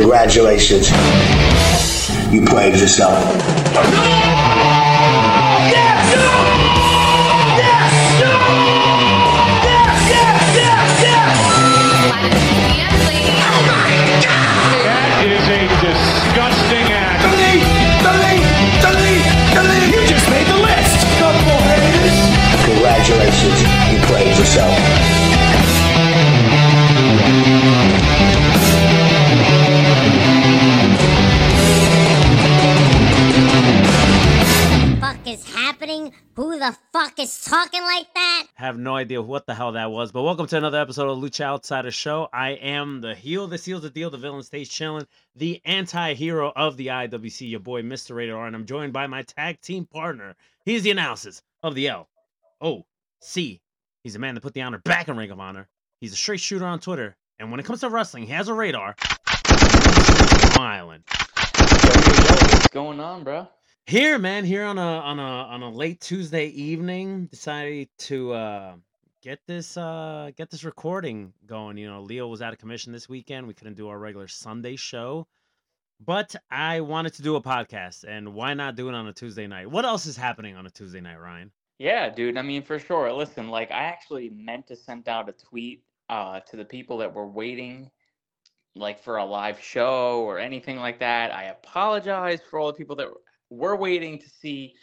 [0.00, 0.88] Congratulations.
[2.32, 3.22] You played yourself.
[14.86, 17.20] That is a disgusting act.
[19.92, 20.96] You just made the list.
[22.64, 23.60] Congratulations.
[23.92, 24.74] You played yourself.
[37.20, 38.46] Is talking like that?
[38.54, 41.44] Have no idea what the hell that was, but welcome to another episode of Lucha
[41.44, 42.30] Outsider Show.
[42.32, 46.78] I am the heel that seals the deal, the villain stays chilling, the anti-hero of
[46.78, 48.16] the IWC, your boy Mr.
[48.16, 50.34] Radar, and I'm joined by my tag team partner.
[50.64, 52.08] He's the analysis of the L
[52.62, 52.86] O
[53.20, 53.60] C.
[54.02, 55.68] He's a man that put the honor back in Ring of Honor.
[56.00, 58.54] He's a straight shooter on Twitter, and when it comes to wrestling, he has a
[58.54, 58.96] radar.
[60.54, 61.04] Smiling.
[61.06, 63.46] What's going on, bro?
[63.86, 68.74] Here, man, here on a on a on a late Tuesday evening, decided to uh
[69.20, 71.76] get this uh get this recording going.
[71.76, 73.46] You know, Leo was out of commission this weekend.
[73.48, 75.26] We couldn't do our regular Sunday show.
[75.98, 79.46] But I wanted to do a podcast, and why not do it on a Tuesday
[79.46, 79.70] night?
[79.70, 81.50] What else is happening on a Tuesday night, Ryan?
[81.78, 82.36] Yeah, dude.
[82.36, 83.12] I mean, for sure.
[83.12, 87.12] Listen, like I actually meant to send out a tweet uh, to the people that
[87.12, 87.90] were waiting,
[88.74, 91.34] like for a live show or anything like that.
[91.34, 93.08] I apologize for all the people that
[93.50, 94.74] were waiting to see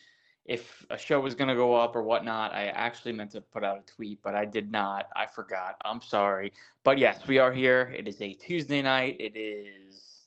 [0.45, 2.53] if a show was going to go up or whatnot.
[2.53, 5.07] I actually meant to put out a tweet, but I did not.
[5.15, 5.75] I forgot.
[5.83, 6.53] I'm sorry.
[6.83, 7.93] But yes, we are here.
[7.97, 9.17] It is a Tuesday night.
[9.19, 10.17] It is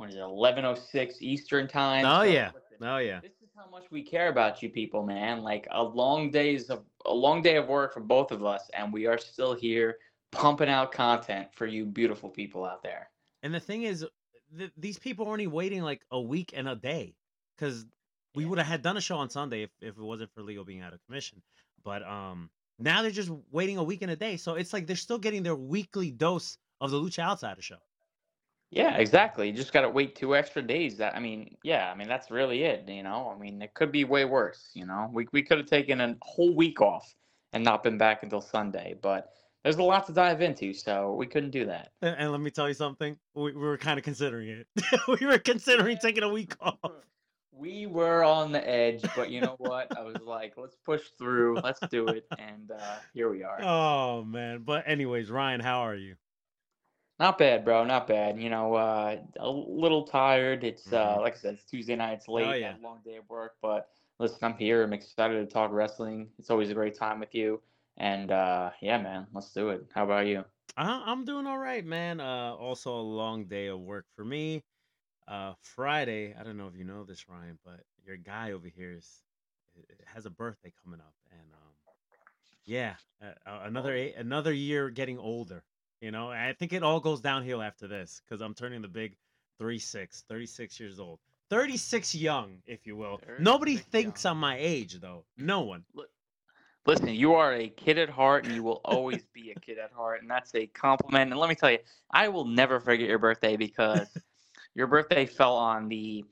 [0.00, 0.20] what is it?
[0.20, 2.06] 11:06 Eastern time.
[2.06, 3.20] Oh So, yeah, listen, oh yeah.
[3.20, 5.42] this is how much we care about you people, man.
[5.42, 8.92] Like a long days of a long day of work for both of us, and
[8.92, 9.98] we are still here
[10.30, 13.10] pumping out content for you beautiful people out there.
[13.42, 14.06] And the thing is,
[14.56, 17.14] th- these people are only waiting like a week and a day,
[17.60, 17.84] because
[18.34, 20.64] we would have had done a show on Sunday if, if it wasn't for Leo
[20.64, 21.42] being out of commission.
[21.84, 24.96] But um, now they're just waiting a week and a day, so it's like they're
[24.96, 27.76] still getting their weekly dose of the Lucha Outsider show.
[28.70, 29.48] Yeah, exactly.
[29.48, 30.96] You just got to wait two extra days.
[30.98, 33.32] That I mean, yeah, I mean that's really it, you know?
[33.34, 35.10] I mean, it could be way worse, you know?
[35.12, 37.12] We we could have taken a whole week off
[37.52, 39.30] and not been back until Sunday, but
[39.64, 41.90] there's a lot to dive into, so we couldn't do that.
[42.00, 44.66] And, and let me tell you something, we, we were kind of considering it.
[45.20, 46.78] we were considering taking a week off.
[47.52, 49.90] We were on the edge, but you know what?
[49.96, 53.60] I was like, let's push through, let's do it, and uh, here we are.
[53.62, 54.62] Oh man!
[54.64, 56.16] But anyways, Ryan, how are you?
[57.18, 57.84] Not bad, bro.
[57.84, 58.40] Not bad.
[58.40, 60.64] You know, uh, a little tired.
[60.64, 61.20] It's uh, Mhm.
[61.20, 62.14] like I said, it's Tuesday night.
[62.14, 62.46] It's late.
[62.46, 62.76] Oh, yeah.
[62.76, 64.82] a long day of work, but listen, I'm here.
[64.82, 66.30] I'm excited to talk wrestling.
[66.38, 67.60] It's always a great time with you.
[67.98, 69.86] And uh, yeah, man, let's do it.
[69.94, 70.44] How about you?
[70.76, 72.20] I, I'm doing all right, man.
[72.20, 74.64] Uh, also a long day of work for me.
[75.30, 76.34] Uh, Friday.
[76.38, 79.22] I don't know if you know this, Ryan, but your guy over here is
[80.04, 81.94] has a birthday coming up, and um,
[82.64, 85.62] yeah, uh, uh, another eight, another year getting older.
[86.00, 89.16] You know, I think it all goes downhill after this because I'm turning the big
[89.58, 91.20] 36, 36 years old.
[91.50, 93.20] 36 young, if you will.
[93.38, 94.32] Nobody thinks young.
[94.32, 95.24] I'm my age, though.
[95.36, 95.84] No one.
[96.86, 99.92] Listen, you are a kid at heart, and you will always be a kid at
[99.92, 101.30] heart, and that's a compliment.
[101.30, 101.78] And let me tell you,
[102.10, 104.08] I will never forget your birthday because
[104.74, 106.24] your birthday fell on the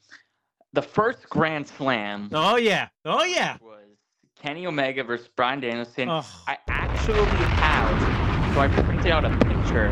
[0.73, 2.29] the first Grand Slam.
[2.33, 2.89] Oh, yeah.
[3.05, 3.57] Oh, yeah.
[3.61, 3.85] was
[4.41, 6.09] Kenny Omega versus Bryan Danielson.
[6.09, 6.27] Oh.
[6.47, 9.89] I actually have, so I printed out a picture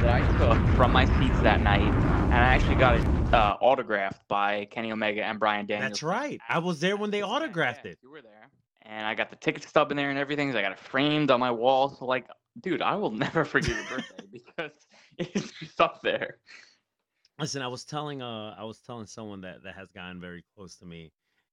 [0.00, 4.26] that I took from my seats that night, and I actually got it uh, autographed
[4.28, 5.90] by Kenny Omega and Bryan Danielson.
[5.90, 6.40] That's right.
[6.48, 7.98] I was there when they autographed yeah, it.
[8.02, 8.50] You were there,
[8.82, 10.52] and I got the ticket stub in there and everything.
[10.52, 11.88] So I got it framed on my wall.
[11.88, 12.26] So like,
[12.60, 14.72] dude, I will never forget your birthday because
[15.18, 16.38] it's just up there.
[17.38, 20.76] Listen, I was telling uh I was telling someone that that has gotten very close
[20.76, 21.12] to me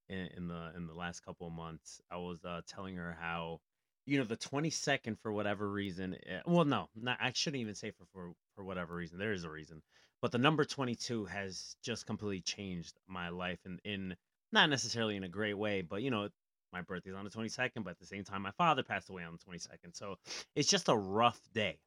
[0.10, 2.02] in, in the in the last couple of months.
[2.12, 3.60] I was uh telling her how
[4.06, 7.92] you know the 22nd for whatever reason eh, well no not, i shouldn't even say
[7.92, 9.82] for, for for whatever reason there is a reason
[10.22, 14.16] but the number 22 has just completely changed my life in in
[14.52, 16.28] not necessarily in a great way but you know
[16.74, 19.34] my birthday's on the 22nd but at the same time my father passed away on
[19.34, 20.16] the 22nd so
[20.56, 21.80] it's just a rough day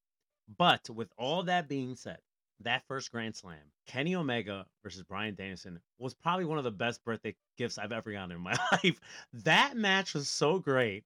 [0.58, 2.18] But with all that being said,
[2.60, 7.04] that first Grand Slam, Kenny Omega versus Bryan Danielson was probably one of the best
[7.04, 9.00] birthday gifts I've ever gotten in my life.
[9.32, 11.04] That match was so great.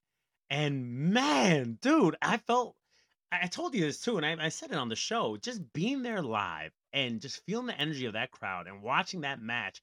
[0.48, 2.76] And man, dude, I felt
[3.32, 5.36] I told you this too, and I, I said it on the show.
[5.36, 9.40] Just being there live and just feeling the energy of that crowd and watching that
[9.40, 9.82] match,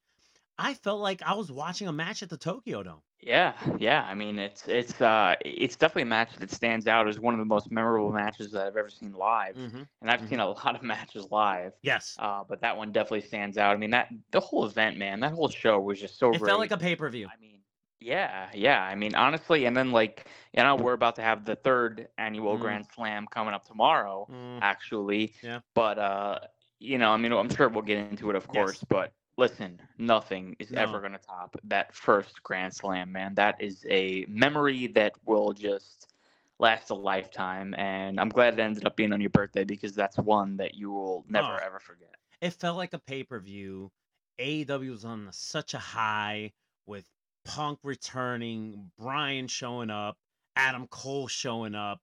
[0.57, 3.01] I felt like I was watching a match at the Tokyo Dome.
[3.21, 4.03] Yeah, yeah.
[4.03, 7.39] I mean, it's it's uh it's definitely a match that stands out as one of
[7.39, 10.27] the most memorable matches that I've ever seen live, Mhm, and I've mhm.
[10.27, 11.73] seen a lot of matches live.
[11.81, 13.75] Yes, Uh, but that one definitely stands out.
[13.75, 16.49] I mean, that the whole event, man, that whole show was just so it great.
[16.49, 17.27] felt like a pay per view.
[17.27, 17.63] I mean,
[17.99, 18.81] yeah, yeah.
[18.83, 22.57] I mean, honestly, and then like, you know, we're about to have the third annual
[22.57, 22.59] Mm.
[22.59, 25.33] Grand Slam coming up tomorrow, Mm, actually.
[25.41, 25.61] Yeah.
[25.73, 26.39] But uh,
[26.79, 28.77] you know, I mean, I'm sure we'll get into it, of course.
[28.77, 28.83] Yes.
[28.83, 33.35] But listen, nothing is ever gonna top that first Grand Slam, man.
[33.35, 36.13] That is a memory that will just
[36.59, 37.73] last a lifetime.
[37.77, 40.91] And I'm glad it ended up being on your birthday because that's one that you
[40.91, 41.59] will never Oh.
[41.65, 42.15] ever forget.
[42.41, 43.91] it felt like a pay per view.
[44.39, 46.51] AEW was on such a high
[46.85, 47.09] with
[47.45, 50.17] Punk returning, Bryan showing up,
[50.55, 52.01] Adam Cole showing up.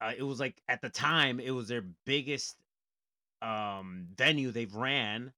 [0.00, 2.56] Uh, it was like at the time it was their biggest
[3.42, 5.32] um venue they've ran.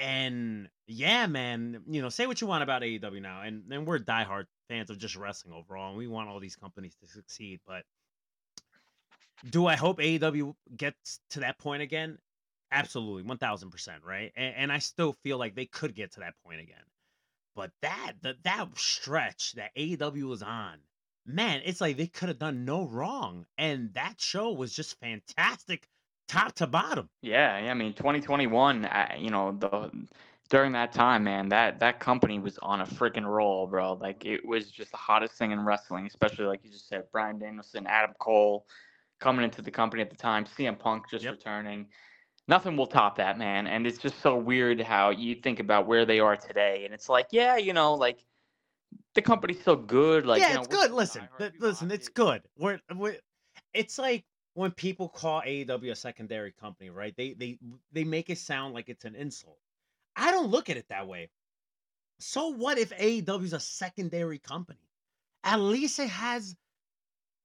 [0.00, 3.98] And yeah, man, you know, say what you want about AEW now, and and we're
[3.98, 7.60] diehard fans of just wrestling overall, and we want all these companies to succeed.
[7.66, 7.84] But
[9.50, 12.18] do I hope AEW gets to that point again?
[12.70, 14.32] Absolutely, one thousand percent, right?
[14.36, 16.84] And, and I still feel like they could get to that point again.
[17.56, 20.78] But that that that stretch that AEW was on,
[21.26, 25.88] man, it's like they could have done no wrong, and that show was just fantastic,
[26.28, 27.08] top to bottom.
[27.22, 29.90] Yeah, I mean, 2021, uh, you know, the
[30.50, 33.94] during that time, man, that that company was on a freaking roll, bro.
[33.94, 37.38] Like it was just the hottest thing in wrestling, especially like you just said, Bryan
[37.38, 38.66] Danielson, Adam Cole
[39.18, 41.34] coming into the company at the time, CM Punk just Yep.
[41.34, 41.88] returning.
[42.46, 43.66] Nothing will top that, man.
[43.66, 47.08] And it's just so weird how you think about where they are today, and it's
[47.08, 48.24] like, yeah, you know, like
[49.14, 50.90] the company's so good, like yeah, you know, it's good.
[50.92, 52.14] Listen, diehard, th- we listen, it's it.
[52.14, 52.42] good.
[52.56, 53.16] We're, we're
[53.74, 54.24] it's like
[54.58, 57.14] when people call AEW a secondary company, right?
[57.16, 57.60] They they
[57.92, 59.56] they make it sound like it's an insult.
[60.16, 61.30] I don't look at it that way.
[62.18, 64.80] So what if AEW is a secondary company?
[65.44, 66.56] At least it has,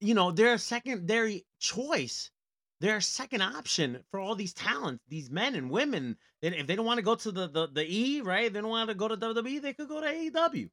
[0.00, 2.32] you know, they're a secondary choice.
[2.80, 6.16] They're a second option for all these talents, these men and women.
[6.42, 8.52] That if they don't want to go to the, the the E, right?
[8.52, 10.68] They don't want to go to WWE, they could go to AEW.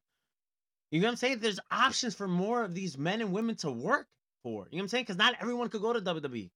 [0.90, 1.38] You know what I'm saying?
[1.38, 4.08] There's options for more of these men and women to work
[4.42, 4.68] for.
[4.70, 5.04] You know what I'm saying?
[5.04, 6.50] Because not everyone could go to WWE.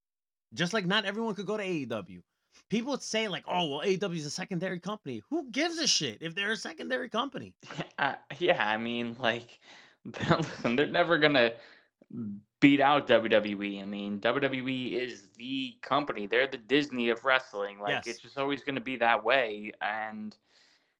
[0.55, 2.23] Just like not everyone could go to AEW.
[2.71, 5.23] People would say, like, oh, well, AEW is a secondary company.
[5.29, 7.55] Who gives a shit if they're a secondary company?
[7.99, 9.59] Uh, yeah, I mean, like,
[10.05, 11.53] listen, they're never gonna
[12.61, 13.81] beat out WWE.
[13.83, 16.27] I mean, WWE is the company.
[16.27, 17.79] They're the Disney of wrestling.
[17.79, 18.07] Like, Yes.
[18.07, 19.73] it's just always gonna be that way.
[19.81, 20.37] And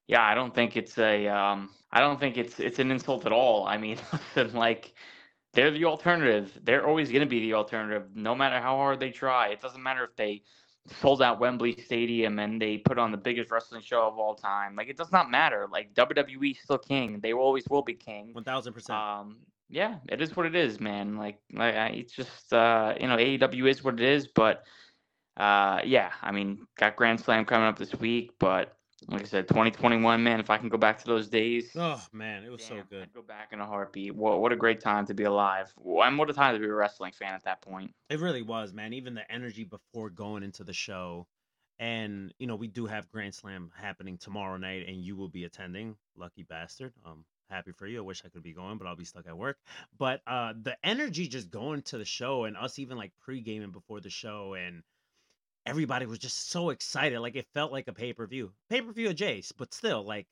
[0.07, 3.33] yeah, I don't think it's a, um, I don't think it's it's an insult at
[3.33, 3.67] all.
[3.67, 3.99] I mean,
[4.37, 4.95] listen, like,
[5.57, 6.59] they're the alternative.
[6.65, 9.49] They're always gonna be the alternative, no matter how hard they try.
[9.49, 10.45] It doesn't matter if they
[11.01, 14.77] sold out Wembley Stadium and they put on the biggest wrestling show of all time.
[14.77, 15.69] Like it does not matter.
[15.73, 17.21] Like WWE is still king.
[17.21, 18.35] They always will be king.
[18.35, 18.91] 1000%.
[18.91, 19.39] Um,
[19.71, 21.17] yeah, it is what it is, man.
[21.17, 24.29] Like, like I- it's just uh, you know AEW is what it is.
[24.29, 24.65] But
[25.37, 28.33] uh, yeah, I mean, got Grand Slam coming up this week.
[28.39, 28.76] But
[29.09, 30.41] like I said, 2021, man.
[30.41, 33.03] If I can go back to those days, oh, man, it was so good.
[33.03, 34.15] I'd go back in a heartbeat.
[34.15, 35.73] What what a great time to be alive.
[35.85, 37.95] And what a time to be a wrestling fan at that point.
[38.11, 38.93] It really was, man.
[38.93, 41.27] Even the energy before going into the show.
[41.79, 45.45] And, you know, we do have Grand Slam happening tomorrow night, and you will be
[45.45, 45.97] attending.
[46.17, 46.95] Lucky bastard.
[47.05, 47.99] Um, happy for you.
[47.99, 49.59] I wish I could be going, but I'll be stuck at work.
[49.99, 54.01] But uh the energy just going to the show and us even like pre-gaming before
[54.01, 54.83] the show and
[55.67, 57.21] everybody was just so excited.
[57.21, 58.53] Like it felt like a pay-per-view.
[58.71, 60.29] Pay-per-view of Jace, but still, like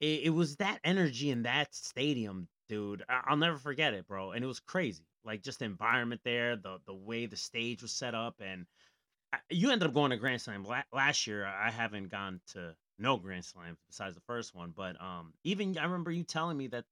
[0.00, 3.04] it, it was that energy in that stadium, dude.
[3.08, 4.32] I- I'll never forget it, bro.
[4.32, 5.04] And it was crazy.
[5.24, 8.66] Like just the environment there, the the way the stage was set up, and
[9.32, 11.46] I- you ended up going to Grand Slam La- last year.
[11.46, 15.84] I haven't gone to no Grand Slams besides the first one, but um, even I
[15.84, 16.84] remember you telling me that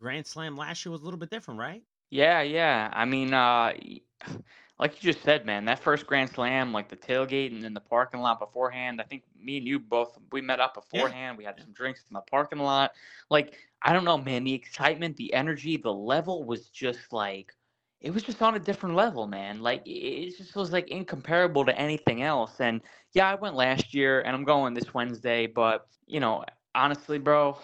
[0.00, 1.84] Grand Slam last year was a little bit different, right?
[2.10, 2.90] Yeah, yeah.
[2.92, 4.00] I mean, uh, y-
[4.78, 7.80] like you just said, man, that first Grand Slam, like the tailgate and in the
[7.80, 9.00] parking lot beforehand.
[9.00, 11.38] I think me and you both we met up beforehand.
[11.38, 12.92] We had some drinks in the parking lot.
[13.30, 14.44] Like, I don't know, man.
[14.44, 17.54] The excitement, the energy, the level was just like
[18.00, 19.60] it was just on a different level, man.
[19.60, 22.60] Like it it just was like incomparable to anything else.
[22.60, 22.80] And
[23.12, 25.46] yeah, I went last year, and I'm going this Wednesday.
[25.46, 27.58] But you know, honestly, bro,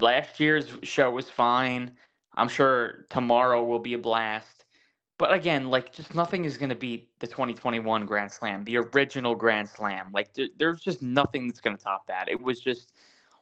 [0.00, 1.92] last year's show was fine.
[2.36, 4.64] I'm sure tomorrow will be a blast.
[5.18, 9.34] but again, like just nothing is going to beat the 2021 Grand Slam, the original
[9.34, 10.10] Grand Slam.
[10.14, 12.28] Like there, there's just nothing that's going to top that.
[12.28, 12.92] It was just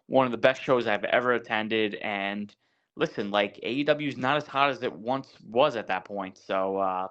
[0.07, 1.97] one of the best shows I've ever attended.
[1.97, 2.55] And
[2.97, 6.39] listen, like AEW is not as hot as it once was at that point.
[6.39, 7.09] So uh,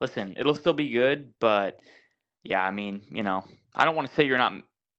[0.00, 1.80] listen, it'll still be good, but
[2.44, 3.44] yeah, I mean, you know,
[3.74, 4.54] I don't want to say you're not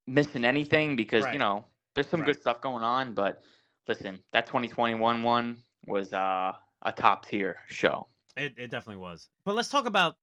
[0.06, 1.34] missing anything because Right.
[1.34, 2.26] you know there's some Right.
[2.26, 3.42] good stuff going on, but
[3.88, 8.06] listen, that 2021 one was uh, a top tier show.
[8.36, 9.28] It, it definitely was.
[9.44, 10.16] But let's talk about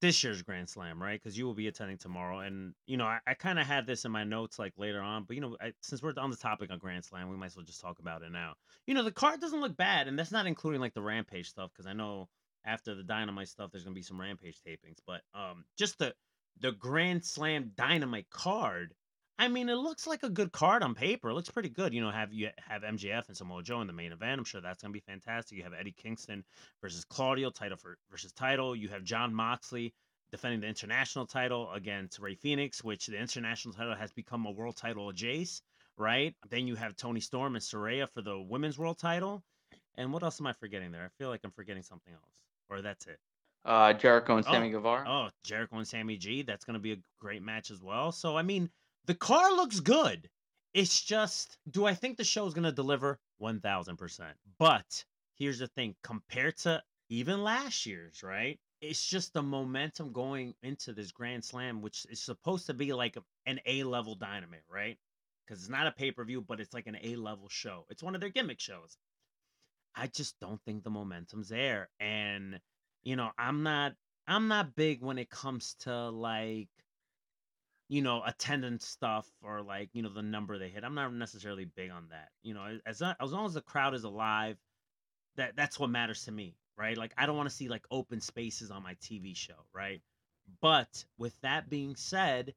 [0.00, 1.20] this year's Grand Slam, right?
[1.22, 4.04] Because you will be attending tomorrow, and you know I, I kind of had this
[4.04, 6.70] in my notes like later on, but you know I, since we're on the topic
[6.70, 8.54] of Grand Slam, we might as well just talk about it now.
[8.86, 11.70] You know the card doesn't look bad, and that's not including like the Rampage stuff
[11.72, 12.28] because I know
[12.66, 16.14] after the Dynamite stuff, there's gonna be some Rampage tapings, but um just the
[16.60, 18.94] the Grand Slam Dynamite card.
[19.38, 21.30] I mean, it looks like a good card on paper.
[21.30, 21.92] It looks pretty good.
[21.92, 24.38] You know, have you have MJF and Samoa Joe in the main event.
[24.38, 25.58] I'm sure that's gonna be fantastic.
[25.58, 26.44] You have Eddie Kingston
[26.80, 28.76] versus Claudio, title for versus title.
[28.76, 29.92] You have Jon Moxley
[30.30, 34.76] defending the international title against Rey Fenix, which the international title has become a world
[34.76, 35.62] title of Jace,
[35.96, 36.34] right?
[36.50, 39.42] Then you have Toni Storm and Saraya for the women's world title.
[39.96, 41.04] And what else am I forgetting there?
[41.04, 42.32] I feel like I'm forgetting something else.
[42.68, 43.18] Or that's it.
[43.64, 45.04] Uh, Jericho and Oh, Sammy Guevara.
[45.08, 46.42] Oh, Jericho and Sammy G.
[46.42, 48.10] That's going to be a great match as well.
[48.12, 48.68] So, I mean,
[49.06, 50.28] the car looks good.
[50.72, 53.18] It's just, do I think the show is going to deliver?
[53.40, 54.20] 1000%.
[54.58, 55.04] But
[55.36, 58.58] here's the thing compared to even last year's, right?
[58.80, 63.16] It's just the momentum going into this Grand Slam, which is supposed to be like
[63.46, 64.98] an A level dynamite, right?
[65.46, 67.86] Because it's not a pay per view, but it's like an A level show.
[67.88, 68.96] It's one of their gimmick shows.
[69.94, 71.88] I just don't think the momentum's there.
[72.00, 72.60] And,
[73.04, 73.94] you know, I'm not
[74.26, 76.68] I'm not big when it comes to like
[77.88, 80.84] you know attendance stuff or like you know the number they hit.
[80.84, 82.28] I'm not necessarily big on that.
[82.42, 84.56] You know, as as long as the crowd is alive,
[85.36, 86.96] that that's what matters to me, right?
[86.96, 90.00] Like I don't want to see like open spaces on my TV show, right?
[90.60, 92.54] But with that being said,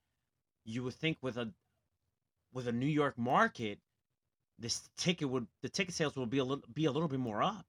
[0.65, 1.51] you would think with a
[2.53, 3.79] with a New York market,
[4.59, 7.43] this ticket would the ticket sales will be a little be a little bit more
[7.43, 7.65] up,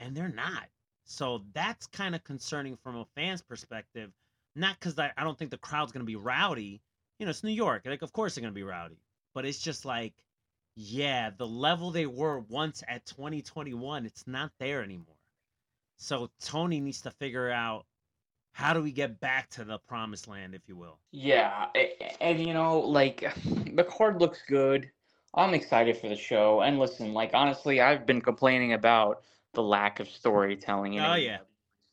[0.00, 0.68] and they're not.
[1.04, 4.12] So that's kind of concerning from a fan's perspective.
[4.54, 6.80] Not because I, I don't think the crowd's gonna be rowdy.
[7.18, 7.82] You know, it's New York.
[7.86, 8.98] Like, of course they're gonna be rowdy.
[9.34, 10.12] But it's just like,
[10.76, 15.16] yeah, the level they were once at 2021, it's not there anymore.
[15.96, 17.86] So Tony needs to figure out
[18.52, 20.98] how do we get back to the promised land, if you will.
[21.10, 21.66] Yeah,
[22.20, 23.32] and you know, like
[23.74, 24.90] the card looks good.
[25.34, 26.60] I'm excited for the show.
[26.60, 29.22] And listen, like honestly, I've been complaining about
[29.54, 31.38] the lack of storytelling in Oh, yeah.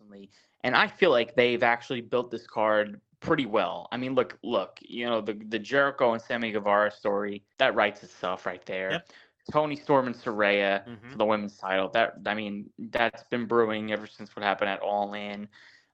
[0.10, 0.30] Recently,
[0.64, 3.88] and I feel like they've actually built this card pretty well.
[3.92, 8.04] I mean, look, look, you know, the the Jericho and Sammy Guevara story that writes
[8.04, 8.92] itself right there.
[8.92, 9.10] Yep.
[9.52, 11.12] Toni Storm and Saraya Mhm.
[11.12, 11.90] for the women's title.
[11.90, 15.48] That I mean, that's been brewing ever since what happened at All In.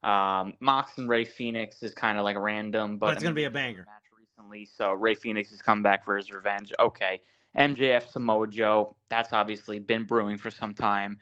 [0.04, 3.36] Um, Mox and Rey Fenix is kind of like random, but, But it's I gonna
[3.36, 3.86] be a banger.
[3.86, 6.72] Match recently, so Rey Fenix has come back for his revenge.
[6.80, 7.22] Okay,
[7.58, 11.18] MJF Samoa Joe, that's obviously been brewing for some time.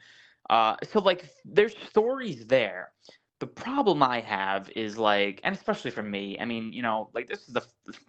[0.50, 2.92] Uh, so like, there's stories there.
[3.40, 7.28] The problem I have is like, and especially for me, I mean, you know, like
[7.28, 7.62] this is the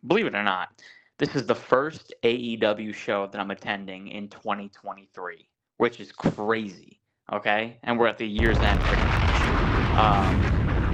[0.08, 0.70] believe it or not,
[1.18, 7.02] this is the first AEW show that I'm attending in 2023, which is crazy.
[7.34, 9.50] Okay, and we're at the year's end pretty much.
[9.96, 10.52] Um,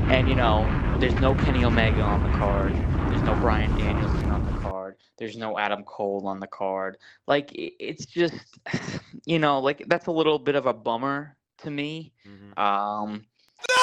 [0.09, 2.81] and you know, there's no Kenny Omega on the card.
[3.09, 4.70] There's no Bryan Danielson on the card.
[5.21, 6.97] There's no Adam Cole on the card.
[7.27, 8.33] Like it's just,
[9.25, 12.11] you know, like that's a little bit of a bummer to me.
[12.25, 12.57] Mhm.
[12.57, 13.23] Um,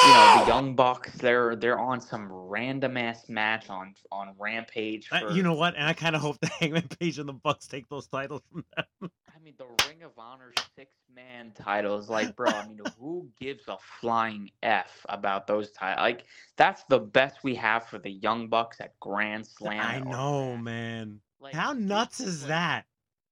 [0.04, 5.08] you know, the Young Bucks, they're they're on some random ass match on on Rampage.
[5.12, 5.76] Uh, you know what?
[5.76, 8.64] And I kind of hope the Hangman Page and the Bucks take those titles from
[8.76, 9.10] them.
[9.36, 13.68] I mean, the Ring of Honor six man titles, like, bro, I mean, who gives
[13.68, 16.02] a flying F about those titles?
[16.02, 16.24] Like,
[16.56, 19.80] that's the best we have for the Young Bucks at Grand Slam.
[19.80, 20.64] I know, Rampage.
[20.64, 21.20] man.
[21.40, 22.84] Like, How nuts is like- that?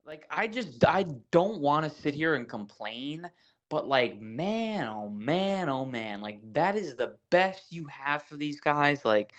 [0.05, 3.29] Like, I just, I don't want to sit here and complain,
[3.69, 8.37] but like, man, oh man, oh man, like, that is the best you have for
[8.37, 9.05] these guys.
[9.05, 9.33] Like,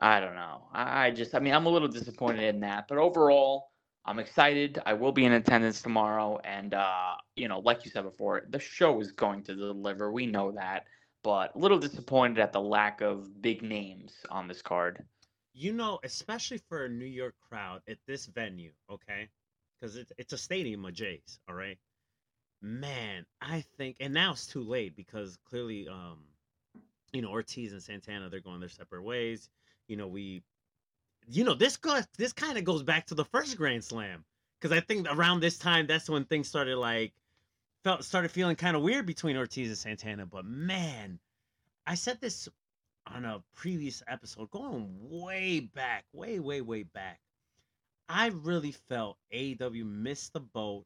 [0.00, 0.66] I don't know.
[0.72, 3.70] I, I just, I mean, I'm a little disappointed in that, but overall,
[4.04, 4.80] I'm excited.
[4.84, 8.58] I will be in attendance tomorrow, and uh, you know, like you said before, the
[8.58, 10.10] show is going to deliver.
[10.10, 10.86] We know that,
[11.22, 15.04] but a little disappointed at the lack of big names on this card.
[15.52, 19.28] You know, especially for a New York crowd at this venue, okay?
[19.80, 21.78] Because it's it's a stadium of Jays, all right.
[22.62, 26.18] Man, I think, and now it's too late because clearly, um,
[27.12, 29.48] you know, Ortiz and Santana they're going their separate ways.
[29.88, 30.42] You know, we,
[31.26, 34.24] you know, this goes this kind of goes back to the first Grand Slam
[34.60, 37.12] because I think around this time that's when things started like
[37.82, 40.26] felt started feeling kind of weird between Ortiz and Santana.
[40.26, 41.18] But man,
[41.86, 42.48] I said this
[43.14, 47.20] on a previous episode, going way back, way, way, way back.
[48.08, 50.84] I really felt AEW missed the boat,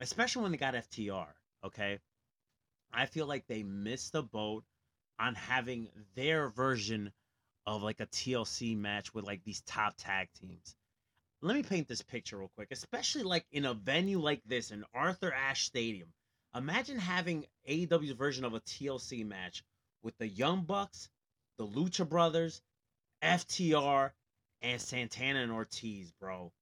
[0.00, 1.28] especially when they got FTR.
[1.64, 1.98] Okay.
[2.92, 4.64] I feel like they missed the boat
[5.18, 7.12] on having their version
[7.66, 10.74] of like a TLC match with like these top tag teams.
[11.40, 14.84] Let me paint this picture real quick, especially like in a venue like this in
[14.94, 16.12] Arthur Ashe Stadium.
[16.54, 19.64] Imagine having AEW's version of a TLC match
[20.02, 21.08] with the Young Bucks,
[21.58, 22.62] the Lucha Brothers,
[23.22, 24.10] FTR,
[24.62, 26.52] and Santana and Ortiz, bro.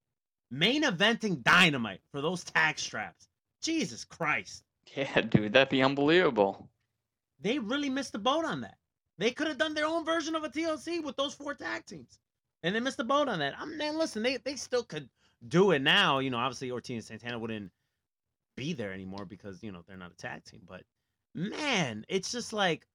[0.50, 3.28] Main eventing dynamite for those tag straps.
[3.62, 4.64] Jesus Christ.
[4.96, 6.68] Yeah, dude, that'd be unbelievable.
[7.40, 8.76] They really missed the boat on that.
[9.18, 12.18] They could have done their own version of a TLC with those four tag teams.
[12.62, 13.54] And they missed the boat on that.
[13.58, 15.08] I'm man, listen, they, they still could
[15.48, 16.18] do it now.
[16.18, 17.70] You know, obviously Ortiz and Santana wouldn't
[18.56, 20.62] be there anymore because, you know, they're not a tag team.
[20.66, 20.82] But
[21.34, 22.86] man, it's just like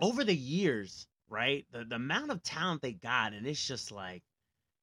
[0.00, 1.66] over the years, right?
[1.72, 4.22] The the amount of talent they got, and it's just like,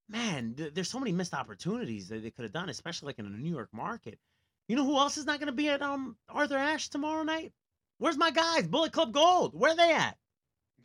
[0.10, 3.32] man, th- there's so many missed opportunities that they could have done, especially like in
[3.32, 4.20] the New York market.
[4.68, 7.54] You know who else is not going to be at um Arthur Ashe tomorrow night?
[7.98, 8.68] Where's my guys?
[8.68, 9.54] Bullet Club Gold.
[9.54, 10.18] Where are they at?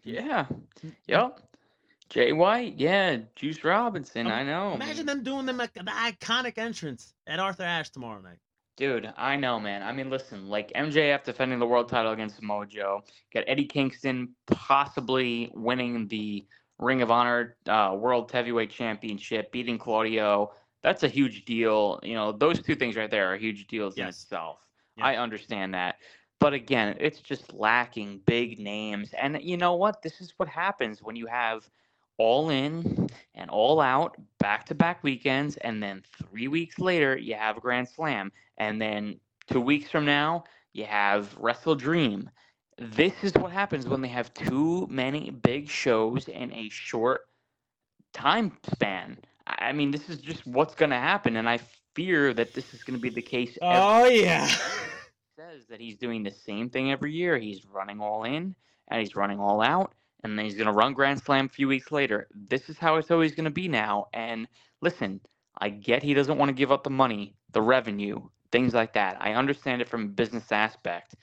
[0.04, 0.46] Yeah.
[1.06, 1.40] Yep.
[2.08, 4.72] Jay White, yeah, Juice Robinson, Um, I know.
[4.72, 8.38] Imagine them doing them at the iconic entrance at Arthur Ashe tomorrow night.
[8.78, 9.82] Dude, I know, man.
[9.82, 13.02] I mean, listen, like MJF defending the world title against Samoa Joe,
[13.34, 16.46] got Eddie Kingston possibly winning the
[16.78, 20.52] Ring of Honor uh, World Heavyweight Championship, beating Claudio.
[20.84, 21.98] That's a huge deal.
[22.04, 24.64] You know, those two things right there are huge deals in itself.
[24.96, 25.06] Yeah.
[25.06, 25.96] I understand that.
[26.38, 29.12] But again, it's just lacking big names.
[29.12, 30.02] And you know what?
[30.02, 31.68] This is what happens when you have
[32.16, 35.56] all in and all out back to back weekends.
[35.56, 38.30] And then three weeks later, you have a Grand Slam.
[38.58, 42.30] And then two weeks from now, you have Wrestle Dream.
[42.78, 47.22] This is what happens when they have too many big shows in a short
[48.12, 49.18] time span.
[49.46, 51.36] I mean, this is just what's going to happen.
[51.36, 51.58] And I
[51.94, 54.48] fear that this is going to be the case Oh yeah.
[55.36, 57.38] says that he's doing the same thing every year.
[57.38, 58.54] He's running all in
[58.88, 59.94] and he's running all out,
[60.24, 62.28] and then he's going to run Grand Slam a few weeks later.
[62.34, 64.06] This is how it's always going to be now.
[64.14, 64.48] And
[64.80, 65.20] listen,
[65.58, 69.16] I get he doesn't want to give up the money, the revenue, things like that.
[69.20, 71.14] I understand it from a business aspect.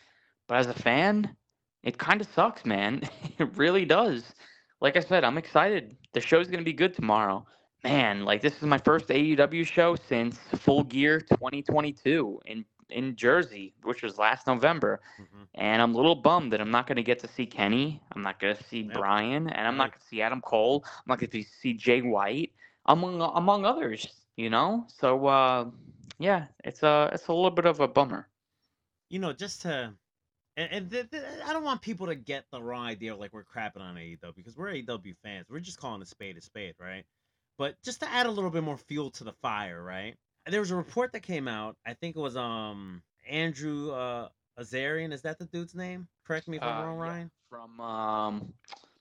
[0.48, 1.36] But as a fan,
[1.84, 3.02] it kind of sucks, man.
[3.38, 4.34] it really does.
[4.82, 5.96] Like I said, I'm excited.
[6.14, 7.46] The show's going to be good tomorrow.
[7.84, 13.74] Man, like this is my first AEW show since Full Gear 2022 in in Jersey,
[13.84, 15.02] which was last November.
[15.20, 15.48] Mhm.
[15.56, 18.02] And I'm a little bummed that I'm not going to get to see Kenny.
[18.12, 18.84] I'm not going to see.
[18.84, 20.84] Bryan, and I'm not going to see Adam Cole.
[20.86, 22.52] I'm not going to see Jay White,
[22.86, 24.08] among among others.
[24.36, 25.66] You know, so uh,
[26.20, 28.28] yeah, it's a it's a little bit of a bummer.
[29.10, 29.94] You know, just to
[30.58, 33.44] and, and th- th- I don't want people to get the wrong idea like we're
[33.44, 35.48] crapping on AEW though, because we're AEW fans.
[35.50, 37.04] We're just calling a spade a spade, right?
[37.58, 40.16] But just to add a little bit more fuel to the fire, right?
[40.48, 41.78] There was a report that came out.
[41.86, 45.12] I think it was um Andrew uh Azarian.
[45.12, 46.08] Is that the dude's name?
[46.26, 47.32] Correct me if I'm Uh, wrong, yeah, Ryan.
[47.50, 48.54] From um,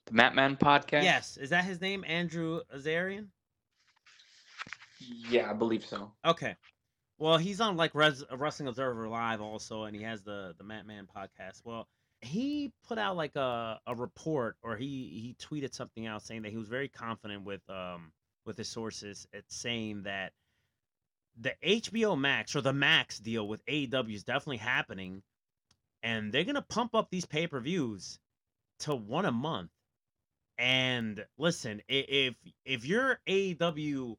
[0.05, 1.03] the Mat Men podcast.
[1.03, 2.03] Yes, is that his name?
[2.07, 3.27] Andrew Azarian.
[5.29, 6.11] Yeah, I believe so.
[6.25, 6.55] Okay.
[7.17, 10.85] Well, he's on like Res- Wrestling Observer Live also, and he has the the Mat
[10.85, 11.61] Men podcast.
[11.63, 11.87] Well,
[12.21, 16.51] he put out like a, a report, or he he tweeted something out saying that
[16.51, 18.11] he was very confident with um
[18.45, 20.33] with his sources at saying that
[21.39, 25.23] the HBO Max or the Max deal with AEW is definitely happening,
[26.03, 28.19] and they're gonna pump up these pay per views
[28.79, 29.71] to one a month.
[30.57, 34.17] And listen, if if you're AEW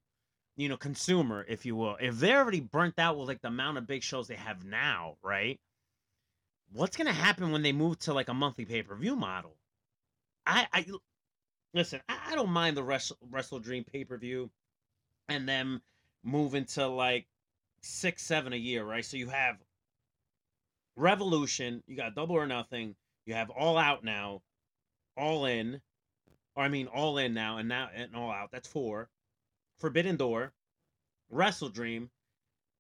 [0.57, 3.79] you know, consumer, if you will, if they're already burnt out with like the amount
[3.79, 5.61] of big shows they have now, right?
[6.73, 9.57] What's gonna happen when they move to like a monthly pay per view model?
[10.47, 10.87] I, I
[11.75, 12.01] listen.
[12.09, 14.51] I, I don't mind the Wrestle, Wrestle Dream pay per view,
[15.29, 15.83] and them
[16.25, 17.27] moving to like
[17.83, 19.05] six, seven a year, right?
[19.05, 19.57] So you have
[20.97, 24.43] Revolution, you got Double or Nothing, you have All Out now,
[25.17, 25.81] All In,
[26.55, 28.51] or I mean All In now, and now and All Out.
[28.53, 29.11] That's four.
[29.79, 30.53] Forbidden Door,
[31.31, 32.11] Wrestle Dream,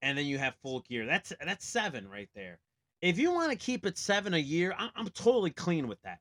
[0.02, 1.06] and then you have Full Gear.
[1.06, 2.58] That's that's seven right there.
[3.00, 6.20] If you want to keep it seven a year, I'm, I'm totally clean with that.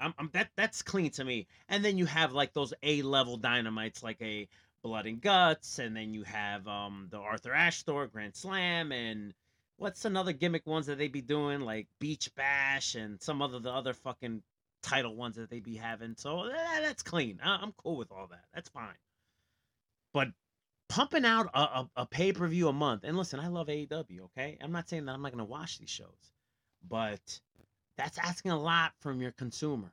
[0.00, 1.46] I'm, I'm that that's clean to me.
[1.68, 4.48] And then you have like those A level dynamites like a
[4.82, 9.32] Blood and Guts, and then you have um the Arthur Ashe store, Grand Slam, and
[9.76, 13.72] what's another gimmick ones that they be doing like Beach Bash and some other the
[13.72, 14.42] other fucking
[14.82, 16.14] title ones that they be having.
[16.16, 17.40] So that's clean.
[17.42, 18.44] I, I'm cool with all that.
[18.54, 18.94] That's fine.
[20.14, 20.28] But
[20.88, 24.20] pumping out a, a, a pay per view a month, and listen, I love AEW.
[24.24, 26.32] Okay, I'm not saying that I'm not gonna watch these shows,
[26.88, 27.40] but
[27.98, 29.92] that's asking a lot from your consumer.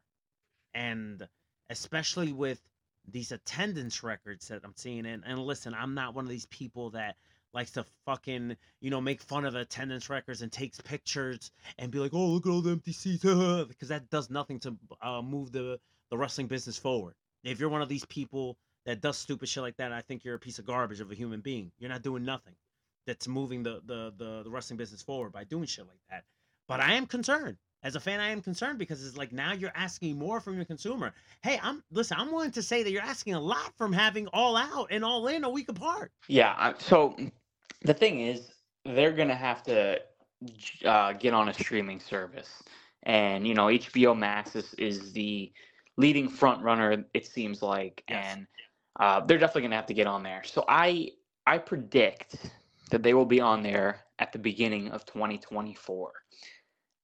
[0.74, 1.28] And
[1.70, 2.62] especially with
[3.08, 5.06] these attendance records that I'm seeing.
[5.06, 7.16] And, and listen, I'm not one of these people that
[7.54, 12.00] likes to fucking, you know, make fun of attendance records and takes pictures and be
[12.00, 13.24] like, oh, look at all the empty seats.
[13.24, 15.80] because that does nothing to uh, move the,
[16.10, 17.16] the wrestling business forward.
[17.44, 20.36] If you're one of these people that does stupid shit like that, I think you're
[20.36, 21.72] a piece of garbage of a human being.
[21.80, 22.54] You're not doing nothing
[23.06, 26.24] that's moving the, the, the, the wrestling business forward by doing shit like that.
[26.68, 29.72] But I am concerned as a fan, I am concerned because it's like now you're
[29.74, 31.14] asking more from your consumer.
[31.42, 32.18] Hey, I'm listen.
[32.20, 35.28] I'm willing to say that you're asking a lot from having all out and all
[35.28, 36.12] in a week apart.
[36.28, 36.74] Yeah.
[36.78, 37.16] So
[37.82, 38.52] the thing is,
[38.86, 40.00] they're gonna have to
[40.86, 42.62] uh, get on a streaming service,
[43.04, 45.52] and you know HBO Max is, is the
[45.98, 47.04] leading front runner.
[47.16, 48.26] It seems like, yes.
[48.30, 48.48] and
[49.02, 50.44] uh, they're definitely gonna have to get on there.
[50.46, 51.10] So I
[51.46, 52.38] I predict
[52.92, 56.14] that they will be on there at the beginning of 2024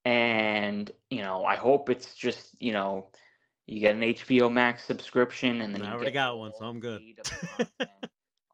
[0.05, 3.07] and you know i hope it's just you know
[3.65, 7.01] you get an hbo max subscription and then i already got one so i'm good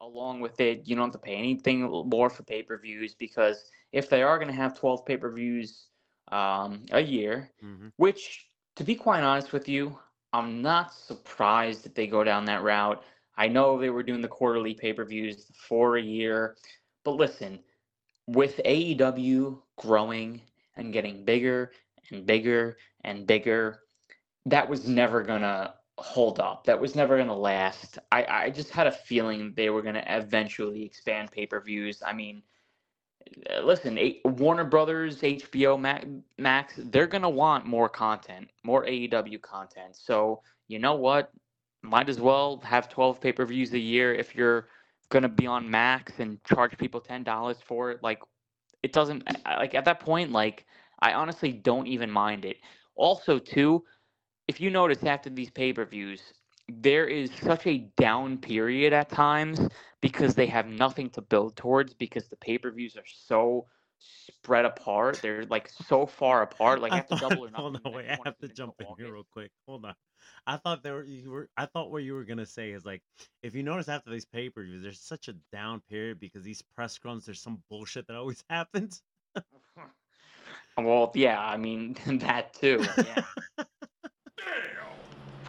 [0.00, 4.22] along with it you don't have to pay anything more for pay-per-views because if they
[4.22, 5.86] are going to have 12 pay-per-views
[6.32, 7.88] um, a year mm-hmm.
[7.96, 9.96] which to be quite honest with you
[10.32, 13.04] i'm not surprised that they go down that route
[13.36, 16.56] i know they were doing the quarterly pay-per-views for a year
[17.04, 17.58] but listen
[18.26, 20.40] with aew growing
[20.76, 21.72] and getting bigger
[22.10, 23.80] and bigger and bigger.
[24.46, 26.64] That was never gonna hold up.
[26.64, 27.98] That was never gonna last.
[28.12, 32.02] I, I just had a feeling they were gonna eventually expand pay per views.
[32.04, 32.42] I mean,
[33.62, 39.96] listen, Warner Brothers, HBO Max, they're gonna want more content, more AEW content.
[39.96, 41.30] So you know what?
[41.84, 44.68] Might as well have 12 pay per views a year if you're
[45.10, 48.02] gonna be on Max and charge people ten dollars for it.
[48.02, 48.20] Like
[48.84, 50.66] it doesn't like at that point like
[51.00, 52.58] i honestly don't even mind it
[52.94, 53.82] also too
[54.46, 56.22] if you notice after these pay-per-views
[56.68, 59.60] there is such a down period at times
[60.02, 63.66] because they have nothing to build towards because the pay-per-views are so
[64.28, 65.20] spread apart.
[65.22, 66.80] They're like so far apart.
[66.80, 67.54] Like I have to double or nothing.
[67.54, 69.50] Hold on, wait, I have to jump in here real quick.
[69.66, 69.94] Hold on.
[70.46, 73.02] I thought there were you were I thought what you were gonna say is like
[73.42, 76.62] if you notice after these pay per views, there's such a down period because these
[76.74, 79.02] press scrums, there's some bullshit that always happens.
[80.78, 82.84] well, yeah, I mean that too.
[83.04, 83.24] Yeah.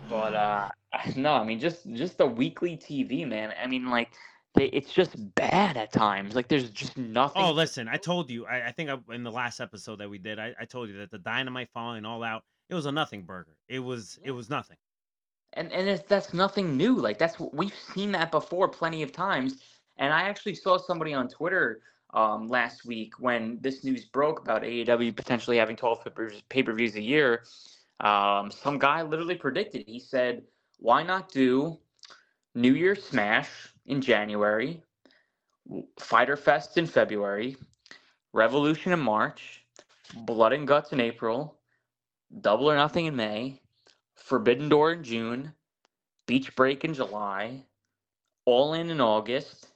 [0.10, 0.70] but uh
[1.16, 3.54] no, I mean just just the weekly TV, man.
[3.62, 4.12] I mean like
[4.56, 6.36] they, it's just bad at times.
[6.36, 7.42] Like there's just nothing.
[7.42, 8.46] Oh, listen, I told you.
[8.46, 10.98] I, I think I, in the last episode that we did, I, I told you
[10.98, 12.44] that the dynamite falling all out.
[12.70, 13.56] It was a nothing burger.
[13.68, 14.30] It was yeah.
[14.30, 14.78] it was nothing
[15.56, 16.96] and and that's nothing new.
[16.96, 19.62] Like that's we've seen that before plenty of times.
[19.98, 21.80] And I actually saw somebody on Twitter
[22.14, 26.08] um, last week when this news broke about AEW potentially having 12
[26.50, 27.44] pay per views a year.
[28.02, 29.86] Um, some guy literally predicted.
[29.88, 30.44] He said,
[30.80, 31.78] "Why not do
[32.54, 33.50] New Year's Smash
[33.86, 34.82] in January,
[36.00, 37.58] Fyter Fest in February,
[38.34, 39.64] Revolution in March,
[40.26, 41.58] Blood and Guts in April,
[42.42, 43.62] Double or Nothing in May,
[44.16, 45.54] Forbidden Door in June,
[46.28, 47.64] Beach Break in July,
[48.46, 49.68] All In in August,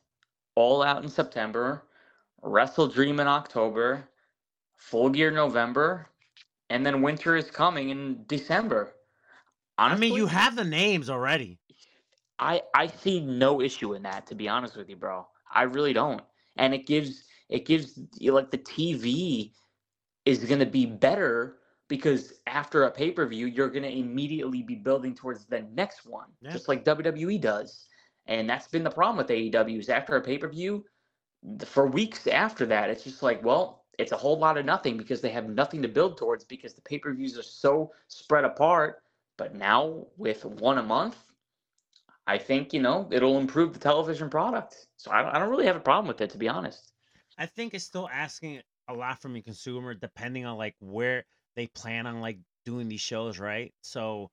[0.56, 1.84] All Out in September,
[2.42, 4.08] Wrestle Dream in October,
[4.76, 6.08] Full Gear November,
[6.70, 8.94] and then Winter is coming in December.
[9.78, 11.59] Honestly, I mean, you have the names already.
[12.40, 15.28] I I see no issue in that, to be honest with you, bro.
[15.52, 16.22] I really don't,
[16.58, 19.52] and it gives it gives you like the TV
[20.26, 24.62] is going to be better because after a pay per view, you're going to immediately
[24.62, 26.52] be building towards the next one, yeah.
[26.52, 27.88] just like WWE does.
[28.28, 30.86] And that's been the problem with AEW is after a pay per view,
[31.66, 35.20] for weeks after that, it's just like, well, it's a whole lot of nothing because
[35.20, 39.04] they have nothing to build towards because the pay per views are so spread apart.
[39.38, 41.18] But now with one a month,
[42.30, 44.86] I think you know it'll improve the television product.
[44.98, 46.92] So I don't, I don't really have a problem with it, to be honest.
[47.40, 51.66] I think it's still asking a lot from a consumer, depending on like where they
[51.68, 53.74] plan on like doing these shows, right?
[53.82, 54.30] So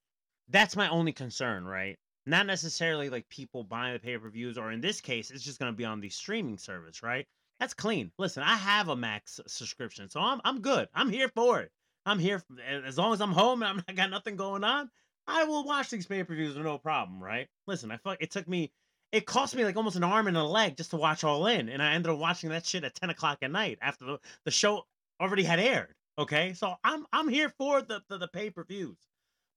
[0.50, 1.96] that's my only concern, right?
[2.26, 5.58] Not necessarily like people buying the pay per views, or in this case, it's just
[5.58, 7.26] going to be on the streaming service, right?
[7.60, 8.12] That's clean.
[8.18, 10.86] Listen, I have a Max subscription, so I'm I'm good.
[10.92, 11.70] I'm here for it.
[12.04, 14.90] I'm here for, as long as I'm home and I'm got nothing going on.
[15.26, 17.48] I will watch these pay per views with no problem, right?
[17.66, 18.18] Listen, I fuck.
[18.20, 18.72] it took me,
[19.12, 21.68] it cost me like almost an arm and a leg just to watch All In,
[21.68, 24.50] and I ended up watching that shit at ten o'clock at night after the, the
[24.50, 24.84] show
[25.20, 25.94] already had aired.
[26.18, 28.96] Okay, so I'm I'm here for the the, the pay per views,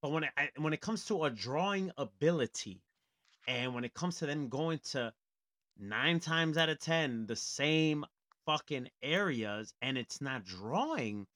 [0.01, 2.81] but when it when it comes to a drawing ability,
[3.47, 5.13] and when it comes to them going to
[5.77, 8.05] nine times out of ten the same
[8.45, 11.27] fucking areas and it's not drawing,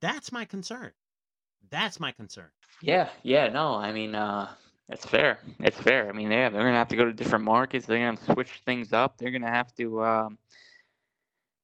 [0.00, 0.92] that's my concern.
[1.70, 2.50] That's my concern.
[2.80, 4.54] Yeah, yeah, no, I mean, uh,
[4.88, 5.38] it's fair.
[5.60, 6.08] It's fair.
[6.08, 7.86] I mean, yeah, they're gonna have to go to different markets.
[7.86, 9.18] They're gonna to switch things up.
[9.18, 10.38] They're gonna have to, um,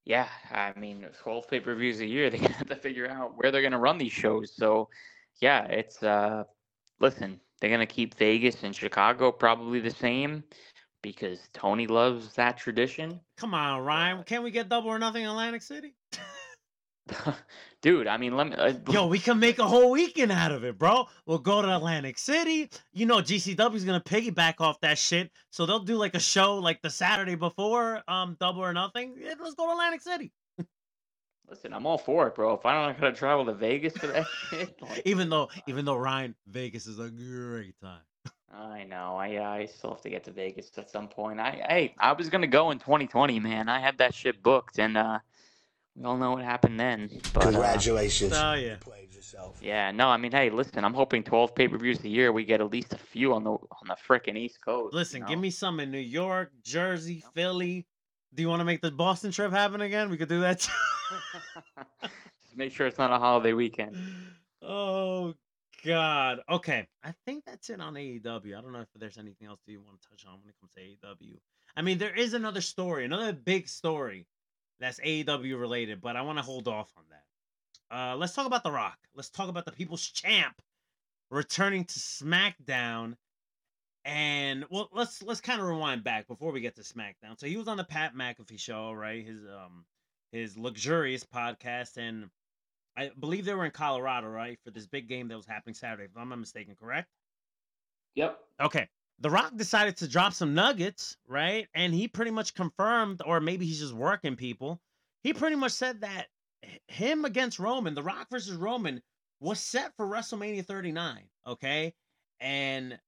[0.05, 2.31] yeah, I mean, 12 pay per views a year.
[2.31, 4.55] Gonna have to figure out where they're gonna run these shows.
[4.55, 4.91] So,
[5.41, 6.45] yeah, it's uh,
[7.01, 10.45] listen, they're gonna keep Vegas and Chicago probably the same
[11.01, 13.21] because Tony loves that tradition.
[13.39, 14.25] Come on, Ryan.
[14.25, 15.95] Can't we get double or nothing in Atlantic City?
[17.83, 18.55] Dude, I mean, let me.
[18.57, 21.07] Uh, Yo, we can make a whole weekend out of it, bro.
[21.27, 22.71] We'll go to Atlantic City.
[22.93, 26.81] You know, GCW's gonna piggyback off that shit, so they'll do like a show like
[26.81, 29.15] the Saturday before um Double or Nothing.
[29.19, 30.33] Yeah, let's go to Atlantic City.
[31.49, 32.55] listen, I'm all for it, bro.
[32.55, 35.97] If I don't gotta travel to Vegas for that shit, like, Even though, even though
[35.97, 38.01] Ryan, Vegas is a great time.
[38.51, 39.17] I know.
[39.17, 41.41] I uh, I still have to get to Vegas at some point.
[41.41, 43.69] I hey, I was gonna go in 2020, man.
[43.69, 45.19] I had that shit booked, and uh,
[45.97, 47.09] we all know what happened then.
[47.33, 48.33] But, uh, Congratulations.
[48.35, 48.77] Oh yeah.
[48.81, 49.59] Played yourself.
[49.63, 52.33] yeah, no, I mean, hey, listen, I'm hoping 12 pay per views a year.
[52.33, 54.93] We get at least a few on the on the frickin' East Coast.
[54.93, 57.87] you Listen, give me some in New York, Jersey, Philly.
[58.35, 60.11] Do you want to make the Boston trip happen again?
[60.11, 60.61] We could do that.
[60.61, 60.73] Too.
[62.03, 63.97] Just make sure it's not a holiday weekend.
[64.63, 65.35] oh
[65.85, 66.41] God.
[66.51, 68.59] Okay, I think that's it on AEW.
[68.59, 70.57] I don't know if there's anything else that you want to touch on when it
[70.61, 71.37] comes to AEW.
[71.77, 74.27] I mean, there is another story, another big story
[74.81, 77.97] that's AEW related, but I want to hold off on that.
[77.97, 78.99] Uh, let's talk about The Rock.
[79.15, 80.61] Let's talk about the People's Champ
[81.31, 83.15] returning to SmackDown.
[84.05, 87.39] And well, let's let's kind of rewind back before we get to SmackDown.
[87.39, 89.25] So he was on the Pat McAfee show, right?
[89.25, 89.87] His um
[90.31, 92.29] his luxurious podcast, and
[92.97, 96.05] I believe they were in Colorado, right, for this big game that was happening Saturday,
[96.05, 97.09] if I'm not mistaken, correct?
[98.15, 98.39] Yep.
[98.61, 98.89] Okay.
[99.21, 101.69] The Rock decided to drop some nuggets, right?
[101.75, 104.81] And he pretty much confirmed, or maybe he's just working people.
[105.23, 106.27] He pretty much said that
[106.89, 109.01] him against Roman, The Rock versus Roman,
[109.41, 111.23] was set for WrestleMania 39.
[111.47, 111.95] Okay.
[112.41, 112.99] And,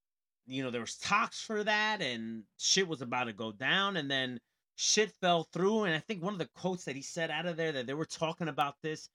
[0.46, 3.96] you know, there was talks for that, and shit was about to go down.
[3.96, 4.40] And then
[4.76, 5.84] shit fell through.
[5.84, 7.94] And I think one of the quotes that he said out of there that they
[7.94, 9.08] were talking about this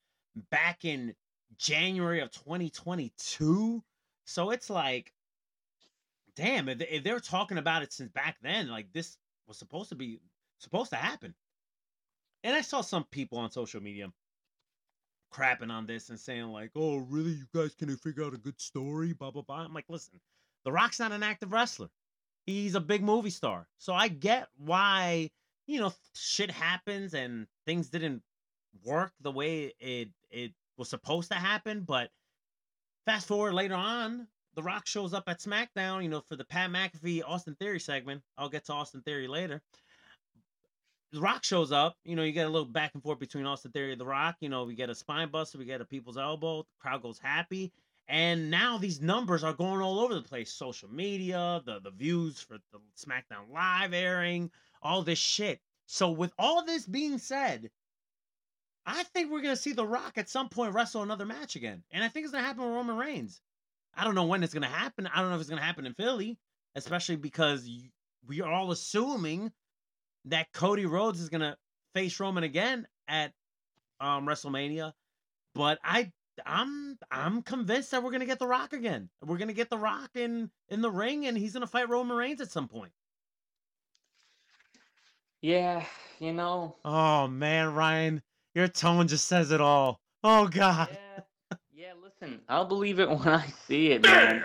[0.50, 1.16] back in
[1.58, 3.84] January of 2022.
[4.26, 5.14] So it's like,
[6.42, 9.90] damn, if, if they were talking about it since back then, like this was supposed
[9.90, 10.20] to be
[10.60, 11.34] supposed to happen.
[12.44, 14.08] And I saw some people on social media
[15.32, 17.32] crapping on this and saying like, "Oh, really?
[17.32, 19.58] You guys can figure out a good story?" Blah blah blah.
[19.58, 20.20] I'm like, listen,
[20.66, 21.90] The Rock's not an active wrestler.
[22.48, 25.30] He's a big movie star, so I get why
[25.68, 28.24] you know shit happens and things didn't
[28.84, 31.82] work the way it it was supposed to happen.
[31.82, 32.10] But
[33.06, 36.70] fast forward later on, The Rock shows up at SmackDown, you know, for the Pat
[36.70, 38.22] McAfee Austin Theory segment.
[38.38, 39.62] I'll get to Austin Theory later.
[41.14, 43.72] The Rock shows up, you know, you get a little back and forth between Austin
[43.72, 44.38] Theory and The Rock.
[44.40, 47.20] You know, we get a spine buster, we get a people's elbow, the crowd goes
[47.20, 47.72] happy.
[48.08, 50.52] And now these numbers are going all over the place.
[50.52, 55.60] Social media, the, the views for the SmackDown Live airing, all this shit.
[55.86, 57.70] So, with all this being said,
[58.86, 62.04] I think we're gonna see The Rock at some point wrestle another match again, and
[62.04, 63.42] I think it's gonna happen with Roman Reigns.
[63.96, 65.08] I don't know when it's gonna happen.
[65.08, 66.38] I don't know if it's gonna happen in Philly,
[66.76, 67.70] especially because
[68.28, 69.52] we are all assuming
[70.26, 71.58] that Cody Rhodes is gonna
[71.94, 73.34] face Roman again at
[74.00, 74.94] um, WrestleMania.
[75.54, 76.12] But I,
[76.46, 79.10] I'm, I'm convinced that we're gonna get The Rock again.
[79.26, 82.42] We're gonna get The Rock in in the ring, and he's gonna fight Roman Reigns
[82.42, 82.92] at some point.
[85.42, 85.84] Yeah,
[86.20, 86.76] you know.
[86.86, 88.22] Oh man, Ryan,
[88.54, 90.00] your tone just says it all.
[90.24, 90.90] Oh God.
[90.92, 91.11] Yeah,
[91.82, 91.94] yeah.
[92.02, 94.44] Listen, I'll believe it when I see it, man.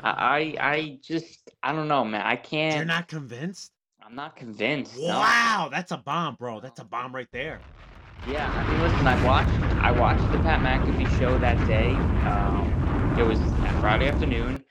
[0.00, 2.20] I, I, I just, I don't know, man.
[2.20, 2.76] I can't.
[2.76, 3.72] You're not convinced?
[4.04, 4.98] I'm not convinced.
[4.98, 5.18] no.
[5.18, 6.60] Wow, that's a bomb, bro.
[6.60, 7.58] That's a bomb right there.
[8.28, 11.90] Yeah, I mean, listen, I watched, I watched the Pat McAfee show that day.
[12.28, 13.38] Um, it was
[13.80, 14.62] Friday afternoon,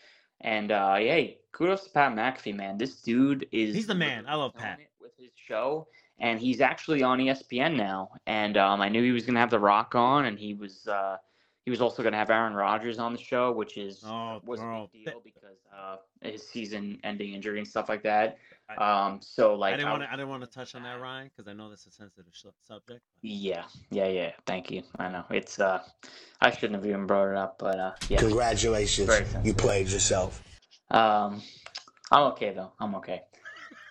[0.41, 2.77] and uh, yeah, kudos to Pat McAfee, man.
[2.77, 4.25] This dude is He's the man.
[4.27, 4.79] I love Pat.
[5.01, 5.87] with his show,
[6.19, 8.09] and he's actually on ESPN now.
[8.27, 11.17] And um, I knew he was gonna have The Rock on, and he was uh,
[11.65, 14.83] he was also gonna have Aaron Rodgers on the show, which is Oh, was bro.
[14.83, 18.37] a big deal because uh, his season-ending injury and stuff like that.
[18.77, 20.07] Um, so like I didn't want to.
[20.09, 22.51] I didn't want to touch on that, Ryan, because I know that's a sensitive su-
[22.67, 23.01] subject.
[23.21, 24.31] Yeah, yeah, yeah.
[24.45, 24.83] Thank you.
[24.99, 25.59] I know it's.
[25.59, 25.83] uh
[26.41, 28.17] I shouldn't have even brought it up, but uh, yeah.
[28.17, 29.09] Congratulations.
[29.43, 30.41] You played yourself.
[30.91, 31.41] Um,
[32.11, 32.73] I'm okay though.
[32.79, 33.21] I'm okay.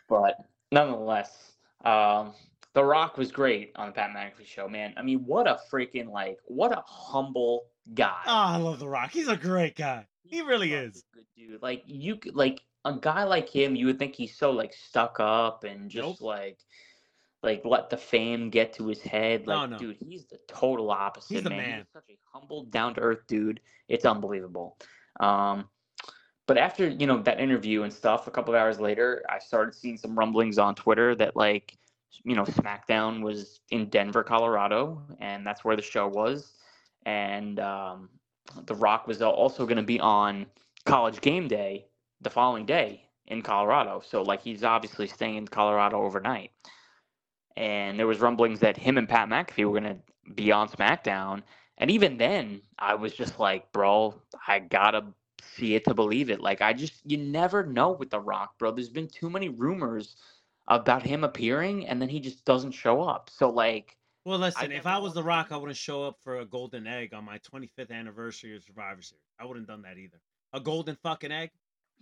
[0.08, 0.36] But
[0.70, 1.52] nonetheless,
[1.84, 2.32] um,
[2.74, 4.94] The Rock was great on the Pat McAfee show, man.
[4.96, 8.22] I mean, what a freaking like, what a humble guy.
[8.26, 9.10] Oh, I love The Rock.
[9.12, 10.06] He's a great guy.
[10.24, 11.04] He really such is.
[11.14, 11.62] good dude.
[11.62, 15.18] Like you, could like a guy like him, you would think he's so like stuck
[15.20, 16.20] up and just Nope.
[16.22, 16.58] like,
[17.42, 19.46] like let the fame get to his head.
[19.46, 19.78] No, Like, no.
[19.78, 21.58] dude, he's the total opposite, He's the man.
[21.58, 21.78] man.
[21.80, 23.60] He's such a humble, down to earth dude.
[23.88, 24.78] It's unbelievable.
[25.20, 25.68] Um,
[26.46, 29.74] but after you know that interview and stuff, a couple of hours later, I started
[29.74, 31.76] seeing some rumblings on Twitter that like,
[32.24, 36.54] you know, SmackDown was in Denver, Colorado, and that's where the show was,
[37.06, 38.08] and um,
[38.66, 40.46] The Rock was also going to be on
[40.84, 41.86] College Game Day
[42.20, 44.02] the following day in Colorado.
[44.04, 46.50] So like he's obviously staying in Colorado overnight.
[47.56, 49.98] And there was rumblings that him and Pat McAfee were gonna
[50.34, 51.42] be on SmackDown.
[51.78, 55.06] And even then, I was just like, bro, I gotta
[55.42, 56.40] see it to believe it.
[56.40, 58.70] Like I just you never know with The Rock, bro.
[58.70, 60.16] There's been too many rumors
[60.68, 63.30] about him appearing and then he just doesn't show up.
[63.30, 65.48] So like Well, listen, I if I was The Rock.
[65.50, 69.22] I wouldn't show up for a golden egg on my 25th anniversary of Survivor Series.
[69.40, 70.20] I wouldn't done that either.
[70.52, 71.50] A golden fucking egg?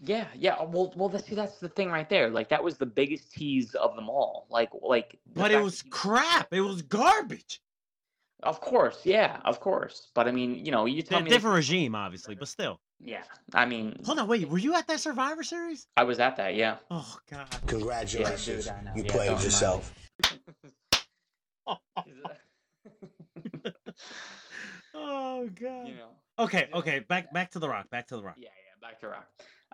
[0.03, 0.55] Yeah, yeah.
[0.55, 2.31] Uh, well, well, that's see, that's the thing right there.
[2.31, 4.47] Like that was the biggest tease of them all.
[4.51, 5.19] Like, like.
[5.35, 6.53] But it was crap.
[6.53, 7.61] It was garbage.
[8.43, 10.11] Of course, yeah, of course.
[10.15, 11.29] But I mean, you know, you tell A me.
[11.29, 12.81] different regime, obviously, but still.
[13.03, 13.23] Yeah,
[13.55, 14.47] I mean, Hold on, wait.
[14.49, 15.87] Were you at that Survivor Series?
[15.97, 16.55] I was at that.
[16.55, 16.77] Yeah.
[16.91, 17.47] Oh God.
[17.67, 18.67] Congratulations.
[18.67, 19.45] Yeah, dude, you Yeah, played don't remind me.
[19.45, 19.95] yourself.
[24.95, 25.89] Oh God.
[25.89, 26.09] you know.
[26.39, 27.01] Okay, okay.
[27.01, 27.89] Back back to the Rock.
[27.91, 28.37] Back to the Rock.
[28.39, 28.89] Yeah, yeah.
[28.89, 29.27] Back to rock.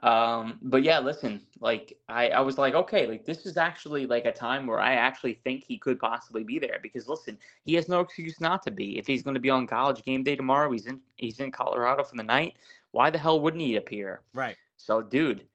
[0.02, 4.26] Um, but yeah, listen, like I, I was like, okay, like this is actually like
[4.26, 7.88] a time where I actually think he could possibly be there because listen, he has
[7.88, 8.98] no excuse not to be.
[8.98, 12.04] If he's going to be on college game day tomorrow, he's in he's in Colorado
[12.04, 12.56] for the night.
[12.96, 14.22] Why the hell wouldn't he appear?
[14.32, 14.56] Right.
[14.78, 15.46] So, dude,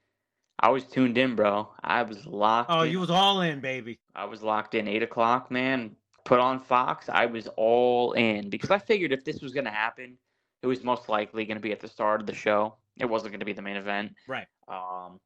[0.60, 1.70] I was tuned in, bro.
[1.84, 2.70] I was locked.
[2.70, 2.92] Oh, in.
[2.92, 4.00] you was all in, baby.
[4.16, 4.88] I was locked in.
[4.88, 5.96] Eight o'clock, man.
[6.24, 7.10] Put on Fox.
[7.10, 10.20] I was all in because I figured if this was going to happen,
[10.62, 12.76] it was most likely going to be at the start of the show.
[13.00, 14.14] It wasn't going to be the main event.
[14.28, 14.46] Right.
[14.68, 15.20] Um,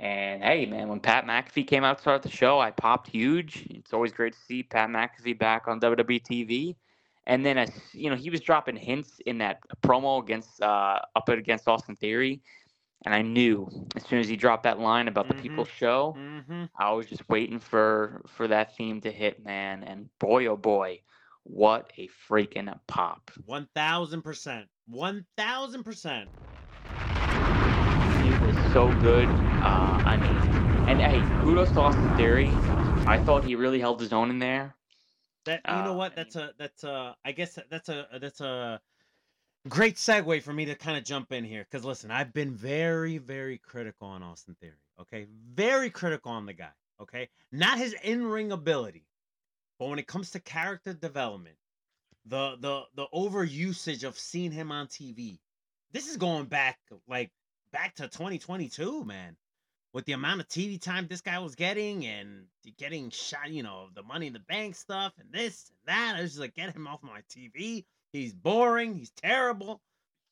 [0.00, 3.68] and hey, man, when Pat McAfee came out to start the show, I popped huge.
[3.70, 6.74] It's always great to see Pat McAfee back on WWE TV.
[7.26, 11.28] And then, as you know, he was dropping hints in that promo against uh, up
[11.28, 12.42] against Austin Theory,
[13.04, 15.42] and I knew as soon as he dropped that line about the Mhm.
[15.42, 16.64] People's Show, Mm-hmm.
[16.76, 19.84] I was just waiting for for that theme to hit, man.
[19.84, 21.00] And boy, oh boy,
[21.44, 23.30] what a freaking pop!
[23.46, 24.66] One thousand percent.
[24.88, 26.28] One thousand percent.
[28.24, 29.28] It was so good.
[29.62, 32.52] Uh, I mean, and hey, kudos to Austin Theory.
[33.06, 34.74] I thought he really held his own in there.
[35.44, 36.12] That you know Uh, what?
[36.12, 37.16] I That's a that's a.
[37.24, 38.80] I guess that's a that's a
[39.68, 41.66] great segue for me to kind of jump in here.
[41.70, 44.76] Because listen, I've been very very critical on Austin Theory.
[45.00, 46.72] Okay, very critical on the guy.
[47.00, 49.06] Okay, not his in ring ability,
[49.78, 51.56] but when it comes to character development,
[52.26, 55.40] the the the over usage of seeing him on TV.
[55.92, 56.78] This is going back
[57.08, 57.32] like
[57.72, 59.36] back to 2022, man.
[59.92, 62.46] With the amount of TV time this guy was getting and
[62.78, 66.16] getting shot, you know, the money in the bank stuff and this and that.
[66.16, 67.84] I was just like, get him off my TV.
[68.12, 68.94] He's boring.
[68.94, 69.82] He's terrible.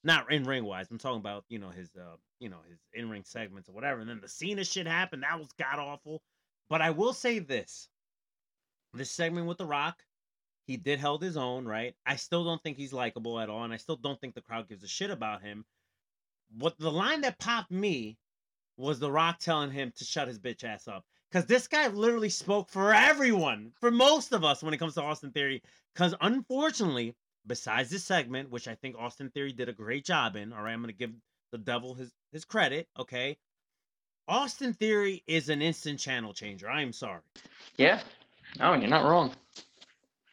[0.03, 0.87] Not in ring wise.
[0.90, 4.01] I'm talking about, you know, his uh, you know, his in ring segments or whatever.
[4.01, 5.23] And then the Cena shit happened.
[5.23, 6.23] That was god awful.
[6.70, 7.88] But I will say this.
[8.92, 10.03] This segment with The Rock,
[10.66, 11.94] he did held his own, right?
[12.07, 14.68] I still don't think he's likable at all, and I still don't think the crowd
[14.68, 15.64] gives a shit about him.
[16.59, 18.18] What the line that popped me
[18.81, 21.05] was The Rock telling him to shut his bitch ass up.
[21.31, 25.03] Because this guy literally spoke for everyone, for most of us when it comes to
[25.03, 25.62] Austin Theory.
[25.95, 27.14] Because unfortunately,
[27.47, 30.73] besides this segment, which I think Austin Theory did a great job in, all right,
[30.73, 31.12] I'm going to give
[31.53, 33.37] the devil his, his credit, okay?
[34.29, 36.69] Austin Theory is an instant channel changer.
[36.69, 37.21] I'm sorry.
[37.77, 38.01] Yeah.
[38.61, 39.33] Oh, you're not wrong.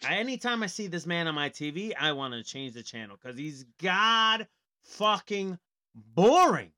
[0.04, 3.18] I- Anytime I see this man on my TV, I want to change the channel
[3.22, 4.48] because he's god
[4.84, 5.58] fucking
[5.96, 6.72] boring.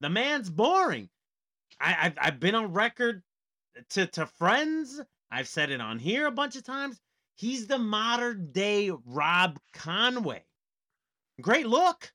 [0.00, 1.08] The man's boring.
[1.80, 3.22] I, I've I've been on record
[3.90, 5.00] to to friends.
[5.30, 7.00] I've said it on here a bunch of times.
[7.36, 10.44] He's the modern day Rob Conway.
[11.40, 12.12] Great look,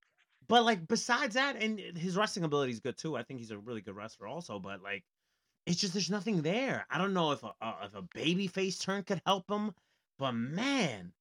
[0.48, 3.18] but like besides that, and his wrestling ability is good too.
[3.18, 4.60] I think he's a really good wrestler also.
[4.60, 5.04] But like,
[5.66, 6.86] it's just there's nothing there.
[6.90, 9.74] I don't know if a, a if a baby face turn could help him.
[10.18, 11.14] But man,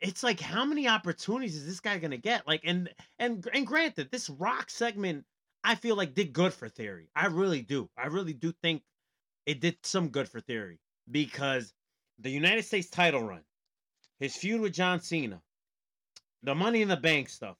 [0.00, 2.46] it's like how many opportunities is this guy gonna get?
[2.46, 2.88] Like, and
[3.18, 5.24] and and granted, this rock segment
[5.64, 7.10] I feel like did good for Theory.
[7.14, 7.90] I really do.
[7.96, 8.82] I really do think
[9.46, 10.80] it did some good for Theory
[11.10, 11.74] because
[12.18, 13.44] the United States title run,
[14.20, 15.42] his feud with John Cena,
[16.42, 17.58] the Money in the Bank stuff,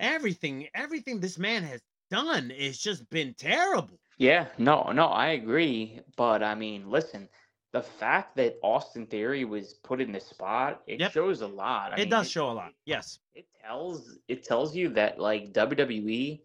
[0.00, 4.00] everything, everything this man has done is just been terrible.
[4.18, 6.00] Yeah, no, no, I agree.
[6.16, 7.28] But I mean, listen,
[7.72, 11.12] the fact that Austin Theory was put in this spot, it Yep.
[11.12, 11.92] shows a lot.
[11.92, 12.74] I it mean, does show a lot.
[12.84, 13.20] Yes.
[13.34, 16.44] It tells it tells you that like WWE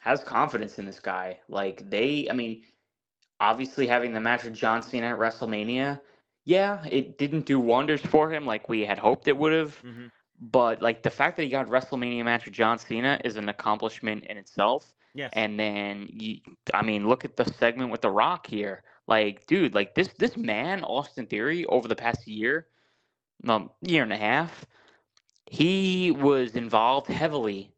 [0.00, 1.40] has confidence in this guy.
[1.48, 2.62] Like they, I mean,
[3.40, 6.00] obviously having the match with John Cena at WrestleMania
[6.44, 9.76] yeah, it didn't do wonders for him like we had hoped it would have.
[9.76, 10.06] hmm
[10.40, 14.24] But like the fact that he got WrestleMania match with John Cena is an accomplishment
[14.24, 14.92] in itself.
[15.14, 15.30] Yes.
[15.34, 16.38] And then you,
[16.72, 18.82] I mean, look at the segment with The Rock here.
[19.06, 22.66] Like, dude, like this this man, Austin Theory, over the past year,
[23.46, 24.64] um, year and a half,
[25.46, 27.72] he was involved heavily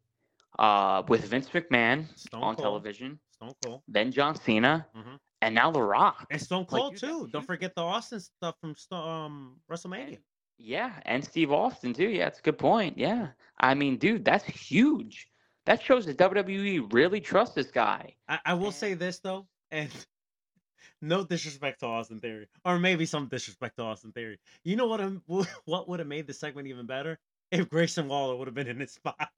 [0.59, 2.65] uh, with Vince McMahon Stone on Cold.
[2.65, 3.83] television, Stone Cold.
[3.89, 5.19] then John Cena, Mhm.
[5.41, 6.27] and now The Rock.
[6.31, 7.19] And Stone Cold dude, too.
[7.21, 10.07] that's Don't forget the Austin stuff from um WrestleMania.
[10.17, 10.25] And-
[10.59, 12.09] yeah, and Steve Austin too.
[12.09, 12.97] Yeah, it's a good point.
[12.99, 13.29] Yeah,
[13.59, 15.27] I mean, dude, that's huge.
[15.65, 18.15] That shows that WWE really trusts this guy.
[18.29, 19.91] I, I will say this though, and
[21.01, 24.39] no disrespect to Austin Theory, or maybe some disrespect to Austin Theory.
[24.65, 25.01] You know what?
[25.65, 27.19] What would have made the segment even better
[27.51, 29.31] if Grayson Waller would have been in his spot.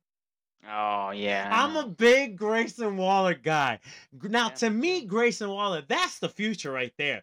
[0.70, 3.80] Oh yeah, I'm a big Grayson Waller guy.
[4.22, 5.04] Now, Yeah, to me.
[5.04, 7.22] Grayson Waller, that's the future right there.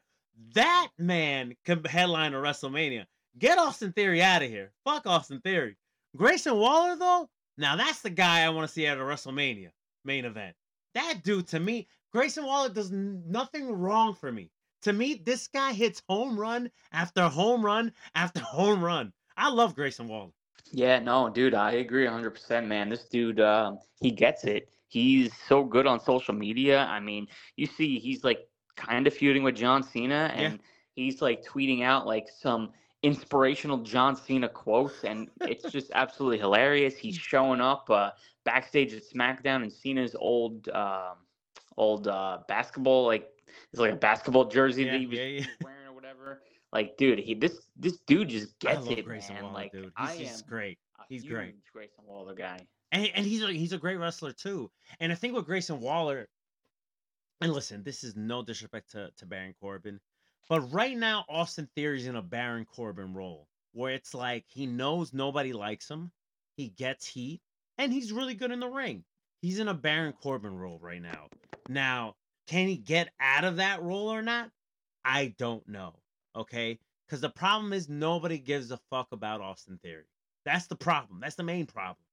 [0.53, 3.05] That man can headline a WrestleMania.
[3.37, 4.71] Get Austin Theory out of here.
[4.83, 5.77] Fuck Austin Theory.
[6.15, 9.69] Grayson Waller, though, now that's the guy I want to see at a WrestleMania
[10.03, 10.55] main event.
[10.93, 14.51] That dude, to me, Grayson Waller does nothing wrong for me.
[14.83, 19.13] To me, this guy hits home run after home run after home run.
[19.37, 20.31] I love Grayson Waller.
[20.72, 22.89] Yeah, no, dude, I agree 100%, man.
[22.89, 24.70] This dude, um, he gets it.
[24.88, 26.80] He's so good on social media.
[26.86, 30.41] I mean, you see, he's like kind of feuding with John Cena, Yeah.
[30.41, 30.59] and
[30.93, 32.72] he's like tweeting out like some
[33.03, 36.97] inspirational John Cena quotes, and it's just absolutely hilarious.
[36.97, 38.12] He's showing up uh,
[38.43, 41.16] backstage at SmackDown in Cena's old, um,
[41.78, 43.28] old uh, basketball, like
[43.72, 45.45] it's like a basketball jersey Yeah, that he was yeah, yeah.
[45.64, 45.80] wearing.
[46.74, 49.43] Like, dude, he this this dude just gets it, Grayson man.
[49.43, 49.84] Waller, like, dude.
[49.86, 50.80] He's I just am great.
[50.99, 51.55] Uh, he's great.
[51.74, 52.59] Grayson Waller guy.
[52.91, 54.72] and, and he's a, he's a great wrestler too.
[54.99, 56.28] And I think with Grayson Waller,
[57.41, 59.99] and listen, this is no disrespect to to Baron Corbin,
[60.47, 65.13] but right now Austin Theory's in a Baron Corbin role where it's like he knows
[65.13, 66.11] nobody likes him,
[66.55, 67.41] he gets heat,
[67.78, 69.03] and he's really good in the ring.
[69.41, 71.28] He's in a Baron Corbin role right now.
[71.67, 72.15] Now,
[72.47, 74.51] can he get out of that role or not?
[75.03, 75.95] I don't know.
[76.36, 80.05] Okay, because the problem is nobody gives a fuck about Austin Theory.
[80.45, 81.19] That's the problem.
[81.19, 82.05] That's the main problem.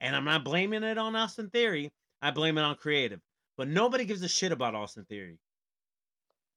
[0.00, 1.92] And I'm not blaming it on Austin Theory.
[2.22, 3.20] I blame it on creative.
[3.56, 5.38] But nobody gives a shit about Austin Theory.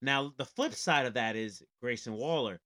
[0.01, 2.59] Now, the flip side of that is Grayson Waller.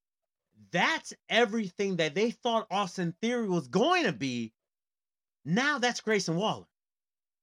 [0.72, 4.54] That's everything that they thought Austin Theory was going to be.
[5.46, 6.68] Now that's Grayson Waller.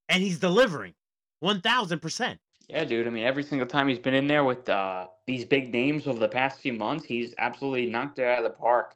[0.09, 0.95] And he's delivering
[1.43, 2.39] 1000%.
[2.69, 3.07] Yeah, dude.
[3.07, 6.19] I mean, every single time he's been in there with uh, these big names over
[6.19, 8.95] the past few months, he's absolutely knocked it out of the park.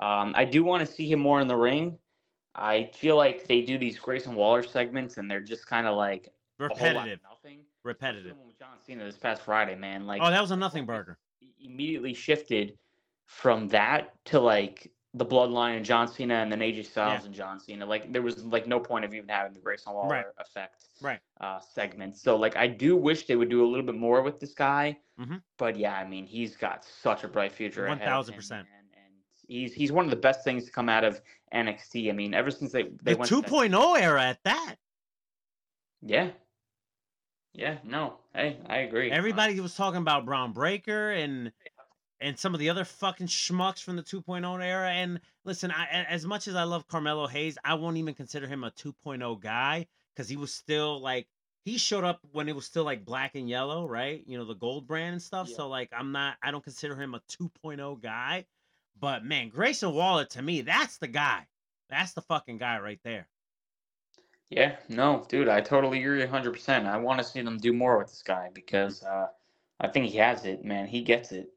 [0.00, 1.98] Um, I do want to see him more in the ring.
[2.54, 6.28] I feel like they do these Grayson Waller segments, and they're just kind of like
[6.58, 7.20] a whole lot of Repetitive.
[7.22, 7.60] nothing.
[7.84, 8.36] Repetitive.
[8.44, 10.06] With John Cena this past Friday, man.
[10.06, 11.18] Like, Oh, that was a nothing burger.
[11.60, 12.76] Immediately shifted
[13.26, 17.26] from that to like the bloodline and John Cena, and then AJ Styles Yeah.
[17.26, 17.84] and John Cena.
[17.84, 20.24] Like, there was like no point of even having the Grayson Waller Right.
[20.38, 21.20] effect Right.
[21.40, 22.16] uh, segment.
[22.16, 24.98] So like I do wish they would do a little bit more with this guy.
[25.20, 25.42] Mhm.
[25.58, 27.98] But yeah, I mean he's got such a bright future ahead.
[28.00, 28.66] 1000%.
[28.66, 29.14] man, And
[29.46, 31.20] he's he's one of the best things to come out of
[31.52, 32.08] NXT.
[32.08, 34.76] I mean, ever since they they The went to that- 2.0 era at that.
[36.00, 36.30] yeah.
[37.54, 38.18] Yeah, no.
[38.34, 39.10] Hey, I agree.
[39.10, 41.52] Everybody was talking about Bron Breakker and
[42.22, 44.90] and some of the other fucking schmucks from the 2.0 era.
[44.90, 48.64] And listen, I, as much as I love Carmelo Hayes, I won't even consider him
[48.64, 51.26] a 2.0 guy because he was still like
[51.64, 54.22] he showed up when it was still like black and yellow, right?
[54.26, 55.48] You know, the gold brand and stuff.
[55.48, 55.56] Yeah.
[55.56, 58.46] So like I'm not I don't consider him a 2.0 guy.
[58.98, 61.46] But man, Grayson Waller to me, that's the guy.
[61.90, 63.28] That's the fucking guy right there.
[64.48, 66.84] Yeah, no, dude, I totally agree 100%.
[66.84, 69.28] I want to see them do more with this guy because uh,
[69.80, 70.86] I think he has it, man.
[70.86, 71.51] He gets it.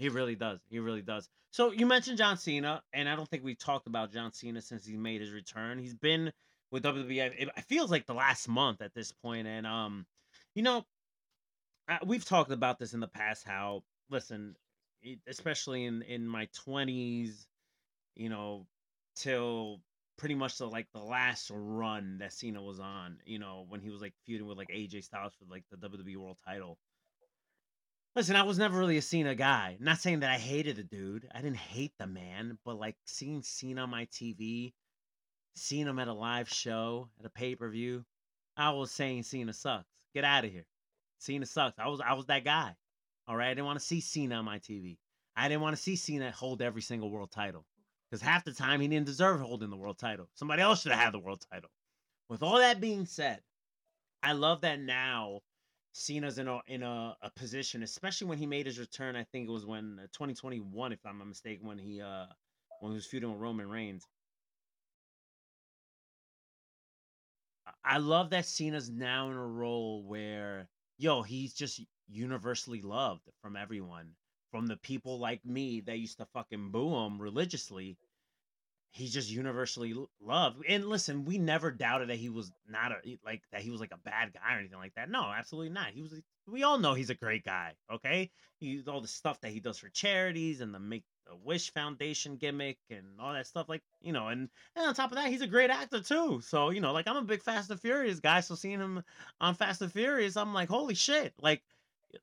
[0.00, 0.60] He really does.
[0.70, 1.28] He really does.
[1.50, 4.86] So you mentioned John Cena, and I don't think we've talked about John Cena since
[4.86, 5.78] he made his return.
[5.78, 6.32] He's been
[6.70, 7.34] with WWE.
[7.38, 10.06] It feels like the last month at this point, and um,
[10.54, 10.86] you know,
[11.86, 13.44] uh, we've talked about this in the past.
[13.44, 14.56] How listen,
[15.28, 17.46] especially in in my twenties,
[18.16, 18.66] you know,
[19.16, 19.82] till
[20.16, 23.18] pretty much the like the last run that Cena was on.
[23.26, 26.16] You know, when he was like feuding with like AJ Styles for like the WWE
[26.16, 26.78] World Title.
[28.16, 29.76] Listen, I was never really a Cena guy.
[29.78, 31.28] Not saying that I hated the dude.
[31.32, 34.72] I didn't hate the man, but like seeing Cena on my TV,
[35.54, 38.04] seeing him at a live show, at a pay per view,
[38.56, 39.86] I was saying Cena sucks.
[40.12, 40.66] Get out of here.
[41.18, 41.78] Cena sucks.
[41.78, 42.74] I was I was that guy.
[43.28, 44.98] All right, I didn't want to see Cena on my TV.
[45.36, 47.64] I didn't want to see Cena hold every single world title
[48.10, 50.28] because half the time he didn't deserve holding the world title.
[50.34, 51.70] Somebody else should have had the world title.
[52.28, 53.40] With all that being said,
[54.20, 55.42] I love that now
[55.92, 59.16] Cena's in a in a, a position, especially when he made his return.
[59.16, 62.26] I think it was when uh, 2021, if I'm not mistaken, when he uh
[62.80, 64.06] when he was feuding with Roman Reigns.
[67.66, 70.68] I- I love that Cena's now in a role where
[70.98, 74.14] yo, he's just universally loved from everyone,
[74.50, 77.98] from the people like me that used to fucking boo him religiously.
[78.92, 80.64] He's just universally loved.
[80.68, 83.92] And listen, we never doubted that he was not a like that he was like
[83.92, 85.08] a bad guy or anything like that.
[85.08, 85.88] No, absolutely not.
[85.88, 86.20] He was.
[86.48, 87.74] We all know he's a great guy.
[87.92, 91.72] Okay, he's all the stuff that he does for charities and the Make a Wish
[91.72, 93.68] Foundation gimmick and all that stuff.
[93.68, 96.40] Like you know, and and on top of that, he's a great actor too.
[96.42, 98.40] So you know, like I'm a big Fast and Furious guy.
[98.40, 99.04] So seeing him
[99.40, 101.32] on Fast and Furious, I'm like, holy shit!
[101.40, 101.62] Like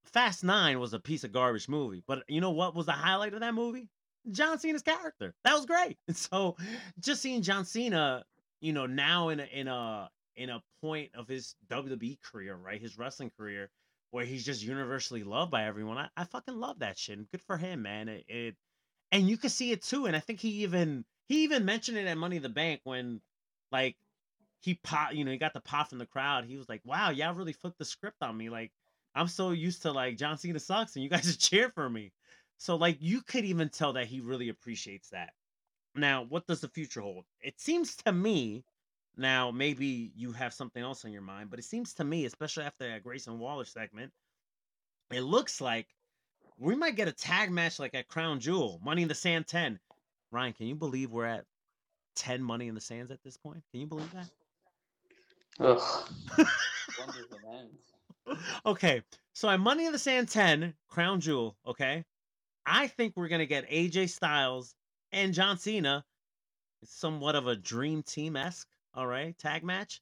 [0.04, 3.34] Fast Nine was a piece of garbage movie, but you know what was the highlight
[3.34, 3.88] of that movie?
[4.32, 5.34] John Cena's character.
[5.44, 5.98] That was great.
[6.14, 6.56] So
[7.00, 8.26] just seeing John Cena,
[8.60, 12.82] you know, now in a in a in a point of his WWE career, right?
[12.82, 13.70] His wrestling career,
[14.12, 15.98] where he's just universally loved by everyone.
[15.98, 17.18] I, I fucking love that shit.
[17.18, 18.08] And good for him, man.
[18.08, 18.56] It, it
[19.12, 20.06] and you can see it too.
[20.06, 23.22] And I think he even he even mentioned it at Money in the Bank when
[23.72, 23.96] like
[24.62, 26.46] he pop, you know, he got the pop from the crowd.
[26.46, 28.50] He was like, "Wow, y'all really flipped the script on me.
[28.50, 28.72] Like,
[29.16, 32.12] I'm so used to like John Cena sucks, and you guys are cheer for me."
[32.58, 35.32] So like, you could even tell that he really appreciates that.
[35.96, 37.26] Now, what does the future hold?
[37.42, 38.64] It seems to me,
[39.16, 42.64] now maybe you have something else on your mind, but it seems to me, especially
[42.64, 44.12] after that Grayson Waller segment,
[45.12, 45.88] it looks like
[46.58, 49.80] we might get a tag match like at Crown Jewel, Money in the Sand 10.
[50.32, 51.46] Ryan, can you believe we're at
[52.16, 53.64] 10 Money in the Sands at this point?
[53.72, 54.30] Can you believe that?
[55.60, 56.10] Ugh.
[56.98, 58.40] When does it end?
[58.66, 59.04] okay,
[59.34, 62.04] so at Money in the Sand 10, Crown Jewel, okay?
[62.68, 64.76] I think we're going to get AJ Styles
[65.14, 66.04] and John Cena,
[66.84, 70.02] somewhat of a dream team esque, all right, tag match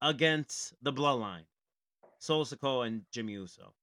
[0.00, 1.44] against the Bloodline,
[2.18, 3.74] Solo Sikoa and Jimmy Uso.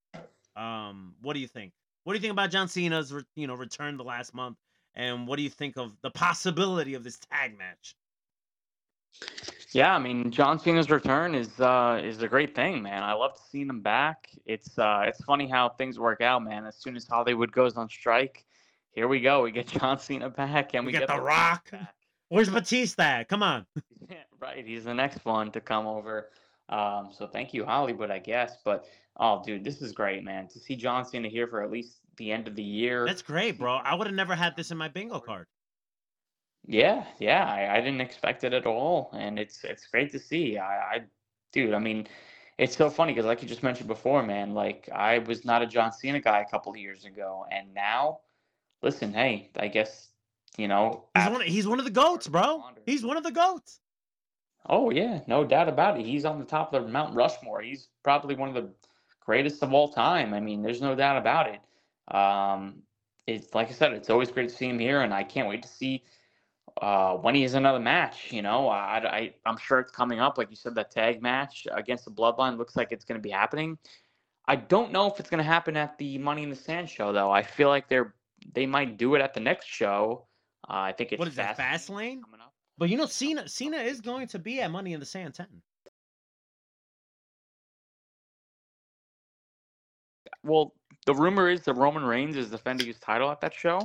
[0.55, 1.74] Um, what do you think?
[2.03, 4.57] What do you think about John Cena's, you know, return the last month?
[4.95, 7.95] And what do you think of the possibility of this tag match?
[9.78, 13.03] Yeah, I mean John Cena's return is uh is a great thing, man.
[13.03, 14.28] I love seeing him back.
[14.47, 16.65] It's uh it's funny how things work out, man.
[16.65, 18.43] As soon as Hollywood goes on strike,
[18.89, 19.43] here we go.
[19.43, 21.71] We get John Cena back, and We we, get The Rock Rock.
[21.71, 21.93] back.
[22.30, 23.23] Where's Batista?
[23.23, 23.67] Come on.
[24.09, 24.65] Yeah, right.
[24.65, 26.30] He's the next one to come over.
[26.69, 28.55] Um, so thank you, Hollywood, I guess.
[28.63, 28.86] But
[29.17, 30.47] oh, dude, this is great, man.
[30.47, 33.05] To see John Cena here for at least the end of the year.
[33.05, 33.75] That's great, bro.
[33.75, 35.47] I would have never had this in my bingo card.
[36.68, 40.57] Yeah, yeah, I, I didn't expect it at all, and it's it's great to see.
[40.57, 41.01] I, I
[41.53, 42.07] dude, I mean,
[42.57, 45.65] it's so funny because like you just mentioned before, man, like I was not a
[45.65, 48.20] John Cena guy a couple of years ago, and now,
[48.82, 50.09] listen, hey, I guess
[50.57, 52.63] you know, He's one, of, he's one of the goats, bro.
[52.86, 53.80] He's one of the goats.
[54.65, 56.05] Oh yeah, no doubt about it.
[56.05, 57.61] He's on the top of the Mount Rushmore.
[57.61, 58.70] He's probably one of the
[59.22, 60.34] greatest of all time.
[60.34, 62.13] I mean, there's no doubt about it.
[62.13, 62.82] Um,
[63.26, 65.63] it's like I said, it's always great to see him here, and I can't wait
[65.63, 66.03] to see
[66.82, 68.32] uh, when he has another match.
[68.32, 70.38] You know, I, I I'm sure it's coming up.
[70.38, 73.32] Like you said, that tag match against the Bloodline looks like it's going to be
[73.32, 73.78] happening.
[74.47, 77.11] I don't know if it's going to happen at the Money in the Sand show
[77.11, 77.32] though.
[77.32, 78.13] I feel like they're
[78.53, 80.25] they might do it at the next show.
[80.69, 82.53] Uh, I think it's What is that, Fast lane coming up.
[82.78, 85.47] But you know, Cena Cena is going to be at Money in the Sand 10.
[90.43, 90.73] Well,
[91.05, 93.82] the rumor is that Roman Reigns is defending his title at that show.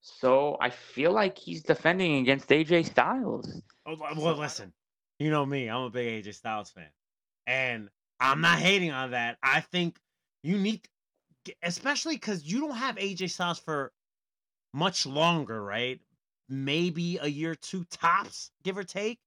[0.00, 3.62] So I feel like he's defending against AJ Styles.
[3.86, 4.72] Oh, well, listen,
[5.18, 5.68] you know me.
[5.68, 6.88] I'm a big AJ Styles fan,
[7.46, 9.38] and I'm not hating on that.
[9.42, 9.98] I think
[10.42, 10.88] you need,
[11.62, 13.92] especially because you don't have AJ Styles for
[14.72, 16.00] much longer, right?
[16.48, 19.20] Maybe a year, two tops, give or take.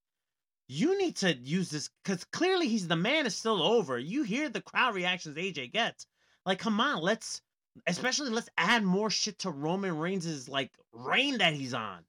[0.67, 3.99] You need to use this because clearly he's the man is still over.
[3.99, 6.07] You hear the crowd reactions AJ gets.
[6.45, 7.41] Like, come on, let's
[7.87, 12.03] especially let's add more shit to Roman Reigns' like reign that he's on.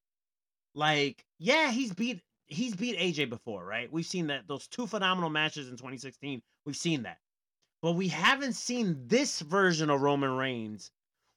[0.75, 3.91] Like, yeah, he's beat he's beat AJ before, right?
[3.93, 6.43] We've seen that those two phenomenal matches in 2016.
[6.67, 7.19] We've seen that.
[7.83, 10.91] But we haven't seen this version of Roman Reigns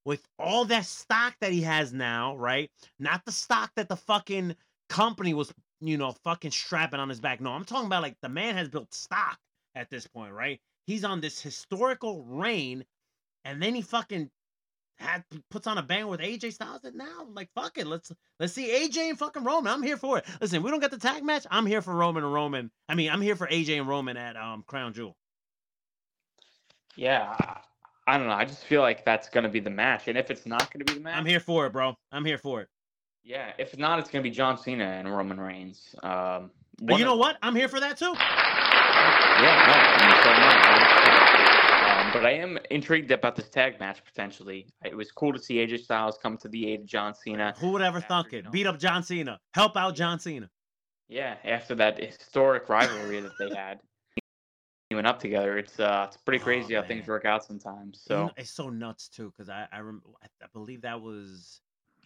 [0.05, 2.71] with all that stock that he has now, right?
[2.99, 4.55] Not the stock that the fucking
[4.87, 7.41] company was, you know, fucking strapping on his back.
[7.41, 9.37] No, I'm talking about like the man has built stock
[9.75, 10.61] at this point, right?
[10.85, 12.85] He's on this historical reign,
[13.45, 14.29] and then he fucking
[14.99, 16.83] had puts on a band with AJ Styles.
[16.83, 19.71] And now, like, fuck it, let's let's see AJ and fucking Roman.
[19.71, 20.25] I'm here for it.
[20.41, 21.45] Listen, we don't get the tag match.
[21.51, 22.71] I'm here for Roman and Roman.
[22.89, 25.15] I mean, I'm here for AJ and Roman at um Crown Jewel.
[26.95, 27.35] Yeah,
[28.07, 28.33] I- don't know.
[28.33, 30.07] I just feel like that's going to be the match.
[30.07, 31.93] And if it's not going to be the match, I'm here for it, bro.
[32.11, 32.69] I'm here for it.
[33.23, 35.93] yeah, if not, it's going to be John Cena and Roman Reigns.
[36.01, 36.49] Um,
[36.81, 37.37] But you know of- what?
[37.43, 38.13] I'm here for that too.
[38.15, 40.66] Yeah, no, I mean, so.
[42.17, 44.67] But I am intrigued about this tag match potentially.
[44.83, 47.53] It was cool to see AJ Styles come to the aid of John Cena.
[47.59, 48.51] Who would ever thunk it?
[48.51, 49.39] Beat up John Cena.
[49.53, 50.49] Help out John Cena.
[51.09, 53.79] Yeah, after that historic rivalry that they had,
[54.89, 58.01] teaming up together, it's uh, it's pretty Oh, crazy how things work out sometimes.
[58.01, 61.61] So it's so nuts too because I I, rem- I believe that was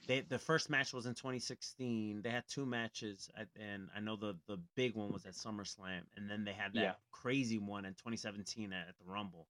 [0.08, 2.22] they the first match was in 2016.
[2.22, 6.02] They had two matches at, and I know the the big one was at SummerSlam
[6.16, 6.94] and then they had that Yeah.
[7.12, 9.48] crazy one in 2017 at, at the Rumble.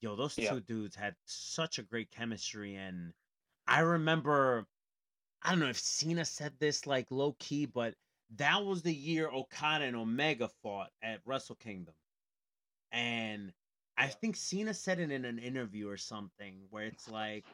[0.00, 0.50] Yo, those Yeah.
[0.50, 3.12] two dudes had such a great chemistry and
[3.66, 4.66] I remember
[5.42, 7.94] I don't know if Cena said this like low key, but
[8.36, 11.94] that was the year Okada and Omega fought at Wrestle Kingdom.
[12.92, 13.52] And
[13.96, 17.46] I think Cena said it in an interview or something where it's like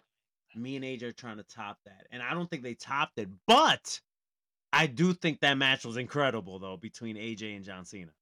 [0.55, 2.07] me and AJ are trying to top that.
[2.11, 4.01] And I don't think they topped it, but
[4.73, 8.13] I do think that match was incredible though between AJ and John Cena.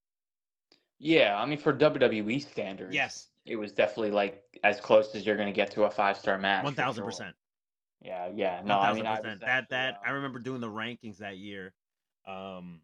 [0.98, 5.36] yeah, I mean for WWE standards, Yes, it was definitely like as close as you're
[5.36, 6.64] gonna get to a five star match.
[6.74, 7.06] thousand sure.
[7.06, 7.34] percent.
[8.00, 8.62] Yeah, yeah.
[8.64, 9.40] No, I mean I was 1000%.
[9.40, 11.72] that actually, that I uh, remember doing the rankings that year
[12.26, 12.80] um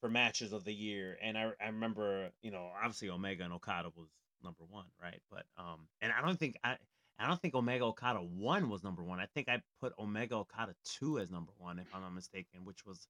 [0.00, 3.90] for matches of the year and I I remember, you know, obviously Omega and Okada
[3.96, 4.08] was
[4.42, 5.20] number 1, right?
[5.30, 6.76] But um and I don't think I
[7.18, 9.18] I don't think Omega Okada 1 was number 1.
[9.20, 12.84] I think I put Omega Okada 2 as number 1 if I'm not mistaken, which
[12.84, 13.08] was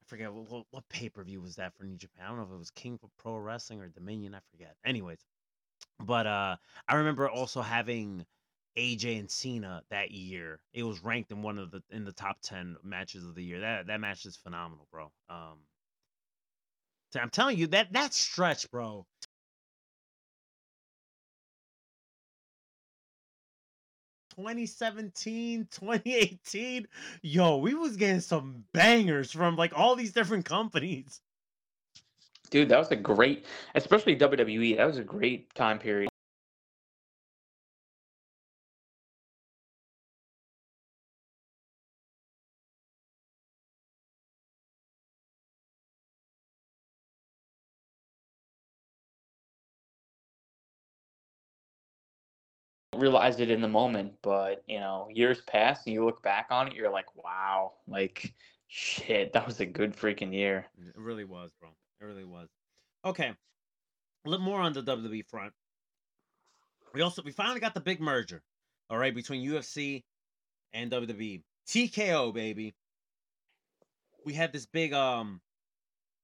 [0.00, 2.24] I forget what, what, what pay-per-view was that for New Japan.
[2.24, 4.76] I don't know if it was King of Pro Wrestling or Dominion, I forget.
[4.84, 5.24] Anyways,
[6.00, 6.56] but uh
[6.88, 8.26] I remember also having
[8.78, 10.60] AJ and Cena that year.
[10.72, 13.60] It was ranked in one of the in the top ten matches of the year.
[13.60, 15.12] That that match is phenomenal, bro.
[15.28, 15.58] Um,
[17.16, 19.06] I'm telling you that that stretch, bro.
[24.34, 26.86] Twenty seventeen, 2018,
[27.22, 31.20] yo, we was getting some bangers from like all these different companies.
[32.50, 34.76] Dude, that was a great, especially WWE.
[34.76, 36.10] That was a great time period.
[53.00, 56.68] realize it in the moment, but you know, years pass and you look back on
[56.68, 58.34] it, you're like, wow, like
[58.68, 60.66] shit, that was a good freaking year.
[60.78, 61.70] It really was, bro.
[62.00, 62.48] It really was.
[63.04, 63.32] Okay.
[64.24, 65.52] A little more on the WWE front.
[66.92, 68.42] We also we finally got the big merger,
[68.88, 70.02] all right, between UFC
[70.72, 71.42] and WWE.
[71.68, 72.74] TKO, baby.
[74.24, 75.40] We had this big um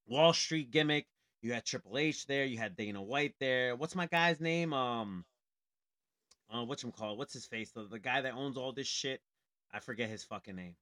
[0.09, 1.07] Wall Street gimmick.
[1.43, 3.77] You had Triple H there, you had Dana White there.
[3.77, 4.72] What's my guy's name?
[4.72, 5.24] Um
[6.51, 7.18] uh what's him called?
[7.18, 7.70] What's his face?
[7.70, 9.20] The, the guy that owns all this shit.
[9.72, 10.77] I forget his fucking name.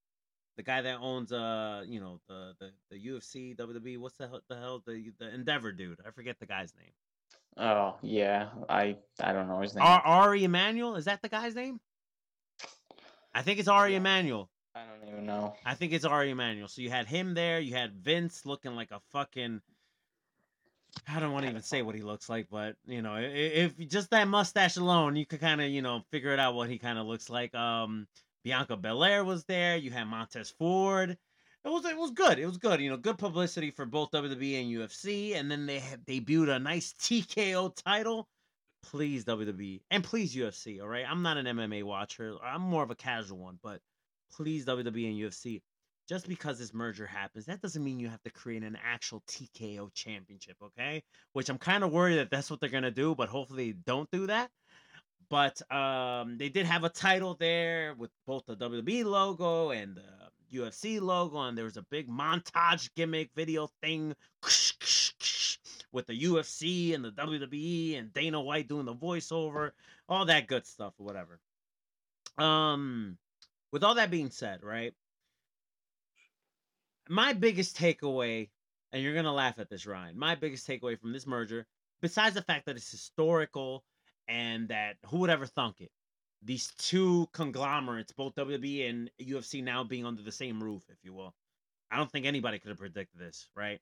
[0.57, 4.41] The guy that owns uh, you know, the the, the UFC, WWE, what's the hell
[4.49, 5.99] the hell the the Endeavor dude.
[6.07, 6.93] I forget the guy's name.
[7.57, 9.85] Oh yeah, I I don't know his name.
[9.85, 11.81] Ar- Ari Emanuel, is that the guy's name?
[13.35, 13.97] I think it's Ari Yeah.
[13.99, 14.49] Emanuel.
[14.77, 15.55] I don't even know.
[15.65, 16.69] I think it's Ari Emanuel.
[16.69, 17.61] So you had him there.
[17.61, 19.61] You had Vince looking like a fucking.
[21.09, 23.55] I don't want to even say what he looks like, but you know, i- i-
[23.67, 26.69] if just that mustache alone, you could kind of you know figure it out what
[26.71, 27.55] he kind of looks like.
[27.55, 28.07] Um,
[28.45, 29.77] Bianca Belair was there.
[29.77, 31.17] You had Montez Ford.
[31.65, 32.39] It was it was good.
[32.39, 32.81] It was good.
[32.81, 35.35] You know, good publicity for both WWE and UFC.
[35.35, 38.29] And then they debuted a nice TKO title.
[38.83, 40.83] Please WWE and please UFC.
[40.83, 42.35] All right, I'm not an MMA watcher.
[42.45, 43.81] I'm more of a casual one, but
[44.31, 45.63] please WWE and UFC.
[46.07, 49.89] Just because this merger happens, that doesn't mean you have to create an actual TKO
[49.95, 51.03] championship, okay?
[51.33, 54.11] Which I'm kind of worried that that's what they're gonna do, but hopefully they don't
[54.11, 54.51] do that.
[55.29, 60.59] But um, they did have a title there with both the WWE logo and the
[60.59, 64.15] UFC logo, and there was a big montage gimmick video thing
[65.93, 69.71] with the UFC and the WWE and Dana White doing the voiceover,
[70.09, 71.39] all that good stuff or whatever.
[72.37, 73.17] Um,
[73.73, 74.93] with all that being said, right?
[77.09, 78.49] My biggest takeaway,
[78.93, 80.19] and you're gonna laugh at this, Ryan.
[80.19, 81.67] My biggest takeaway from this merger,
[82.01, 83.85] besides the fact that it's historical
[84.29, 85.91] and that who would ever thunk it,
[86.43, 91.13] these two conglomerates, both WWE and UFC, now being under the same roof, if you
[91.13, 91.35] will.
[91.91, 93.81] I don't think anybody could have predicted this, right?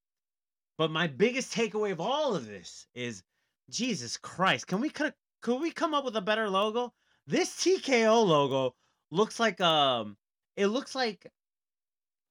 [0.78, 3.22] But my biggest takeaway of all of this is,
[3.70, 6.92] Jesus Christ, can we could could we come up with a better logo?
[7.26, 8.74] This TKO logo
[9.10, 10.16] looks like um,
[10.56, 11.30] it looks like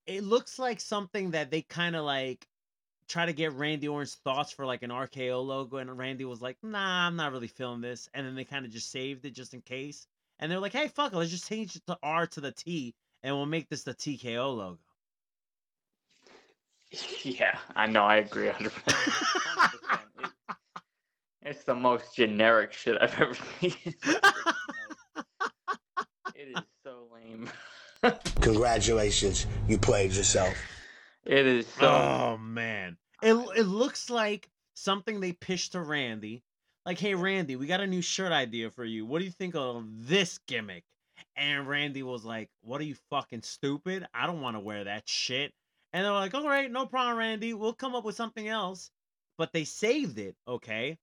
[0.05, 2.47] it looks like something that they kind of like
[3.11, 6.57] try to get Randy Orton's thoughts for like an RKO logo, and Randy was like,
[6.63, 9.53] "Nah, I'm not really feeling this," and then they kind of just saved it just
[9.53, 10.07] in case,
[10.39, 12.95] and they're like, "Hey, fuck it, let's just change it to R to the T,
[13.23, 14.79] and we'll make this the TKO logo."
[17.23, 18.03] Yeah, I know.
[18.03, 18.69] I agree 100%.
[18.69, 19.99] 100%.
[20.19, 20.55] It-
[21.43, 23.73] It's the most generic shit I've ever seen.
[26.35, 27.49] it is so lame.
[28.41, 30.53] Congratulations, you played yourself.
[31.25, 31.87] It is so.
[31.87, 36.43] Oh man, it it looks like something they pitched to Randy.
[36.85, 39.05] Like, hey Randy, we got a new shirt idea for you.
[39.05, 40.83] What do you think of this gimmick?
[41.35, 44.07] And Randy was like, "What are you fucking stupid?
[44.13, 45.53] I don't want to wear that shit."
[45.93, 47.53] And they're like, "All right, no problem, Randy.
[47.53, 48.91] We'll come up with something else."
[49.37, 50.97] But they saved it, okay?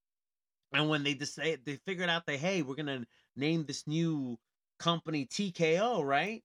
[0.72, 3.06] And when they decided, they figured out that hey, we're gonna
[3.36, 4.38] name this new
[4.78, 6.42] company TKO, right?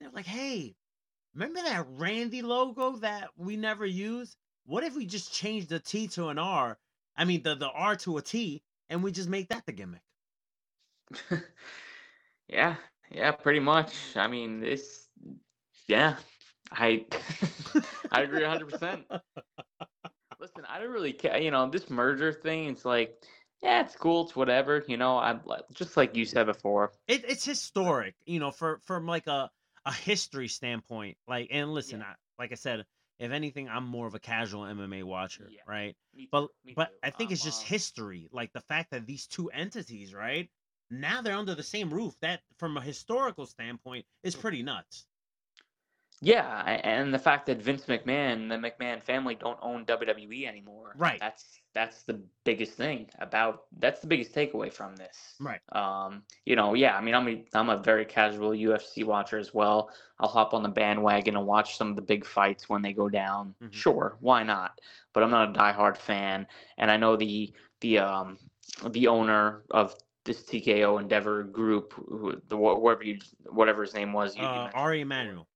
[0.00, 0.74] They're like, hey,
[1.34, 4.36] remember that Randy logo that we never use?
[4.66, 6.78] What if we just change the T to an R?
[7.16, 10.02] I mean, the, the R to a T, and we just make that the gimmick.
[12.48, 12.76] yeah,
[13.10, 14.16] yeah, pretty much.
[14.16, 15.08] I mean, this,
[15.88, 16.16] yeah,
[16.72, 17.06] I,
[18.10, 19.04] I agree 100%.
[20.38, 21.38] Listen, I don't really care.
[21.38, 23.16] You know, this merger thing, it's like,
[23.62, 24.24] yeah, it's cool.
[24.24, 24.84] It's whatever.
[24.86, 25.40] You know, I'm
[25.72, 26.92] just like you said before.
[27.08, 29.50] It, it's historic, you know, for from like a
[29.84, 31.16] a history standpoint.
[31.28, 32.06] Like, and listen, Yeah.
[32.10, 32.84] I, like I said,
[33.18, 35.96] if anything, I'm more of a casual MMA watcher, Yeah, right?
[36.14, 36.92] Me But too, but.
[37.02, 40.50] I think it's Um, just um, history, like the fact that these two entities, right?
[40.90, 42.18] Now they're under the same roof.
[42.20, 45.06] That, from a historical standpoint, is pretty nuts.
[46.20, 50.98] Yeah, and the fact that Vince McMahon, the McMahon family, don't own WWE anymore.
[50.98, 51.20] Right.
[51.20, 53.64] That's that's the biggest thing about.
[53.78, 55.34] That's the biggest takeaway from this.
[55.38, 55.60] Right.
[55.72, 56.96] Um, you know, yeah.
[56.96, 59.90] I mean, I'm a I'm a very casual UFC watcher as well.
[60.18, 63.08] I'll hop on the bandwagon and watch some of the big fights when they go
[63.10, 63.54] down.
[63.62, 63.72] Mhm.
[63.74, 64.80] Sure, why not?
[65.12, 66.46] But I'm not a diehard fan,
[66.78, 68.38] and I know the the um
[68.90, 73.18] the owner of this TKO Endeavor group, who, the wh- whatever you
[73.50, 74.34] whatever his name was.
[74.34, 75.46] You, you Uh, mentioned Ari Emanuel.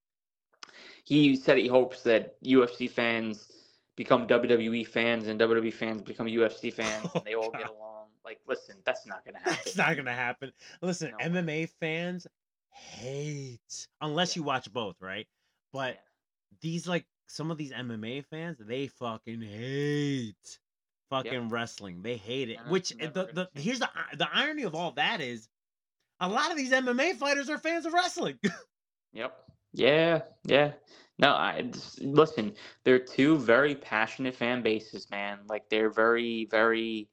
[1.05, 3.49] he said he hopes that UFC fans
[3.97, 8.07] become WWE fans and WWE fans become UFC fans and they all get along.
[8.25, 9.59] Like, listen, that's not gonna happen.
[9.67, 10.53] It's not gonna happen.
[10.83, 11.27] Listen, No.
[11.29, 12.27] MMA fans
[12.71, 14.41] hate unless Yeah.
[14.41, 15.27] you watch both, right?
[15.73, 16.01] But Yeah.
[16.61, 20.59] these like some of these MMA fans, they fucking hate
[21.11, 22.03] fucking wrestling.
[22.03, 22.59] They hate it.
[22.59, 25.49] And Which uh, the, the here's the the irony of all that is
[26.21, 28.39] a lot of these MMA fighters are fans of wrestling.
[29.13, 29.50] Yep.
[29.73, 30.23] Yeah.
[30.45, 30.73] Yeah.
[31.19, 32.55] No, I just, listen.
[32.85, 35.41] They're two very passionate fan bases, man.
[35.49, 37.09] Like they're very, very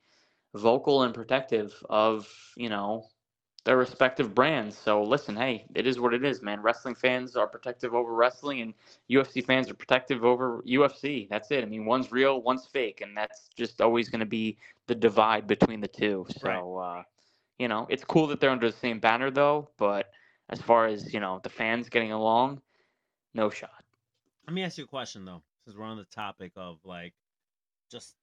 [0.54, 3.06] vocal and protective of you know
[3.66, 4.78] their respective brands.
[4.78, 6.62] So listen, hey, it is what it is, man.
[6.62, 8.74] Wrestling fans are protective over wrestling, and
[9.12, 11.28] UFC fans are protective over UFC.
[11.30, 11.64] That's it.
[11.64, 15.48] I mean, one's real, one's fake, and that's just always going to be the divide
[15.48, 16.26] between the two.
[16.42, 17.04] So, uh,
[17.60, 19.70] you know, it's cool that they're under the same banner, though.
[19.78, 20.12] But
[20.50, 22.62] as far as you know, the fans getting along,
[23.34, 23.84] no shot.
[24.48, 27.14] Let me ask you a question though, since we're on the topic of like
[27.92, 28.16] just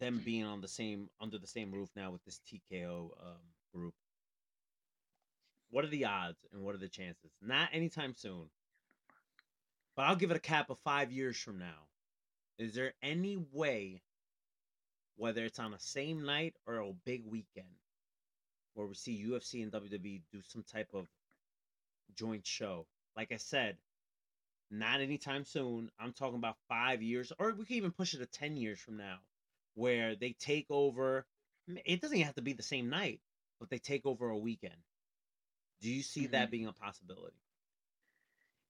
[0.00, 3.40] them being on the same under the same roof now with this TKO um,
[3.74, 3.94] group.
[5.70, 7.32] What are the odds and what are the chances?
[7.42, 8.48] Not anytime soon,
[9.96, 11.88] but I'll give it a cap of five years from now.
[12.58, 14.02] Is there any way,
[15.16, 17.66] whether it's on a same night or a big weekend,
[18.74, 21.06] where we see UFC and WWE do some type of
[22.16, 22.86] joint show?
[23.16, 23.78] Like I said,
[24.70, 25.90] not anytime soon.
[25.98, 28.96] I'm talking about five years, or we could even push it to 10 years from
[28.96, 29.18] now,
[29.74, 31.26] where they take over.
[31.86, 33.20] It doesn't have to be the same night,
[33.60, 34.80] but they take over a weekend.
[35.80, 36.50] Do you see that Mhm.
[36.50, 37.36] being a possibility?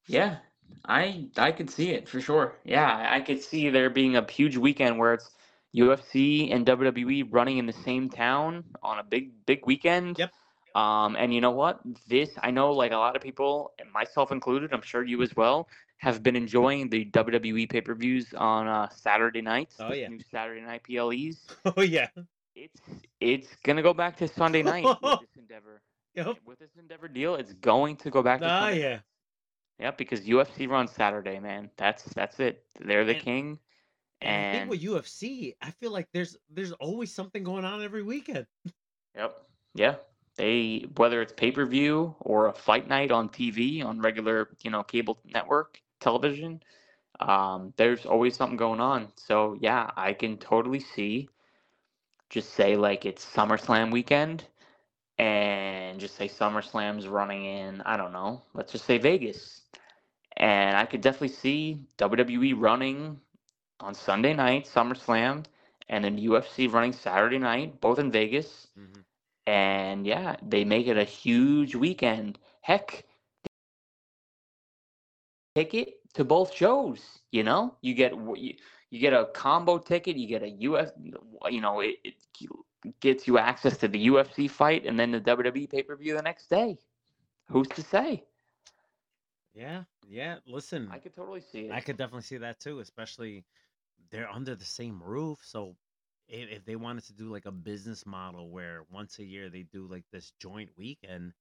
[0.07, 0.39] Yeah,
[0.85, 2.57] I I could see it for sure.
[2.65, 5.31] Yeah, I could see there being a huge weekend where it's
[5.73, 10.19] UFC and WWE running in the same town on a big big weekend.
[10.19, 10.33] Yep.
[10.75, 11.81] Um, and you know what?
[12.09, 15.68] This I know, like a lot of people, myself included, I'm sure you as well,
[15.99, 19.77] have been enjoying the WWE pay per views on uh, Saturday nights.
[19.79, 20.09] Oh, yeah.
[20.09, 21.47] new Saturday night PLEs.
[21.77, 22.09] Oh yeah.
[22.57, 22.81] It's
[23.20, 25.81] it's gonna go back to Sunday night with this endeavor.
[26.14, 26.37] Yep.
[26.47, 28.99] With this endeavor deal, it's going to go back to Oh Sunday yeah.
[29.81, 31.70] Yeah, because UFC runs Saturday, man.
[31.77, 32.64] That's that's it.
[32.81, 33.59] They're the And- king.
[34.20, 37.83] And, I think And with UFC, I feel like there's there's always something going on
[37.83, 38.47] every weekend.
[39.16, 39.35] yep,
[39.75, 39.97] yeah.
[40.37, 44.70] They whether it's pay per view or a fight night on TV on regular, you
[44.70, 46.62] know, cable network television,
[47.20, 49.12] um, there's always something going on.
[49.16, 51.28] So yeah, I can totally see.
[52.30, 54.45] Just say like it's SummerSlam weekend,
[55.18, 57.80] and just say SummerSlam's running in.
[57.82, 58.43] I don't know.
[58.55, 59.62] Let's just say Vegas,
[60.37, 63.20] and I could definitely see WWE running
[63.80, 65.45] on Sunday night, SummerSlam,
[65.89, 68.68] and then UFC running Saturday night, both in Vegas.
[68.78, 69.04] Mhm.
[69.47, 72.39] And yeah, they make it a huge weekend.
[72.63, 73.05] Heck,
[75.55, 77.21] ticket to both shows.
[77.31, 78.55] You know, you get you,
[78.91, 80.17] you get a combo ticket.
[80.17, 80.91] You get a US.
[81.51, 82.15] You know, it, it
[83.01, 86.23] gets you access to the UFC fight and then the WWE pay per view the
[86.23, 86.79] next day.
[87.49, 88.25] Who's to say?
[89.55, 90.37] Yeah, yeah.
[90.47, 91.73] Listen, I could totally see it.
[91.73, 93.45] I could definitely see that too, especially
[94.11, 95.39] they're under the same roof.
[95.43, 95.77] So
[96.29, 99.62] if, if they wanted to do like a business model where once a year they
[99.62, 101.35] do like this joint weekend,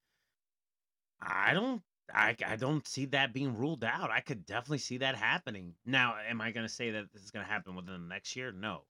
[1.21, 4.11] I don't I, I don't see that being ruled out.
[4.11, 5.75] I could definitely see that happening.
[5.86, 8.36] Now, am I going to say that this is going to happen within the next
[8.36, 8.51] year?
[8.51, 8.86] No.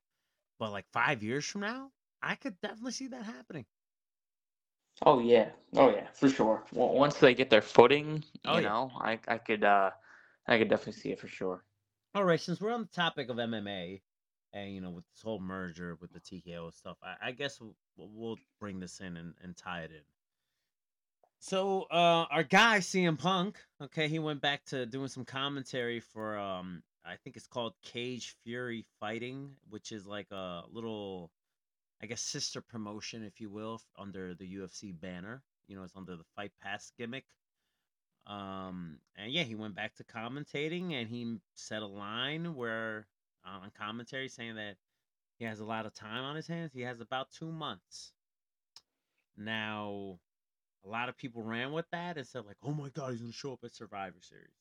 [0.59, 1.91] But like five years from now,
[2.21, 3.65] I could definitely see that happening.
[5.05, 6.63] Oh yeah, oh yeah, for sure.
[6.73, 8.71] Well, once they get their footing, you Oh, yeah.
[8.71, 9.91] know, I I could uh
[10.47, 11.63] I could definitely see it for sure.
[12.15, 14.01] All right, since we're on the topic of MMA,
[14.53, 17.75] and you know, with this whole merger with the TKO stuff, I, I guess we'll,
[17.97, 20.03] we'll bring this in and, and tie it in.
[21.39, 26.37] So, uh, our guy CM Punk, okay, he went back to doing some commentary for,
[26.37, 31.31] um, I think it's called Cage Fury Fighting, which is like a little,
[32.01, 35.43] I guess, sister promotion, if you will, under the UFC banner.
[35.67, 37.25] You know, it's under the Fight Pass gimmick.
[38.25, 43.05] Um, and yeah, he went back to commentating and he said a line where
[43.45, 44.75] on commentary saying that
[45.37, 46.71] he has a lot of time on his hands.
[46.73, 48.13] He has about two months.
[49.37, 50.19] Now,
[50.85, 53.33] a lot of people ran with that and said like, "Oh my God, he's gonna
[53.33, 54.53] show up at Survivor Series."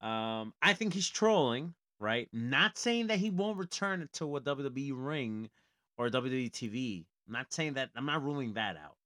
[0.00, 2.28] Um, I think he's trolling, right?
[2.32, 5.50] Not saying that he won't return to a WWE ring
[5.96, 7.06] or WWE TV.
[7.26, 7.90] I'm not saying that.
[7.94, 8.96] I'm not ruling that out.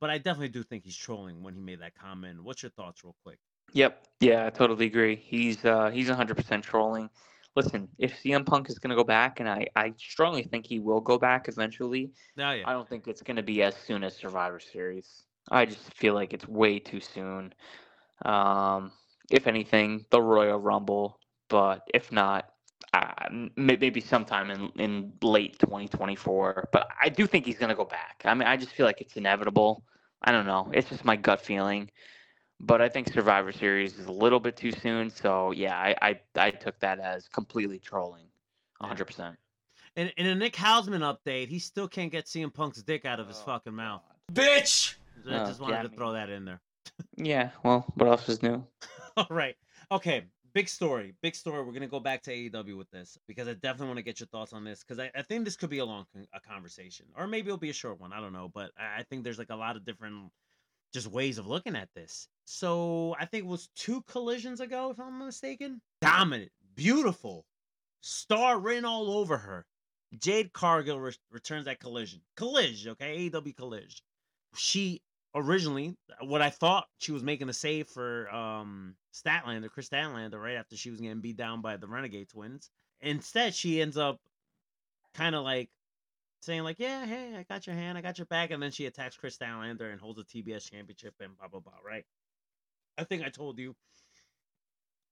[0.00, 2.42] But I definitely do think he's trolling when he made that comment.
[2.42, 3.38] What's your thoughts, real quick?
[3.72, 5.16] Yep, yeah, I totally agree.
[5.16, 7.08] He's uh he's 100% trolling.
[7.54, 10.78] Listen, if CM Punk is going to go back, and I I strongly think he
[10.78, 12.64] will go back eventually, Oh yeah.
[12.66, 15.24] I don't think it's going to be as soon as Survivor Series.
[15.50, 17.52] I just feel like it's way too soon.
[18.24, 18.92] Um,
[19.30, 22.50] if anything, the Royal Rumble, but if not,
[22.94, 26.68] uh, maybe sometime in, in late 2024.
[26.72, 28.22] But I do think he's going to go back.
[28.24, 29.84] I mean, I just feel like it's inevitable.
[30.22, 30.70] I don't know.
[30.72, 31.90] It's just my gut feeling.
[32.64, 35.10] But I think Survivor Series is a little bit too soon.
[35.10, 38.26] So yeah, I I, I took that as completely trolling,
[38.80, 39.36] 100%.
[39.96, 43.28] In, in a Nick Hausman update, he still can't get CM Punk's dick out of
[43.28, 44.02] his Oh, fucking mouth.
[44.32, 44.94] Bitch!
[45.28, 46.60] I Oh, just wanted yeah, to throw that in there.
[47.16, 47.50] Yeah.
[47.62, 48.64] Well, what else is new?
[49.16, 49.56] All right.
[49.90, 50.24] Okay.
[50.54, 51.14] Big story.
[51.22, 51.62] Big story.
[51.64, 54.26] We're gonna go back to AEW with this because I definitely want to get your
[54.28, 57.06] thoughts on this because I, I think this could be a long con- a conversation
[57.16, 58.12] or maybe it'll be a short one.
[58.12, 60.30] I don't know, but I, I think there's like a lot of different
[60.92, 62.28] just ways of looking at this.
[62.44, 65.80] So I think it was two collisions ago, if I'm mistaken.
[66.00, 67.46] Dominant, beautiful,
[68.00, 69.66] star written all over her.
[70.18, 72.20] Jade Cargill re- returns that collision.
[72.36, 74.00] Collision, okay, AEW collision.
[74.54, 75.00] She
[75.34, 80.56] originally, what I thought she was making a save for um Statlander, Kris Statlander, right
[80.56, 82.70] after she was getting beat down by the Renegade Twins.
[83.00, 84.18] Instead, she ends up
[85.14, 85.70] kind of like
[86.42, 88.86] saying like, "Yeah, hey, I got your hand, I got your back," and then she
[88.86, 91.78] attacks Kris Statlander and holds a TBS championship and blah blah blah.
[91.84, 92.04] Right?
[92.98, 93.74] I think I told you.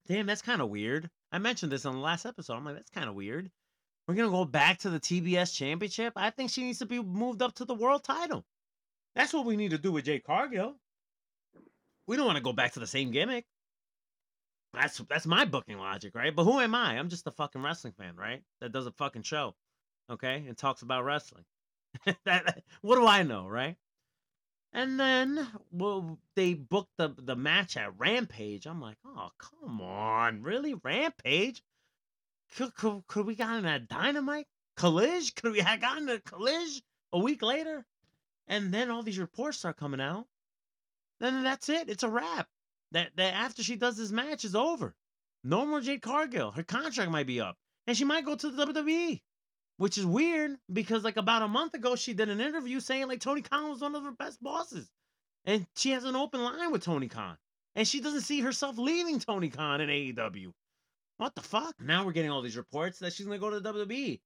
[0.06, 1.08] Damn, that's kind of weird.
[1.32, 2.54] I mentioned this on the last episode.
[2.54, 3.50] I'm like, that's kind of weird.
[4.06, 6.14] We're gonna go back to the TBS championship.
[6.16, 8.44] I think she needs to be moved up to the world title.
[9.14, 10.74] That's what we need to do with Jade Cargill.
[12.06, 13.46] We don't want to go back to the same gimmick.
[14.72, 16.34] That's that's my booking logic, right?
[16.34, 16.98] But who am I?
[16.98, 18.42] I'm just a fucking wrestling fan, right?
[18.60, 19.54] That does a fucking show,
[20.10, 21.44] okay, and talks about wrestling.
[22.24, 23.76] that, what do I know, right?
[24.72, 28.66] And then well, they booked the the match at Rampage.
[28.66, 31.62] I'm like, oh come on, really Rampage?
[32.56, 34.46] Could, could, could we gotten that Dynamite
[34.76, 35.34] Collige?
[35.34, 37.84] Could we have gotten a Collige a week later?
[38.48, 40.26] And then all these reports start coming out.
[41.20, 41.88] Then that's it.
[41.88, 42.48] It's a wrap.
[42.92, 44.94] That that after she does this match is over.
[45.44, 46.50] No more Jade Cargill.
[46.50, 47.56] Her contract might be up,
[47.86, 49.22] and she might go to the WWE,
[49.80, 53.18] which is weird because like about a month ago she did an interview saying like
[53.18, 54.90] Tony Khan was one of her best bosses,
[55.46, 57.38] and she has an open line with Tony Khan,
[57.74, 60.52] and she doesn't see herself leaving Tony Khan in AEW.
[61.16, 61.74] What the fuck?
[61.80, 64.20] Now we're getting all these reports that she's gonna go to the WWE,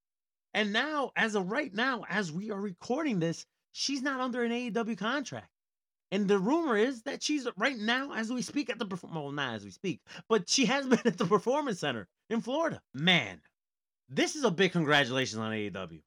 [0.55, 4.51] and now as of right now, as we are recording this, she's not under an
[4.51, 5.51] AEW contract.
[6.11, 9.15] And the rumor is that she's right now, as we speak, at the perform.
[9.15, 12.83] Well, not as we speak, but she has been at the Performance Center in Florida.
[12.93, 13.41] Man,
[14.09, 16.01] this is a big congratulations on AEW.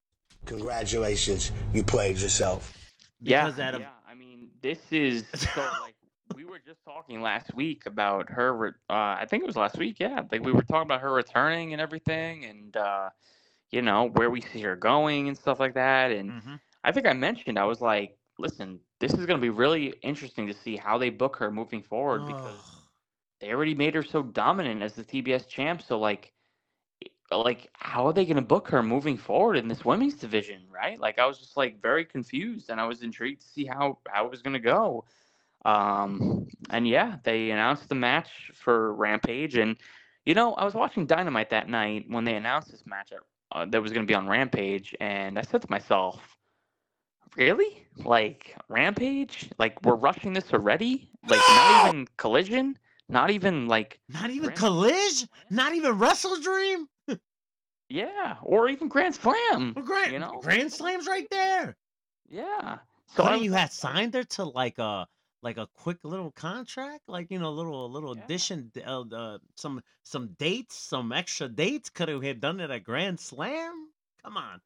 [0.46, 2.74] Congratulations, you played yourself.
[3.20, 3.90] Yeah, Because out of- yeah.
[4.08, 5.94] I mean, this is so like
[6.34, 8.54] we were just talking last week about her.
[8.56, 9.98] re- Uh, I think it was last week.
[10.00, 13.10] Yeah, like we were talking about her returning and everything, and uh,
[13.70, 16.10] you know where we see her going and stuff like that.
[16.12, 16.60] And Mhm.
[16.84, 20.46] I think I mentioned I was like, listen, this is going to be really interesting
[20.46, 22.86] to see how they book her moving forward because
[23.40, 25.82] they already made her so dominant as the TBS champ.
[25.82, 26.32] So like,
[27.30, 30.98] like how are they going to book her moving forward in this women's division, right?
[30.98, 34.24] Like I was just like very confused and I was intrigued to see how how
[34.24, 35.04] it was going to go.
[35.64, 39.76] Um, and yeah, they announced the match for Rampage, and
[40.24, 43.12] you know, I was watching Dynamite that night when they announced this match
[43.52, 46.22] uh, that was going to be on Rampage, and I said to myself,
[47.36, 47.86] "Really?
[47.96, 49.50] Like Rampage?
[49.58, 51.10] Like we're rushing this already?
[51.28, 52.78] Like not even Collision?
[53.08, 55.28] Not even like Not even Collision?
[55.50, 56.88] Not even Wrestle Dream?
[57.88, 59.72] Yeah, or even Grand Slam?
[59.74, 60.40] Well, Grand, You know?
[60.40, 61.76] Grand Slam's right there.
[62.28, 62.78] Yeah.
[63.06, 65.08] So I you had signed her to like a
[65.42, 68.22] like a quick little contract, like you know, little a little Yeah.
[68.24, 71.90] addition, uh, uh, some some dates, some extra dates.
[71.90, 73.92] Could have had done it at Grand Slam.
[74.24, 74.60] Come on.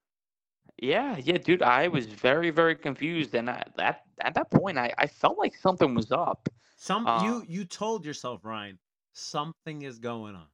[0.78, 1.62] Yeah, yeah, dude.
[1.62, 5.54] I was very, very confused, and I, at at that point, I, I felt like
[5.56, 6.48] something was up.
[6.76, 8.78] Some Uh, you you told yourself, Ryan,
[9.12, 10.51] something is going on.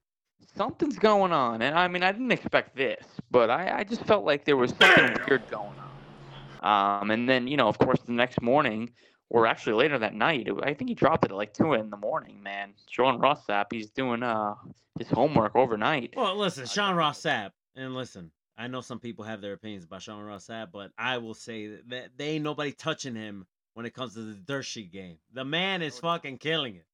[0.57, 4.24] Something's going on, and I mean, I didn't expect this, but I, I just felt
[4.24, 5.72] like there was something weird going
[6.62, 7.01] on.
[7.03, 8.91] Um, and then you know, of course, the next morning,
[9.30, 11.91] or actually later that night, it, I think he dropped it at like two in
[11.91, 12.43] the morning.
[12.43, 14.55] Man, Sean Ross Sapp, he's doing uh
[14.99, 16.14] his homework overnight.
[16.16, 20.03] Well, listen, Sean Ross Sapp, and listen, I know some people have their opinions about
[20.03, 23.86] Sean Ross Sapp, but I will say that- that they ain't nobody touching him when
[23.86, 25.18] it comes to the dirt sheet game.
[25.32, 26.86] The man is fucking killing it.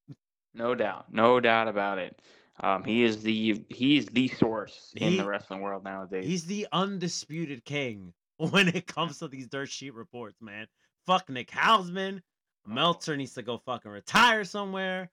[0.53, 2.19] No doubt, no doubt about it.
[2.61, 6.25] Um, he is the he's the source in He- the wrestling world nowadays.
[6.25, 10.67] He's the undisputed king when it comes to these dirt sheet reports, man.
[11.05, 12.21] Fuck Nick Hausman.
[12.67, 15.11] Meltzer needs to go fucking retire somewhere.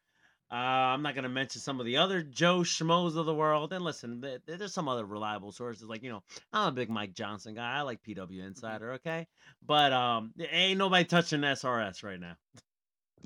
[0.50, 3.72] Uh, I'm not gonna mention some of the other Joe Schmoes of the world.
[3.72, 5.84] And listen, th- th- there's some other reliable sources.
[5.88, 6.22] Like you know,
[6.52, 7.72] I'm a big Mike Johnson guy.
[7.78, 8.92] I like PW Insider.
[8.92, 9.26] Okay,
[9.66, 12.36] but um, ain't nobody touching SRS right now.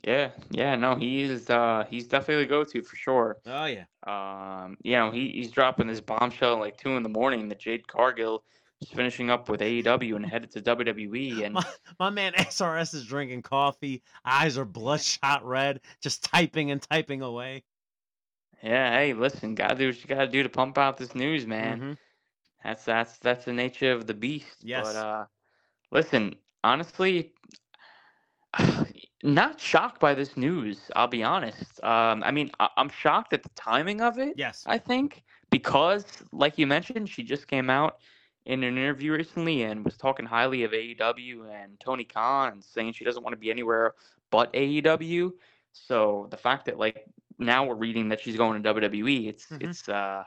[0.05, 1.51] Yeah, yeah, no, he is.
[1.51, 3.39] Uh, he's definitely the go-to for sure.
[3.47, 7.09] Oh yeah, Um, you know, he, he's dropping this bombshell at like two in the
[7.09, 8.45] morning that Jade Cargill
[8.81, 11.45] is finishing up with AEW and headed to WWE.
[11.45, 11.65] And my,
[11.99, 14.03] my man SRS is drinking coffee.
[14.25, 17.65] Eyes are bloodshot red, just typing and typing away.
[18.63, 21.81] yeah, hey, listen, gotta do what you gotta do to pump out this news, man.
[21.81, 21.99] Mhm.
[22.63, 24.57] That's that's that's the nature of the beast.
[24.63, 24.85] Yes.
[24.85, 25.25] But uh,
[25.91, 27.33] listen, honestly,
[29.27, 30.91] not shocked by this news.
[30.97, 31.83] I'll be honest.
[31.85, 34.35] Um, I mean, I- I'm shocked at the timing of it.
[34.37, 34.64] Yes.
[34.66, 37.99] I think because, like you mentioned, she just came out
[38.47, 42.93] in an interview recently and was talking highly of AEW and Tony Khan and saying
[42.93, 43.95] she doesn't want to be anywhere
[44.31, 45.33] but AEW.
[45.72, 47.05] So the fact that like
[47.39, 49.68] now we're reading that she's going to WWE, it's Mhm.
[49.68, 50.24] it's uh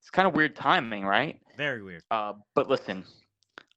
[0.00, 1.40] it's kind of weird timing, right?
[1.56, 2.02] Very weird.
[2.10, 3.04] Uh, but listen,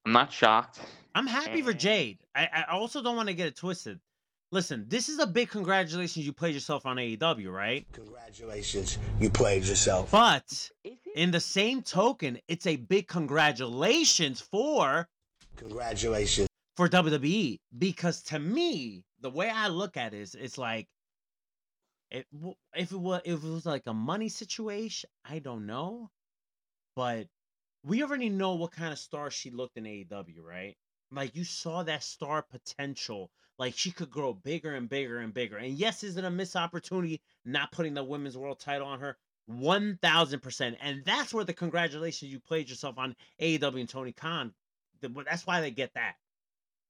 [0.05, 0.79] I'm not shocked.
[1.13, 2.17] I'm happy for Jade.
[2.33, 3.99] I, I also don't want to get it twisted.
[4.55, 7.85] Listen, this is a big congratulations you played yourself on AEW, right?
[7.91, 10.11] Congratulations, you played yourself.
[10.11, 10.71] But
[11.13, 15.09] in the same token, it's a big congratulations for
[15.57, 16.47] Congratulations.
[16.77, 20.87] for WWE because to me, the way I look at it is, it's like
[22.09, 22.25] it,
[22.73, 26.11] if it was if it was like a money situation, I don't know,
[26.95, 27.27] but
[27.83, 30.77] we already know what kind of star she looked in AEW, right?
[31.11, 35.57] Like you saw that star potential, like she could grow bigger and bigger and bigger.
[35.57, 39.17] And yes, is it a missed opportunity not putting the women's world title on her?
[39.47, 44.11] One thousand percent, and that's where the congratulations you played yourself on AEW and Tony
[44.11, 44.53] Khan.
[45.01, 46.15] That's why they get that.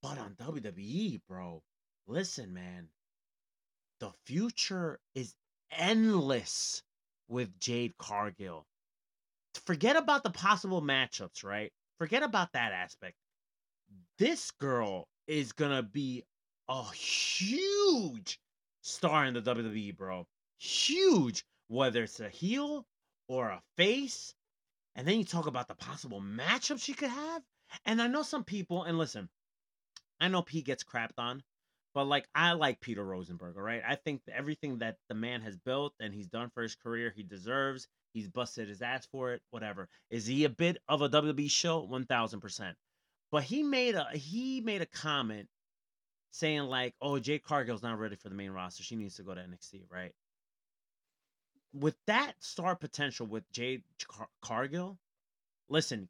[0.02, 1.62] But on WWE, bro,
[2.08, 2.88] listen, man,
[4.00, 5.36] the future is
[5.72, 6.82] endless
[7.28, 8.66] with Jade Cargill.
[9.66, 11.72] Forget about the possible matchups, right?
[11.98, 13.16] Forget about that aspect.
[14.18, 16.24] This girl is gonna be
[16.68, 18.40] a huge
[18.82, 20.28] star in the WWE, bro.
[20.58, 22.86] Huge, whether it's a heel
[23.28, 24.34] or a face.
[24.96, 27.44] And then you talk about the possible matchups she could have.
[27.86, 29.30] And I know some people, and listen,
[30.20, 31.44] I know Pete gets crapped on,
[31.94, 33.82] but like I like Peter Rosenberg, all right?
[33.88, 37.24] I think everything that the man has built and he's done for his career, he
[37.24, 37.88] deserves.
[38.14, 39.90] He's busted his ass for it, whatever.
[40.10, 41.82] Is he a bit of a WWE show?
[41.84, 42.78] One thousand percent.
[43.32, 45.50] But he made a he made a comment
[46.36, 48.84] saying like, "Oh, Jade Cargill's not ready for the main roster.
[48.84, 50.14] She needs to go to NXT." Right?
[51.74, 54.98] With that star potential with Jade Car- Cargill,
[55.70, 56.10] listen,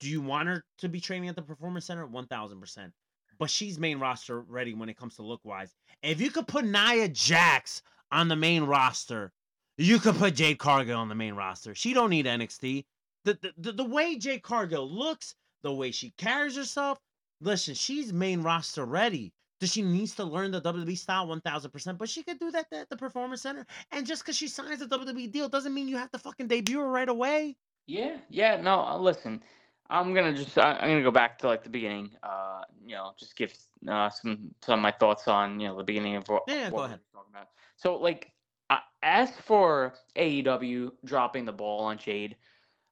[0.00, 2.06] do you want her to be training at the Performance Center?
[2.06, 2.92] One thousand percent.
[3.38, 5.74] But she's main roster ready when it comes to look wise.
[6.02, 9.32] If you could put Nia Jax on the main roster,
[9.76, 11.74] you could put Jade Cargill on the main roster.
[11.74, 12.86] She don't need NXT.
[13.24, 16.98] The the, the, the way Jade Cargill looks, the way she carries herself,
[17.42, 19.34] listen, she's main roster ready.
[19.58, 22.90] Does she needs to learn the WWE style 1000%, but she could do that at
[22.90, 23.66] the Performance Center.
[23.90, 26.78] And just because she signs a WWE deal doesn't mean you have to fucking debut
[26.80, 27.56] her right away.
[27.86, 28.60] Yeah, yeah.
[28.60, 29.42] No, uh, listen.
[29.88, 32.10] I'm gonna just I- I'm gonna go back to like the beginning.
[32.22, 33.54] Uh, you know, just give
[33.88, 36.78] uh, some some of my thoughts on you know the beginning of what, Yeah, what
[36.78, 37.00] go ahead.
[37.12, 37.48] talking about.
[37.76, 38.32] So like,
[38.68, 42.36] uh, as for AEW dropping the ball on Jade,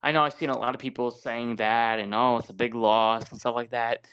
[0.05, 2.75] I know I've seen a lot of people saying that and oh it's a big
[2.77, 4.07] loss and stuff like that.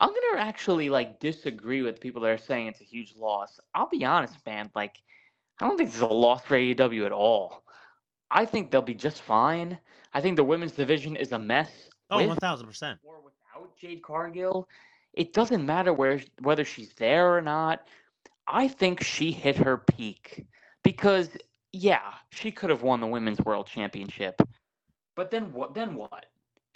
[0.00, 3.58] I'm gonna actually like disagree with people that are saying it's a huge loss.
[3.74, 4.70] I'll be honest, man.
[4.74, 4.96] Like,
[5.60, 7.64] I don't think this is a loss for AEW at all.
[8.30, 9.78] I think they'll be just fine.
[10.12, 11.70] I think the women's division is a mess.
[12.10, 12.98] Oh, with one thousand percent.
[13.02, 14.68] or without Jade Cargill.
[15.12, 17.86] It doesn't matter where whether she's there or not.
[18.46, 20.46] I think she hit her peak
[20.82, 21.30] because
[21.72, 24.40] yeah, she could have won the women's world championship.
[25.14, 26.26] But then what then what?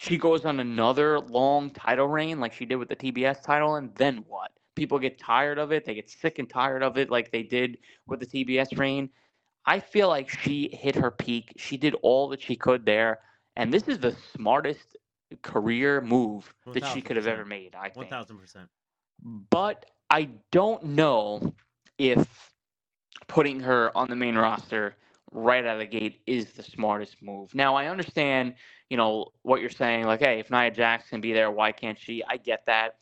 [0.00, 3.94] She goes on another long title reign like she did with the TBS title and
[3.96, 4.50] then what?
[4.74, 5.84] People get tired of it.
[5.84, 7.76] They get sick and tired of it like they did
[8.06, 9.10] with the TBS reign.
[9.66, 11.52] I feel like she hit her peak.
[11.58, 13.18] She did all that she could there.
[13.56, 14.96] And this is the smartest
[15.42, 18.08] career move that she could have ever made, I think.
[18.08, 18.70] thousand percent.
[19.22, 21.52] But I don't know
[21.98, 22.54] if
[23.28, 24.96] putting her on the main roster
[25.32, 27.54] right out of the gate is the smartest move.
[27.54, 28.54] Now I understand,
[28.88, 32.22] you know, what you're saying, like, hey, if Nia Jackson be there, why can't she?
[32.28, 32.96] I get that.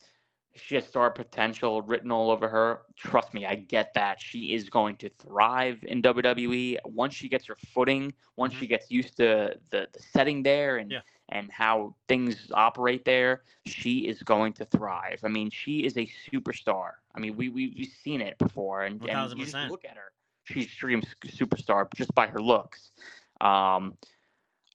[0.55, 2.81] She has star potential written all over her.
[2.95, 4.19] Trust me, I get that.
[4.19, 8.59] She is going to thrive in WWE once she gets her footing, once Mhm.
[8.59, 11.01] she gets used to the, the setting there and Yeah.
[11.31, 15.19] and how things operate there, she is going to thrive.
[15.23, 16.93] I mean, she is a superstar.
[17.13, 20.11] I mean, we, we, we've seen it before, and, and you just look at her.
[20.51, 22.91] She's a stream superstar just by her looks.
[23.41, 23.95] Um,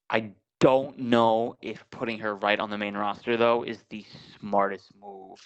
[0.08, 4.04] I don't know if putting her right on the main roster, though, is the
[4.38, 5.38] smartest move.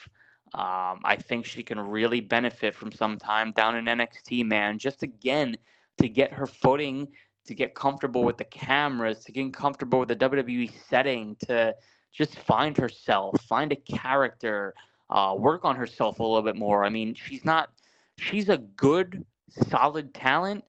[0.54, 4.78] Um, I think she can really benefit from some time down in NXT, man.
[4.78, 5.56] Just again,
[5.98, 7.08] to get her footing,
[7.46, 11.74] to get comfortable with the cameras, to get comfortable with the WWE setting, to
[12.12, 14.74] just find herself, find a character,
[15.10, 16.84] uh, work on herself a little bit more.
[16.84, 17.70] I mean, she's not,
[18.18, 19.24] she's a good,
[19.70, 20.64] solid talent,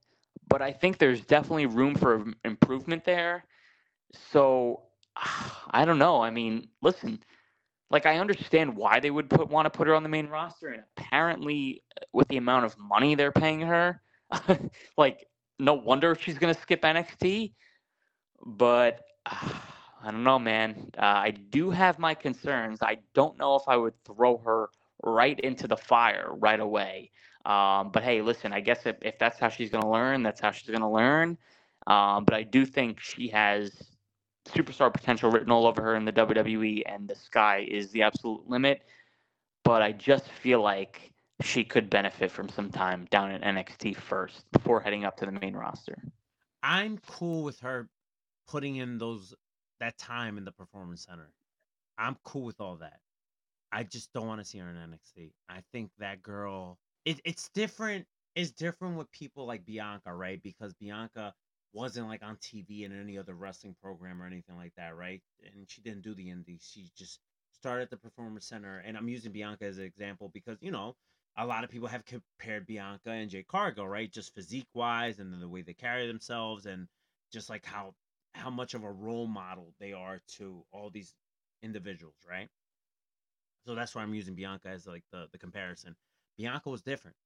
[0.48, 3.46] but I think there's definitely room for improvement there.
[4.32, 4.84] So
[5.72, 6.22] I don't know.
[6.22, 7.20] I mean, listen,
[7.92, 10.70] like I understand why they would put want to put her on the main roster,
[10.70, 14.02] and apparently, uh, with the amount of money they're paying her,
[14.98, 15.28] like
[15.60, 17.54] no wonder she's gonna skip NXT.
[18.46, 20.92] But I don't know, man.
[20.98, 22.80] Uh, I do have my concerns.
[22.82, 24.70] I don't know if I would throw her
[25.04, 27.12] right into the fire right away.
[27.46, 30.52] Um, but hey, listen, I guess if, if that's how she's gonna learn, that's how
[30.52, 31.38] she's gonna learn.
[31.88, 33.72] Um, but I do think she has
[34.48, 38.48] superstar potential written all over her in the WWE, and the sky is the absolute
[38.48, 38.84] limit.
[39.64, 41.12] But I just feel like
[41.42, 45.32] she could benefit from some time down in NXT first before heading up to the
[45.32, 45.98] main roster.
[46.62, 47.90] I'm cool with her
[48.48, 49.34] putting in those
[49.80, 51.32] that time in the performance center.
[51.98, 53.00] I'm cool with all that.
[53.72, 55.32] I just don't want to see her in NXT.
[55.48, 56.78] I think that girl
[57.10, 58.06] it, it's different.
[58.36, 60.42] It's different with people like Bianca, right?
[60.44, 61.34] Because Bianca
[61.74, 65.22] wasn't like on TV in any other wrestling program or anything like that, right?
[65.44, 66.70] And she didn't do the indies.
[66.72, 67.20] She just
[67.52, 68.84] started at the performance center.
[68.86, 70.96] And I'm using Bianca as an example because, you know,
[71.36, 74.12] a lot of people have compared Bianca and Jade Cargill, right?
[74.12, 76.88] Just physique wise and the way they carry themselves and
[77.34, 77.94] just like how
[78.36, 81.16] how much of a role model they are to all these
[81.64, 82.50] individuals, right?
[83.66, 85.96] So that's why I'm using Bianca as like the, the comparison.
[86.40, 87.18] Bianca was different.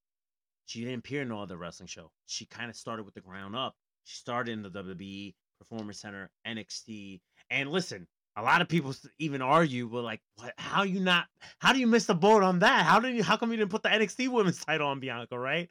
[0.65, 2.09] She didn't appear in all the wrestling show.
[2.25, 3.75] She kind of started with the ground up.
[4.05, 7.21] She started in the WWE Performance Center, NXT,
[7.51, 11.27] and listen, a lot of people even argue, well, like, what, how you not?
[11.59, 12.85] How do you miss the boat on that?
[12.85, 13.23] How did you?
[13.23, 15.69] How come you didn't put the NXT Women's title on Bianca, right?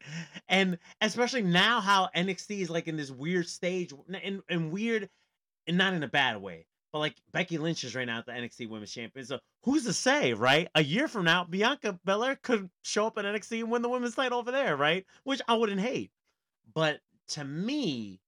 [0.48, 3.92] And especially now, how NXT is like in this weird stage,
[4.22, 5.10] and and weird,
[5.66, 8.32] and not in a bad way, but like Becky Lynch is right now at the
[8.32, 9.24] NXT Women's Champion.
[9.24, 10.68] So who's to say, right?
[10.74, 14.14] A year from now, Bianca Belair could show up at NXT and win the women's
[14.14, 15.06] title over there, right?
[15.24, 16.10] Which I wouldn't hate.
[16.74, 18.20] But to me,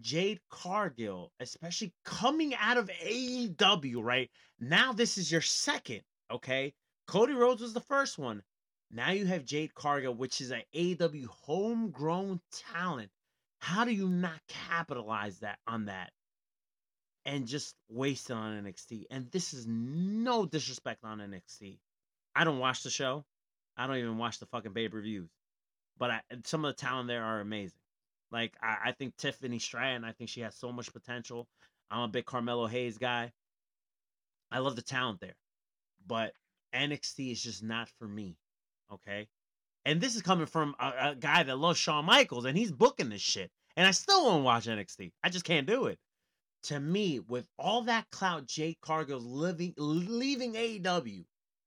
[0.00, 4.30] Jade Cargill, especially coming out of AEW, right?
[4.58, 6.74] Now this is your second, okay?
[7.06, 8.42] Cody Rhodes was the first one.
[8.90, 12.40] Now you have Jade Cargill, which is a AEW homegrown
[12.72, 13.10] talent.
[13.60, 16.10] How do you not capitalize that on that
[17.24, 19.04] and just waste it on NXT?
[19.10, 21.78] And this is no disrespect on NXT.
[22.34, 23.24] I don't watch the show.
[23.76, 25.30] I don't even watch the fucking pay per views.
[25.98, 27.78] But I, some of the talent there are amazing.
[28.30, 31.46] Like I, I think Tiffany Stratton, I think she has so much potential.
[31.90, 33.32] I'm a big Carmelo Hayes guy.
[34.50, 35.36] I love the talent there,
[36.06, 36.32] but
[36.74, 38.36] NXT is just not for me.
[38.92, 39.28] Okay,
[39.84, 43.10] and this is coming from a, a guy that loves Shawn Michaels, and he's booking
[43.10, 45.12] this shit, and I still won't watch NXT.
[45.22, 45.98] I just can't do it.
[46.64, 51.24] To me, with all that clout, Jade Cargill's living leaving AEW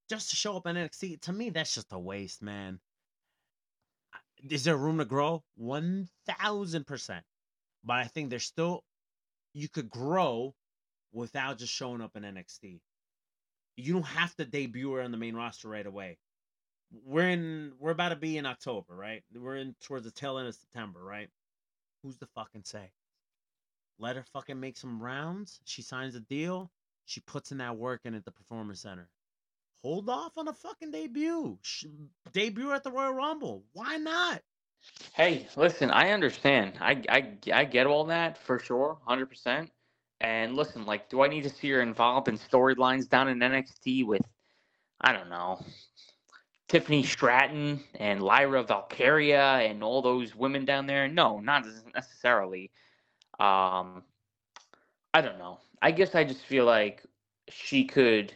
[0.09, 2.80] just to show up in NXT, to me, that's just a waste, man.
[4.49, 5.43] Is there room to grow?
[5.55, 7.23] One thousand percent.
[7.84, 8.84] But I think there's still
[9.53, 10.53] you could grow
[11.13, 12.80] without just showing up in NXT.
[13.77, 16.17] You don't have to debut her on the main roster right away.
[17.03, 19.23] We're in we're about to be in October, right?
[19.34, 21.30] We're in towards the tail end of September, right?
[22.03, 22.91] Who's the fucking say?
[23.99, 25.61] Let her fucking make some rounds.
[25.65, 26.72] She signs a deal.
[27.05, 29.09] She puts in that work in at the performance center.
[29.84, 31.59] Hold off on a fucking debut.
[31.61, 31.85] Sh-
[32.34, 33.65] debut at the Royal Rumble.
[33.73, 34.41] Why not?
[35.13, 36.77] Hey, listen, I understand.
[36.81, 39.69] I, I, I get all that for sure, 100%.
[40.22, 44.05] And listen, like, do I need to see her involved in storylines down in NXT
[44.05, 44.22] with,
[45.01, 45.63] I don't know,
[46.69, 51.07] Tiffany Stratton and Lyra Valkyria and all those women down there?
[51.07, 52.72] No, not necessarily.
[53.39, 54.03] Um,
[55.13, 55.59] I don't know.
[55.81, 57.05] I guess I just feel like
[57.49, 58.33] she could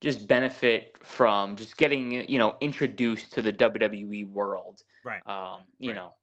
[0.00, 5.22] just benefit from just getting, you know, introduced to the WWE world Right.
[5.26, 5.96] um, you Right.
[5.96, 6.14] know,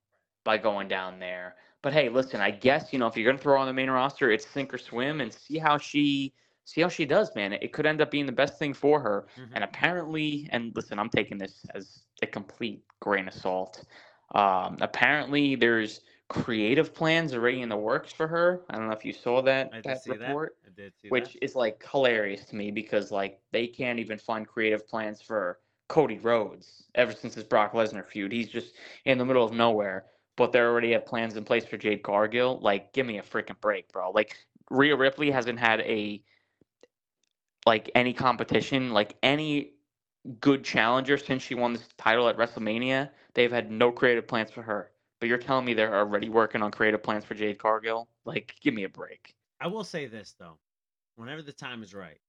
[0.44, 1.56] by going down there.
[1.82, 4.32] But hey, listen, I guess you know if you're gonna throw on the main roster,
[4.32, 6.34] it's sink or swim, and see how she
[6.66, 7.54] see how she does, man.
[7.54, 9.28] It could end up being the best thing for her.
[9.38, 9.50] Mhm.
[9.54, 13.86] And apparently, and listen, I'm taking this as a complete grain of salt.
[14.34, 18.62] Um, apparently, there's creative plans are already in the works for her.
[18.70, 20.72] I don't know if you saw that I that report that.
[20.72, 21.44] I did see which that.
[21.44, 26.18] is like hilarious to me because like they can't even find creative plans for Cody
[26.18, 28.32] Rhodes ever since his Brock Lesnar feud.
[28.32, 28.74] He's just
[29.06, 32.60] in the middle of nowhere, but they already have plans in place for Jade Cargill.
[32.60, 34.12] Like, give me a freaking break, bro.
[34.12, 34.36] Like
[34.72, 36.24] Rhea Ripley hasn't had a
[37.68, 39.74] like any competition, like any
[40.40, 43.10] good challenger since she won this title at WrestleMania.
[43.36, 44.92] They've had no creative plans for her.
[45.20, 48.08] But you're telling me they're already working on creative plans for Jade Cargill?
[48.26, 49.36] Like, give me a break.
[49.60, 50.60] I will say this though,
[51.16, 52.20] whenever the time is right,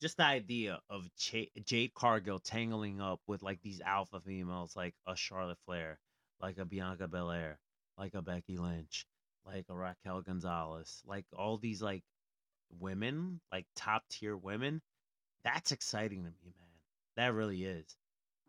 [0.00, 4.94] just the idea of Ch- Jade Cargill tangling up with like these alpha females, like
[5.06, 5.98] a Charlotte Flair,
[6.40, 7.58] like a Bianca Belair,
[7.96, 9.06] like a Becky Lynch,
[9.46, 12.04] like a Raquel Gonzalez, like all these like
[12.78, 14.82] women, like top tier women,
[15.42, 16.68] that's exciting to me, man.
[17.16, 17.96] That really is.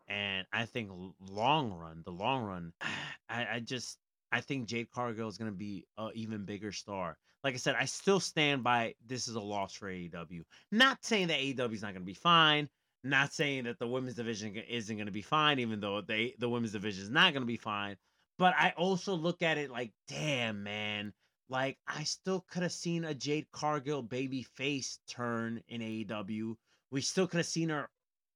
[0.08, 0.90] And I think
[1.30, 2.72] long run, the long run,
[3.28, 3.98] I, I just
[4.32, 7.16] I think Jade Cargill is going to be an even bigger star.
[7.44, 10.42] Like I said, I still stand by this is a loss for AEW.
[10.72, 12.68] Not saying that AEW is not going to be fine.
[13.04, 16.48] Not saying that the women's division isn't going to be fine, even though they the
[16.48, 17.96] women's division is not going to be fine.
[18.38, 21.12] But I also look at it like, damn, man.
[21.48, 26.56] Like I still could have seen a Jade Cargill baby face turn in AEW.
[26.90, 27.88] We still could have seen her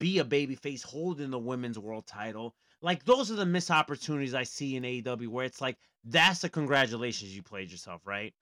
[0.02, 2.56] be a baby face holding the women's world title.
[2.80, 6.48] Like those are the missed opportunities I see in AEW where it's like that's a
[6.48, 8.34] congratulations you played yourself, right?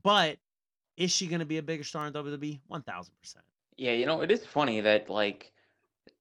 [0.00, 0.38] But
[0.96, 2.60] is she going to be a bigger star in WWE?
[2.68, 3.44] One thousand percent.
[3.76, 5.52] Yeah, you know, it is funny that like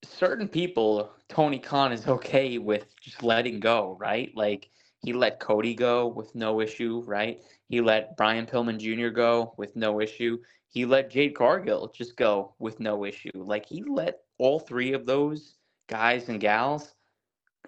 [0.04, 4.32] certain people, Tony Khan is okay with just letting go, right?
[4.36, 4.72] Like
[5.04, 7.40] he let Cody go with no issue, right?
[7.70, 9.10] He let Brian Pillman Jr.
[9.10, 10.40] go with no issue.
[10.68, 13.30] He let Jade Cargill just go with no issue.
[13.36, 15.58] Like he let all three of those
[15.88, 16.94] guys and gals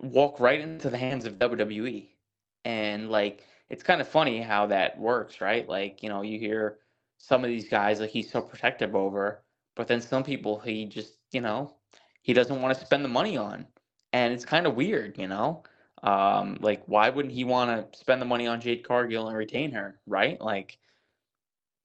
[0.02, 2.10] walk right into the hands of WWE.
[2.66, 5.68] And like it's kind of funny how that works, right?
[5.68, 6.80] Like, you know, you hear
[7.18, 9.44] some of these guys like he's so protective over,
[9.76, 11.76] but then some people he just, you know,
[12.22, 13.66] he doesn't want to spend the money on.
[14.14, 15.64] And it's kind of weird, you know?
[16.04, 19.72] Um, like why wouldn't he want to spend the money on Jade Cargill and retain
[19.72, 20.40] her, right?
[20.40, 20.78] Like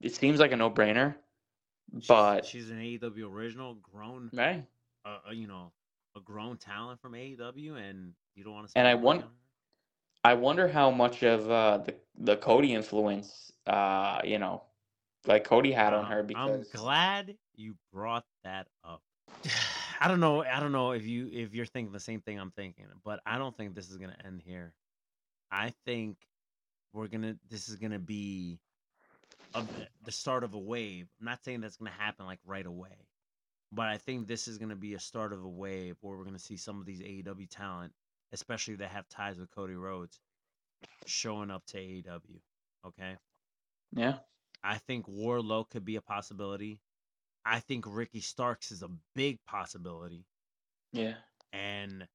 [0.01, 1.15] it seems like a no-brainer.
[2.09, 4.65] But she's an AEW original, grown, right?
[5.05, 5.73] Uh, you know,
[6.17, 8.79] a grown talent from AEW, and you don't want to.
[8.79, 9.25] And I want
[10.25, 14.63] I wonder how much of uh, the the Cody influence, uh, you know,
[15.27, 19.03] like Cody had on her because I'm glad you brought that up.
[20.01, 20.45] I don't know.
[20.45, 23.39] I don't know if you if you're thinking the same thing I'm thinking, but I
[23.39, 24.73] don't think this is gonna end here.
[25.51, 26.17] I think
[26.93, 27.37] we're gonna.
[27.51, 28.59] This is gonna be
[29.55, 29.65] a,
[30.05, 31.09] the start of a wave.
[31.21, 33.07] I'm not saying that's gonna happen like right away,
[33.73, 36.39] but I think this is gonna be a start of a wave where we're gonna
[36.39, 37.93] see some of these AEW talent,
[38.33, 40.21] especially that have ties with Cody Rhodes,
[41.07, 42.41] showing up to AEW.
[42.87, 43.17] Okay.
[43.93, 44.19] yeah,
[44.65, 46.81] I think Wardlow could be a possibility.
[47.45, 50.27] I think Ricky Starks is a big possibility.
[50.93, 51.15] yeah,
[51.53, 52.07] And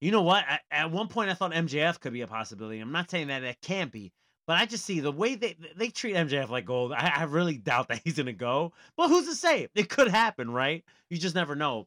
[0.00, 0.44] you know what?
[0.48, 2.80] At, at one point, I thought MJF could be a possibility.
[2.80, 4.12] I'm not saying that it can't be,
[4.46, 6.92] but I just see the way they they treat MJF like gold.
[6.92, 8.72] I, I really doubt that he's gonna go.
[8.96, 9.68] But who's to say?
[9.74, 10.84] It could happen, right?
[11.10, 11.86] You just never know.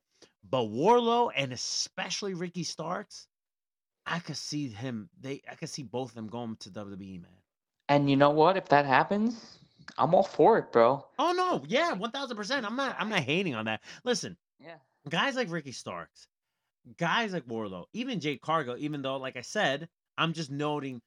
[0.50, 3.28] But Wardlow and especially Ricky Starks,
[4.06, 5.10] I could see him.
[5.20, 7.32] They I could see both of them going to WWE, man.
[7.90, 8.56] and you know what?
[8.58, 9.60] If that happens,
[9.98, 11.06] I'm all for it, bro.
[11.20, 12.66] Oh no, yeah, one thousand percent.
[12.66, 12.96] I'm not.
[13.00, 13.82] I'm not hating on that.
[14.04, 14.76] Listen, Yeah.
[15.10, 16.28] guys like Ricky Starks,
[16.98, 18.78] guys like Wardlow, even Jade Cargill.
[18.78, 21.02] Even though, like I said, I'm just noting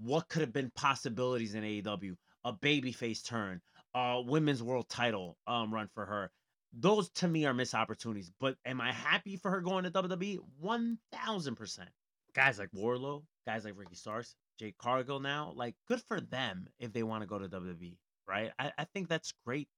[0.00, 2.16] what could have been possibilities in AEW.
[2.44, 3.60] A babyface turn,
[3.94, 6.30] a women's world title um run for her.
[6.72, 8.30] Those to me are missed opportunities.
[8.40, 10.38] But am I happy for her going to WWE?
[10.58, 11.88] One thousand percent.
[12.34, 16.92] Guys like Wardlow, guys like Ricky Starks, Jade Cargill now, like good for them if
[16.92, 17.96] they want to go to WWE,
[18.28, 18.50] right?
[18.58, 19.68] I, I think that's great.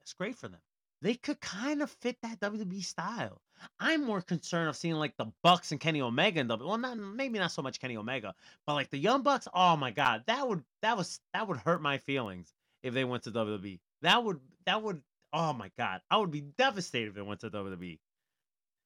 [0.00, 0.60] That's great for them.
[1.02, 3.40] They could kind of fit that WWE style.
[3.78, 6.66] I'm more concerned of seeing like the Bucks and Kenny Omega in WWE.
[6.66, 8.34] Well, not maybe not so much Kenny Omega,
[8.66, 9.48] but like the Young Bucks.
[9.52, 12.52] Oh my God, that would that was that would hurt my feelings
[12.82, 13.80] if they went to WWE.
[14.02, 15.02] That would that would
[15.32, 17.98] oh my God, I would be devastated if they went to WWE.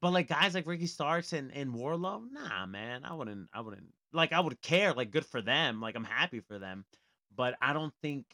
[0.03, 3.93] But like guys like Ricky Starks and, and Wardlow, nah, man, I wouldn't, I wouldn't
[4.13, 6.85] like, I would care, like, good for them, like, I'm happy for them,
[7.35, 8.25] but I don't think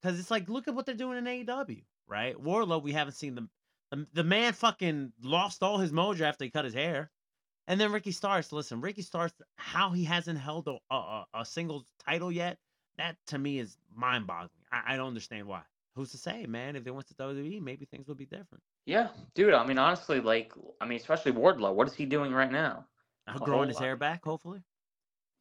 [0.00, 2.36] because it's like, look at what they're doing in AEW, right?
[2.36, 3.50] Wardlow, we haven't seen them.
[3.90, 7.10] The, the man fucking lost all his mojo after he cut his hair,
[7.66, 8.52] and then Ricky Starks.
[8.52, 12.58] Listen, Ricky Starks, how he hasn't held a a, a single title yet,
[12.98, 14.50] that to me is mind boggling.
[14.70, 15.62] I, I don't understand why.
[15.94, 16.76] Who's to say, man?
[16.76, 18.62] If they went to WWE, maybe things would be different.
[18.86, 19.54] Yeah, dude.
[19.54, 21.74] I mean, honestly, like, I mean, especially Wardlow.
[21.74, 22.86] What is he doing right now?
[23.26, 23.84] Now growing his lot.
[23.84, 24.62] hair back, hopefully.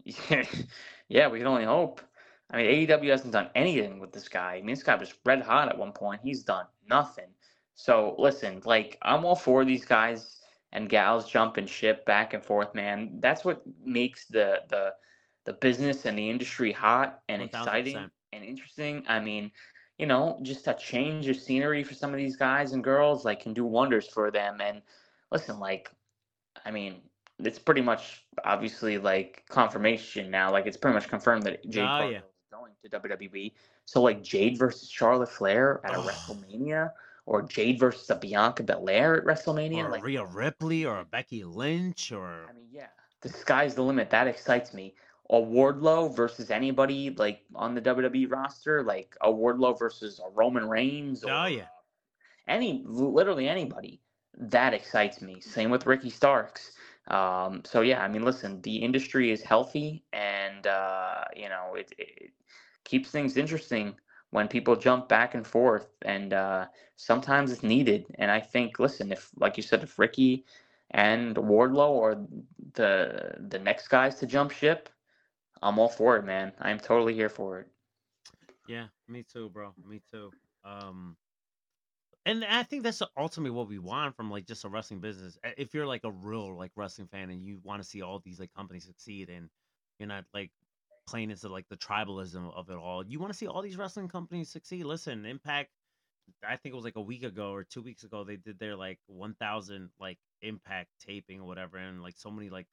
[0.04, 0.44] Yeah,
[1.10, 2.02] yeah, we can only hope.
[2.50, 4.56] I mean, AEW hasn't done anything with this guy.
[4.56, 6.22] I mean, this guy was red hot at one point.
[6.24, 7.28] He's done nothing.
[7.76, 10.40] So listen, like I'm all for these guys
[10.72, 13.20] and gals jumping ship back and forth, man.
[13.20, 14.94] That's what makes the the
[15.46, 17.46] the business and the industry hot and 1000%.
[17.46, 19.04] exciting and interesting.
[19.08, 19.52] I mean,
[19.98, 23.42] you know, just a change of scenery for some of these guys and girls like
[23.42, 24.60] can do wonders for them.
[24.62, 24.82] And
[25.32, 25.90] listen, like,
[26.66, 27.02] I mean,
[27.40, 30.52] it's pretty much obviously like confirmation now.
[30.52, 32.20] Like it's pretty much confirmed that Jade Oh, yeah.
[32.88, 33.52] To WWE.
[33.86, 36.04] So like Jade versus Charlotte Flair at a Oh.
[36.04, 36.92] WrestleMania,
[37.26, 39.86] or Jade versus a Bianca Belair at WrestleMania.
[39.86, 42.88] or like Rhea Ripley or a Becky Lynch or I mean, yeah,
[43.22, 44.10] the sky's the limit.
[44.10, 44.96] That excites me.
[45.30, 50.70] A Wardlow versus anybody like on the WWE roster, like a Wardlow versus a Roman
[50.70, 51.24] Reigns.
[51.26, 51.64] Or, Oh, yeah.
[51.64, 51.66] uh,
[52.48, 54.00] any literally anybody.
[54.40, 55.42] That excites me.
[55.42, 56.72] Same with Ricky Starks.
[57.10, 61.92] Um, so yeah, I mean, listen, the industry is healthy, and uh, you know it,
[61.98, 62.32] it
[62.84, 63.96] keeps things interesting
[64.32, 68.06] when people jump back and forth, and uh, sometimes it's needed.
[68.16, 70.46] And I think, listen, if like you said, if Ricky
[70.92, 72.18] and Wardlow are
[72.74, 74.90] the the next guys to jump ship,
[75.62, 76.54] I'm all for it, man.
[76.60, 77.68] I'm totally here for it.
[78.68, 79.74] Yeah, me too, bro.
[79.86, 80.34] Me too.
[80.64, 81.18] Um,
[82.26, 85.38] and I think that's ultimately what we want from like just a wrestling business.
[85.58, 88.40] If you're like a real like wrestling fan and you want to see all these
[88.40, 89.50] like companies succeed, and
[90.00, 90.52] you're not like
[91.08, 94.08] playing into like the tribalism of it all, you want to see all these wrestling
[94.08, 94.86] companies succeed.
[94.86, 95.70] Listen, Impact.
[96.48, 98.76] I think it was like a week ago or two weeks ago they did their
[98.76, 102.68] like 1,000 like Impact taping or whatever, and like so many like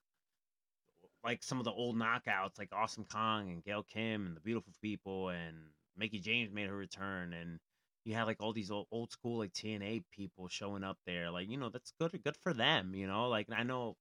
[1.24, 4.72] like some of the old knockouts like Awesome Kong and Gail Kim and the Beautiful
[4.82, 5.56] People and
[5.96, 7.58] Mickie James made her return and
[8.04, 11.48] you had like all these old, old school like TNA people showing up there like
[11.48, 13.96] you know that's good good for them you know like I know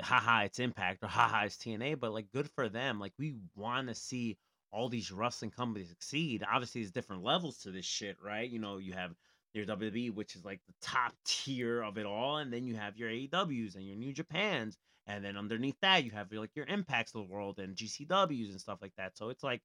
[0.00, 3.88] haha it's Impact or haha it's TNA but like good for them like we want
[3.88, 4.38] to see
[4.70, 8.78] all these wrestling companies succeed obviously there's different levels to this shit right you know
[8.78, 9.14] you have
[9.54, 12.96] your WWE which is like the top tier of it all and then you have
[12.96, 16.66] your AEWs and your New Japans and then underneath that you have your, like your
[16.66, 19.16] impacts of the world and GCWs and stuff like that.
[19.16, 19.62] So it's like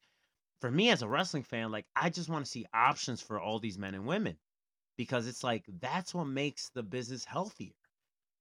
[0.61, 3.59] for me as a wrestling fan, like I just want to see options for all
[3.59, 4.37] these men and women
[4.97, 7.73] because it's like that's what makes the business healthier.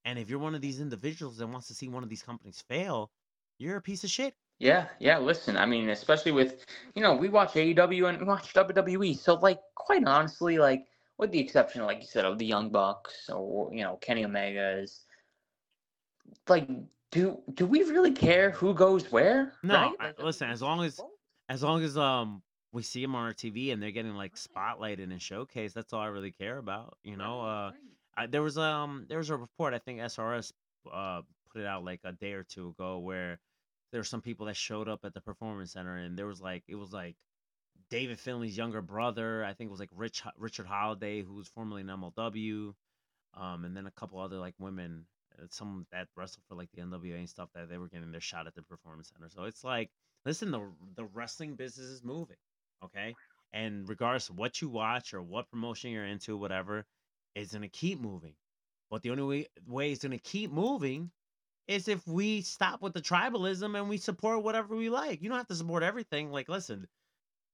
[0.05, 2.63] And if you're one of these individuals that wants to see one of these companies
[2.69, 3.11] fail,
[3.59, 4.35] you're a piece of shit.
[4.59, 5.19] Yeah, yeah.
[5.19, 9.17] Listen, I mean, especially with you know, we watch AEW and we watch WWE.
[9.17, 10.87] So, like, quite honestly, like,
[11.19, 15.05] with the exception, like you said, of the Young Bucks or you know, Kenny Omega's,
[16.49, 16.69] like,
[17.11, 19.53] do do we really care who goes where?
[19.63, 20.15] No, right?
[20.19, 21.01] I- listen, as long as
[21.49, 22.43] as long as um
[22.73, 26.01] we see them on our TV and they're getting like spotlighted and showcased, that's all
[26.01, 26.97] I really care about.
[27.05, 27.73] You know, uh
[28.17, 30.53] I, there was um there was a report I think SRS
[30.93, 31.23] uh
[31.53, 33.39] put it out like a day or two ago where
[33.91, 36.65] there were some people that showed up at the performance center and there was like
[36.69, 37.17] it was like
[37.91, 41.83] David Finlay's younger brother I think it was like Rich Richard Holliday who was formerly
[41.83, 42.73] in MLW
[43.35, 45.07] um and then a couple other like women
[45.39, 48.21] uh, some that wrestled for like the NWA and stuff that they were getting their
[48.21, 49.31] shot at the performance center.
[49.31, 49.91] So it's like
[50.27, 52.37] listen the the wrestling business is moving
[52.85, 53.15] okay?
[53.53, 56.85] And regardless of what you watch or what promotion you're into whatever
[57.35, 58.35] it's going to keep moving.
[58.91, 61.11] But the only way, way it's going to keep moving
[61.69, 65.23] is if we stop with the tribalism and we support whatever we like.
[65.23, 66.31] You don't have to support everything.
[66.31, 66.87] Like, listen,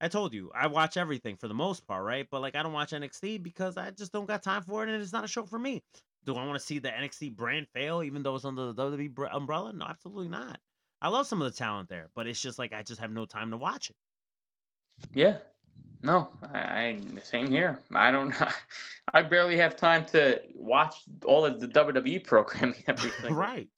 [0.01, 2.27] I told you I watch everything for the most part, right?
[2.31, 5.03] But like I don't watch NXT because I just don't got time for it, and
[5.03, 5.83] it's not a show for me.
[6.25, 9.35] Do I want to see the NXT brand fail, even though it's under the WWE
[9.35, 9.73] umbrella?
[9.73, 10.59] No, absolutely not.
[11.01, 13.25] I love some of the talent there, but it's just like I just have no
[13.25, 13.97] time to watch it.
[15.15, 15.39] Yeah.
[16.03, 17.79] No, I, I same here.
[17.95, 18.35] I don't.
[19.15, 20.95] I barely have time to watch
[21.25, 23.69] all of the WWE programming every single right.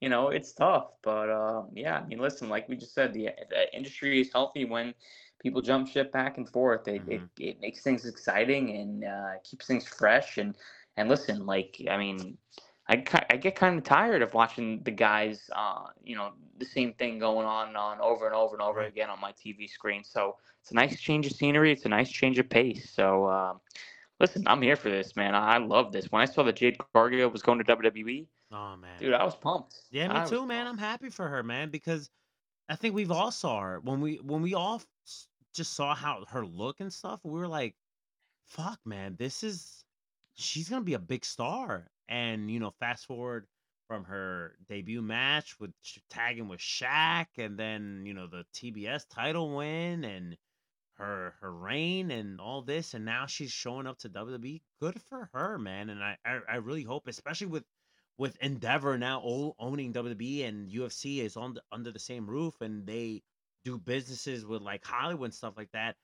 [0.00, 0.88] you know, it's tough.
[1.02, 4.64] But uh, yeah, I mean, listen, like we just said, the, the industry is healthy
[4.64, 4.94] when
[5.40, 6.88] people jump ship back and forth.
[6.88, 7.10] It, Mhm.
[7.10, 10.38] it, it makes things exciting and uh, keeps things fresh.
[10.38, 10.54] And
[10.96, 12.38] and listen, like I mean,
[12.88, 16.92] I I get kind of tired of watching the guys, uh, you know, the same
[16.94, 20.04] thing going on and on over and over and over again on my TV screen.
[20.04, 21.72] So it's a nice change of scenery.
[21.72, 22.90] It's a nice change of pace.
[22.90, 23.28] So.
[23.28, 23.60] Um,
[24.18, 25.34] Listen, I'm here for this, man.
[25.34, 26.10] I I love this.
[26.10, 28.98] When I saw that Jade Cargill was going to WWE, Oh man.
[28.98, 29.76] dude, I was pumped.
[29.90, 30.66] Yeah, me I too, man.
[30.66, 32.10] I'm happy for her, man, because
[32.68, 34.82] I think we've all saw her when we when we all
[35.52, 37.20] just saw how her look and stuff.
[37.24, 37.74] We were like,
[38.46, 39.84] "Fuck, man, this is
[40.34, 43.46] she's gonna be a big star." And you know, fast forward
[43.88, 45.72] from her debut match with
[46.10, 50.36] tagging with Shaq, and then you know the TBS title win and
[50.94, 54.62] her her reign and all this, and now she's showing up to WWE.
[54.80, 55.90] Good for her, man.
[55.90, 57.64] And I I, I really hope, especially with
[58.18, 62.54] with Endeavor now o- owning WWE and UFC is on the, under the same roof
[62.60, 63.22] and they
[63.64, 65.96] do businesses with like Hollywood and stuff like that.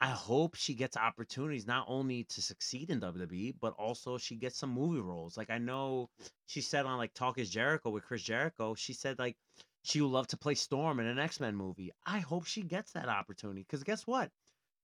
[0.00, 4.56] I hope she gets opportunities not only to succeed in WWE, but also she gets
[4.58, 5.36] some movie roles.
[5.36, 6.10] Like I know
[6.46, 9.36] she said on like Talk is Jericho with Chris Jericho, she said like
[9.82, 11.92] she would love to play Storm in an X Men movie.
[12.06, 14.30] I hope she gets that opportunity because guess what?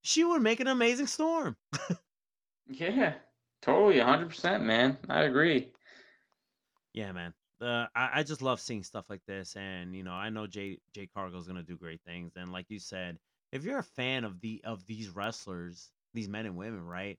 [0.02, 1.56] She would make an amazing Storm.
[2.66, 3.14] Yeah,
[3.62, 4.98] totally, 100%, man.
[5.08, 5.72] I agree.
[6.92, 7.34] Yeah, man.
[7.60, 10.78] Uh, I, I just love seeing stuff like this, and you know, I know Jay
[10.92, 12.32] Jade Cargill's gonna do great things.
[12.36, 13.18] And like you said,
[13.54, 17.18] if you're a fan of the of these wrestlers, these men and women, right?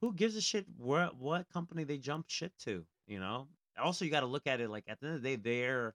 [0.00, 2.84] Who gives a shit where what company they jump shit to?
[3.06, 3.48] You know.
[3.78, 5.94] Also, you got to look at it like at the end of the day, they're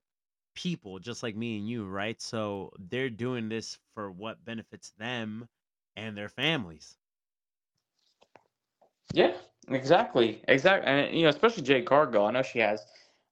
[0.56, 2.22] people just like me and you, right?
[2.22, 5.50] So they're doing this for what benefits them
[5.98, 6.98] and their families.
[9.14, 9.34] Yeah,
[9.70, 10.42] exactly.
[10.48, 10.90] Exactly.
[10.90, 12.26] And, you know, especially Jade Cargill.
[12.26, 12.86] I know she has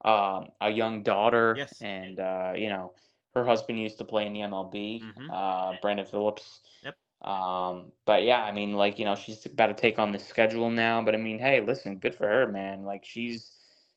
[0.05, 1.81] um, a young daughter, Yes.
[1.81, 2.93] and, uh, you know,
[3.33, 5.29] her husband used to play in the MLB, Mhm.
[5.31, 6.61] uh, Brandon Phillips.
[6.83, 6.95] Yep.
[7.21, 10.69] Um, but yeah, I mean, like, you know, she's about to take on the schedule
[10.69, 11.01] now.
[11.01, 12.83] But I mean, hey, listen, good for her, man.
[12.83, 13.51] Like, she's,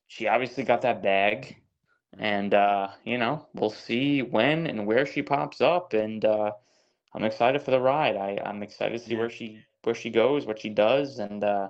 [0.08, 1.56] she obviously got that bag.
[2.18, 5.94] And, uh, you know, we'll see when and where she pops up.
[5.94, 6.52] And, uh,
[7.14, 8.16] I'm excited for the ride.
[8.16, 9.20] I, I'm excited to see Yeah.
[9.20, 11.68] where she where she goes, what she does, and uh,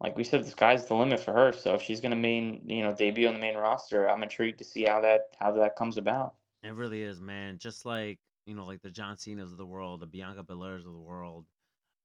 [0.00, 1.52] like we said, the sky's the limit for her.
[1.52, 4.64] So if she's gonna main, you know, debut on the main roster, I'm intrigued to
[4.64, 6.34] see how that how that comes about.
[6.62, 7.58] It really is, man.
[7.58, 10.92] Just like you know, like the John Cena's of the world, the Bianca Belairs of
[10.92, 11.46] the world.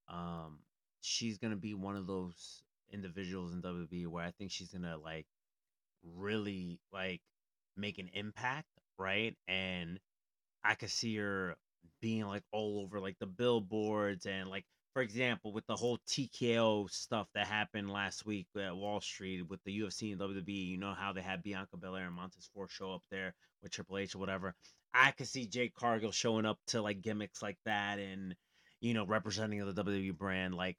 [0.08, 0.60] Um,
[1.02, 2.62] she's gonna be one of those
[2.92, 5.26] individuals in WWE where I think she's gonna like
[6.04, 7.22] really like
[7.76, 8.68] make an impact,
[8.98, 9.36] right?
[9.48, 10.00] And
[10.64, 11.56] I could see her
[12.00, 16.90] being like all over like the billboards and like for example with the whole TKO
[16.90, 20.94] stuff that happened last week at Wall Street with the UFC and WWE, you know
[20.94, 24.18] how they had Bianca Belair and Montez Ford show up there with Triple H or
[24.18, 24.54] whatever.
[24.94, 28.34] I could see Jade Cargill showing up to like gimmicks like that and
[28.80, 30.76] you know representing the WWE brand like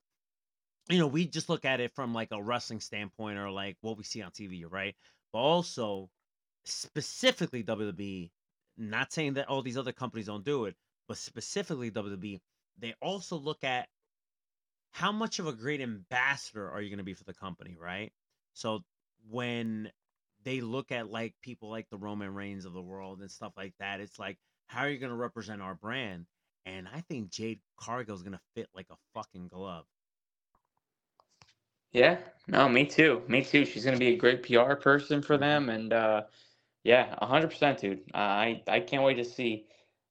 [0.90, 3.98] you know we just look at it from like a wrestling standpoint or like what
[3.98, 4.96] we see on TV, right?
[5.32, 6.10] But also
[6.66, 8.32] specifically WWE
[8.78, 10.76] not saying that all these other companies don't do it,
[11.08, 12.40] but specifically WWE,
[12.80, 13.88] they also look at
[14.92, 18.12] how much of a great ambassador are you going to be for the company, right?
[18.54, 18.84] So
[19.30, 19.92] when
[20.44, 23.74] they look at like people like the Roman Reigns of the world and stuff like
[23.80, 24.38] that, it's like,
[24.68, 26.26] how are you going to represent our brand?
[26.66, 29.86] And I think Jade Cargill is going to fit like a fucking glove.
[31.92, 32.18] Yeah,
[32.48, 33.24] no, me too.
[33.28, 33.66] Me too.
[33.66, 36.24] She's gonna be a great PR person for them, and uh,
[36.84, 38.02] yeah, hundred percent, dude.
[38.14, 39.66] I I can't wait to see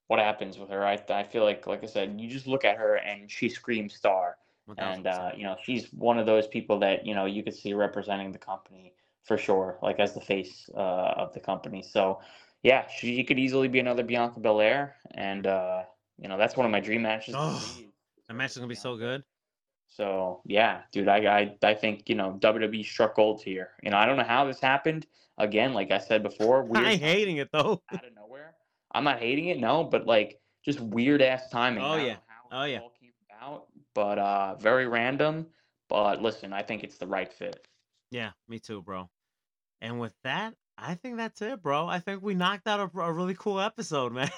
[0.09, 0.85] what happens with her.
[0.85, 3.95] I I feel like, like I said, you just look at her and she screams
[3.95, 4.37] star.
[4.77, 7.73] And uh, you know she's one of those people that you know you could see
[7.75, 8.93] representing the company
[9.25, 10.79] for sure, like as the face uh,
[11.17, 11.83] of the company.
[11.83, 12.21] So
[12.63, 15.83] yeah, she could easily be another Bianca Belair, and uh,
[16.19, 17.35] you know that's one of my dream matches.
[17.35, 17.89] to Oh, see,
[18.29, 19.23] That match is going to be so good.
[19.87, 23.71] So yeah, dude, I, I I think you know WWE struck gold here.
[23.83, 25.07] You know I don't know how this happened.
[25.39, 27.83] Again, like I said before, weird I ain't hating it though.
[27.93, 28.55] out of nowhere.
[28.93, 31.83] I'm not hating it, no, but like just weird ass timing.
[31.85, 32.17] Oh, yeah.
[32.27, 32.81] how Oh, yeah.
[33.99, 35.47] All came about, but uh, very random.
[35.89, 37.67] But listen, I think it's the right fit.
[38.11, 39.11] Yeah, me too, bro.
[39.81, 41.87] And with that, I think that's it, bro.
[41.87, 44.31] I think we knocked out a, a really cool episode, man.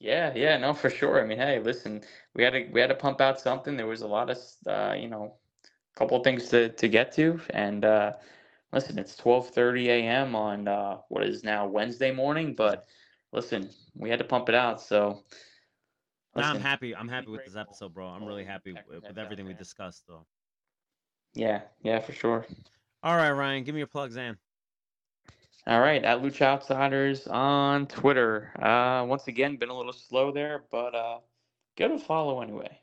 [0.00, 1.22] Yeah, yeah, no, for sure.
[1.22, 2.02] I mean, hey, listen,
[2.34, 3.76] we had to we had to pump out something.
[3.76, 7.12] There was a lot of uh, you know, a couple of things to to get
[7.12, 8.12] to, and uh,
[8.72, 10.34] listen, it's twelve thirty a.m.
[10.34, 12.86] on uh, what is now Wednesday morning, but
[13.32, 14.80] listen, we had to pump it out.
[14.80, 15.24] So,
[16.36, 16.94] Nah, I'm happy.
[16.94, 18.06] I'm happy with this episode, bro.
[18.06, 20.26] I'm really happy with, with everything we discussed, though.
[21.34, 22.46] Yeah, yeah, for sure.
[23.02, 24.38] All right, Ryan, give me your plugs, Zan.
[25.66, 28.50] All right, at Lucha Outsiders on Twitter.
[28.60, 31.18] Uh, once again, been a little slow there, but uh,
[31.76, 32.78] give it a follow anyway.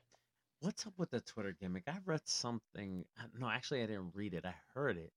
[0.61, 1.83] What's up with the Twitter gimmick?
[1.87, 3.05] I read something.
[3.19, 4.45] uh, No, actually, I didn't read it.
[4.45, 5.11] I heard it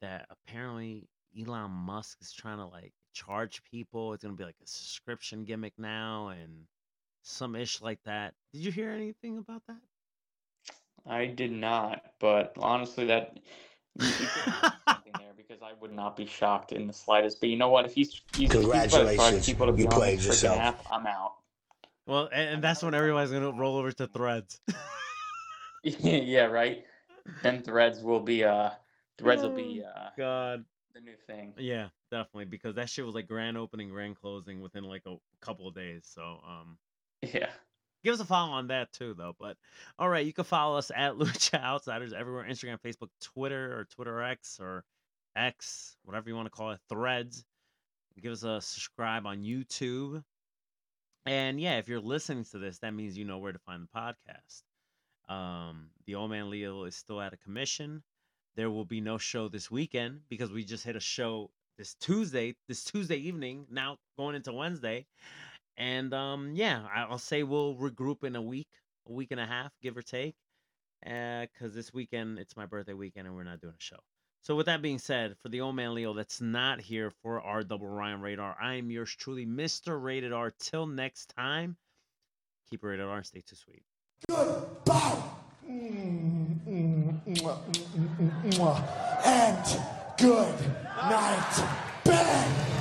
[0.00, 1.08] that apparently
[1.38, 4.12] Elon Musk is trying to like charge people.
[4.12, 6.66] It's gonna be like a subscription gimmick now and
[7.22, 8.34] some ish like that.
[8.52, 9.78] Did you hear anything about that?
[11.06, 13.38] I did not, but honestly, that
[13.98, 17.40] you, you could have something there because I would not be shocked in the slightest.
[17.40, 17.86] But you know what?
[17.86, 20.58] If he's, he's, if he's to Congratulations, people to you on played yourself.
[20.58, 21.34] app, I'm out.
[22.06, 24.60] well, and, and that's when everybody's gonna roll over to Threads.
[25.82, 26.84] yeah, right.
[27.42, 28.70] Then Threads will be uh,
[29.18, 30.64] Threads will be uh, God.
[30.94, 31.54] the new thing.
[31.56, 35.68] Yeah, definitely because that shit was like grand opening, grand closing within like a couple
[35.68, 36.02] of days.
[36.04, 36.76] So, um,
[37.22, 37.50] Yeah.
[38.04, 39.34] Give us a follow on that too, though.
[39.38, 39.56] But
[39.98, 44.22] all right, you can follow us at Lucha Outsiders everywhere Instagram, Facebook, Twitter, or Twitter
[44.22, 44.84] X, or
[45.36, 47.44] X, whatever you want to call it, threads.
[48.20, 50.22] Give us a subscribe on YouTube.
[51.26, 54.00] And yeah, if you're listening to this, that means you know where to find the
[54.00, 54.62] podcast.
[55.32, 58.02] Um, the old man Leo is still out of commission.
[58.56, 62.56] There will be no show this weekend because we just hit a show this Tuesday,
[62.66, 65.06] this Tuesday evening, now going into Wednesday.
[65.78, 68.68] And um, yeah, I'll say we'll regroup in a week,
[69.08, 70.34] a week and a half, give or take,
[71.02, 74.00] because this weekend it's my birthday weekend and we're not doing a show.
[74.42, 77.62] So with that being said, for the old man Leo that's not here for our
[77.62, 80.02] double Ryan Radar, I am yours truly, Mr.
[80.02, 80.52] Rated R.
[80.58, 81.76] Till next time,
[82.68, 83.82] keep it rated R and stay too sweet.
[84.28, 85.22] Goodbye.
[85.68, 89.26] Mm, mm, mm, mm, mm.
[89.26, 89.80] And
[90.18, 90.54] good
[90.96, 91.68] night,
[92.04, 92.77] bed.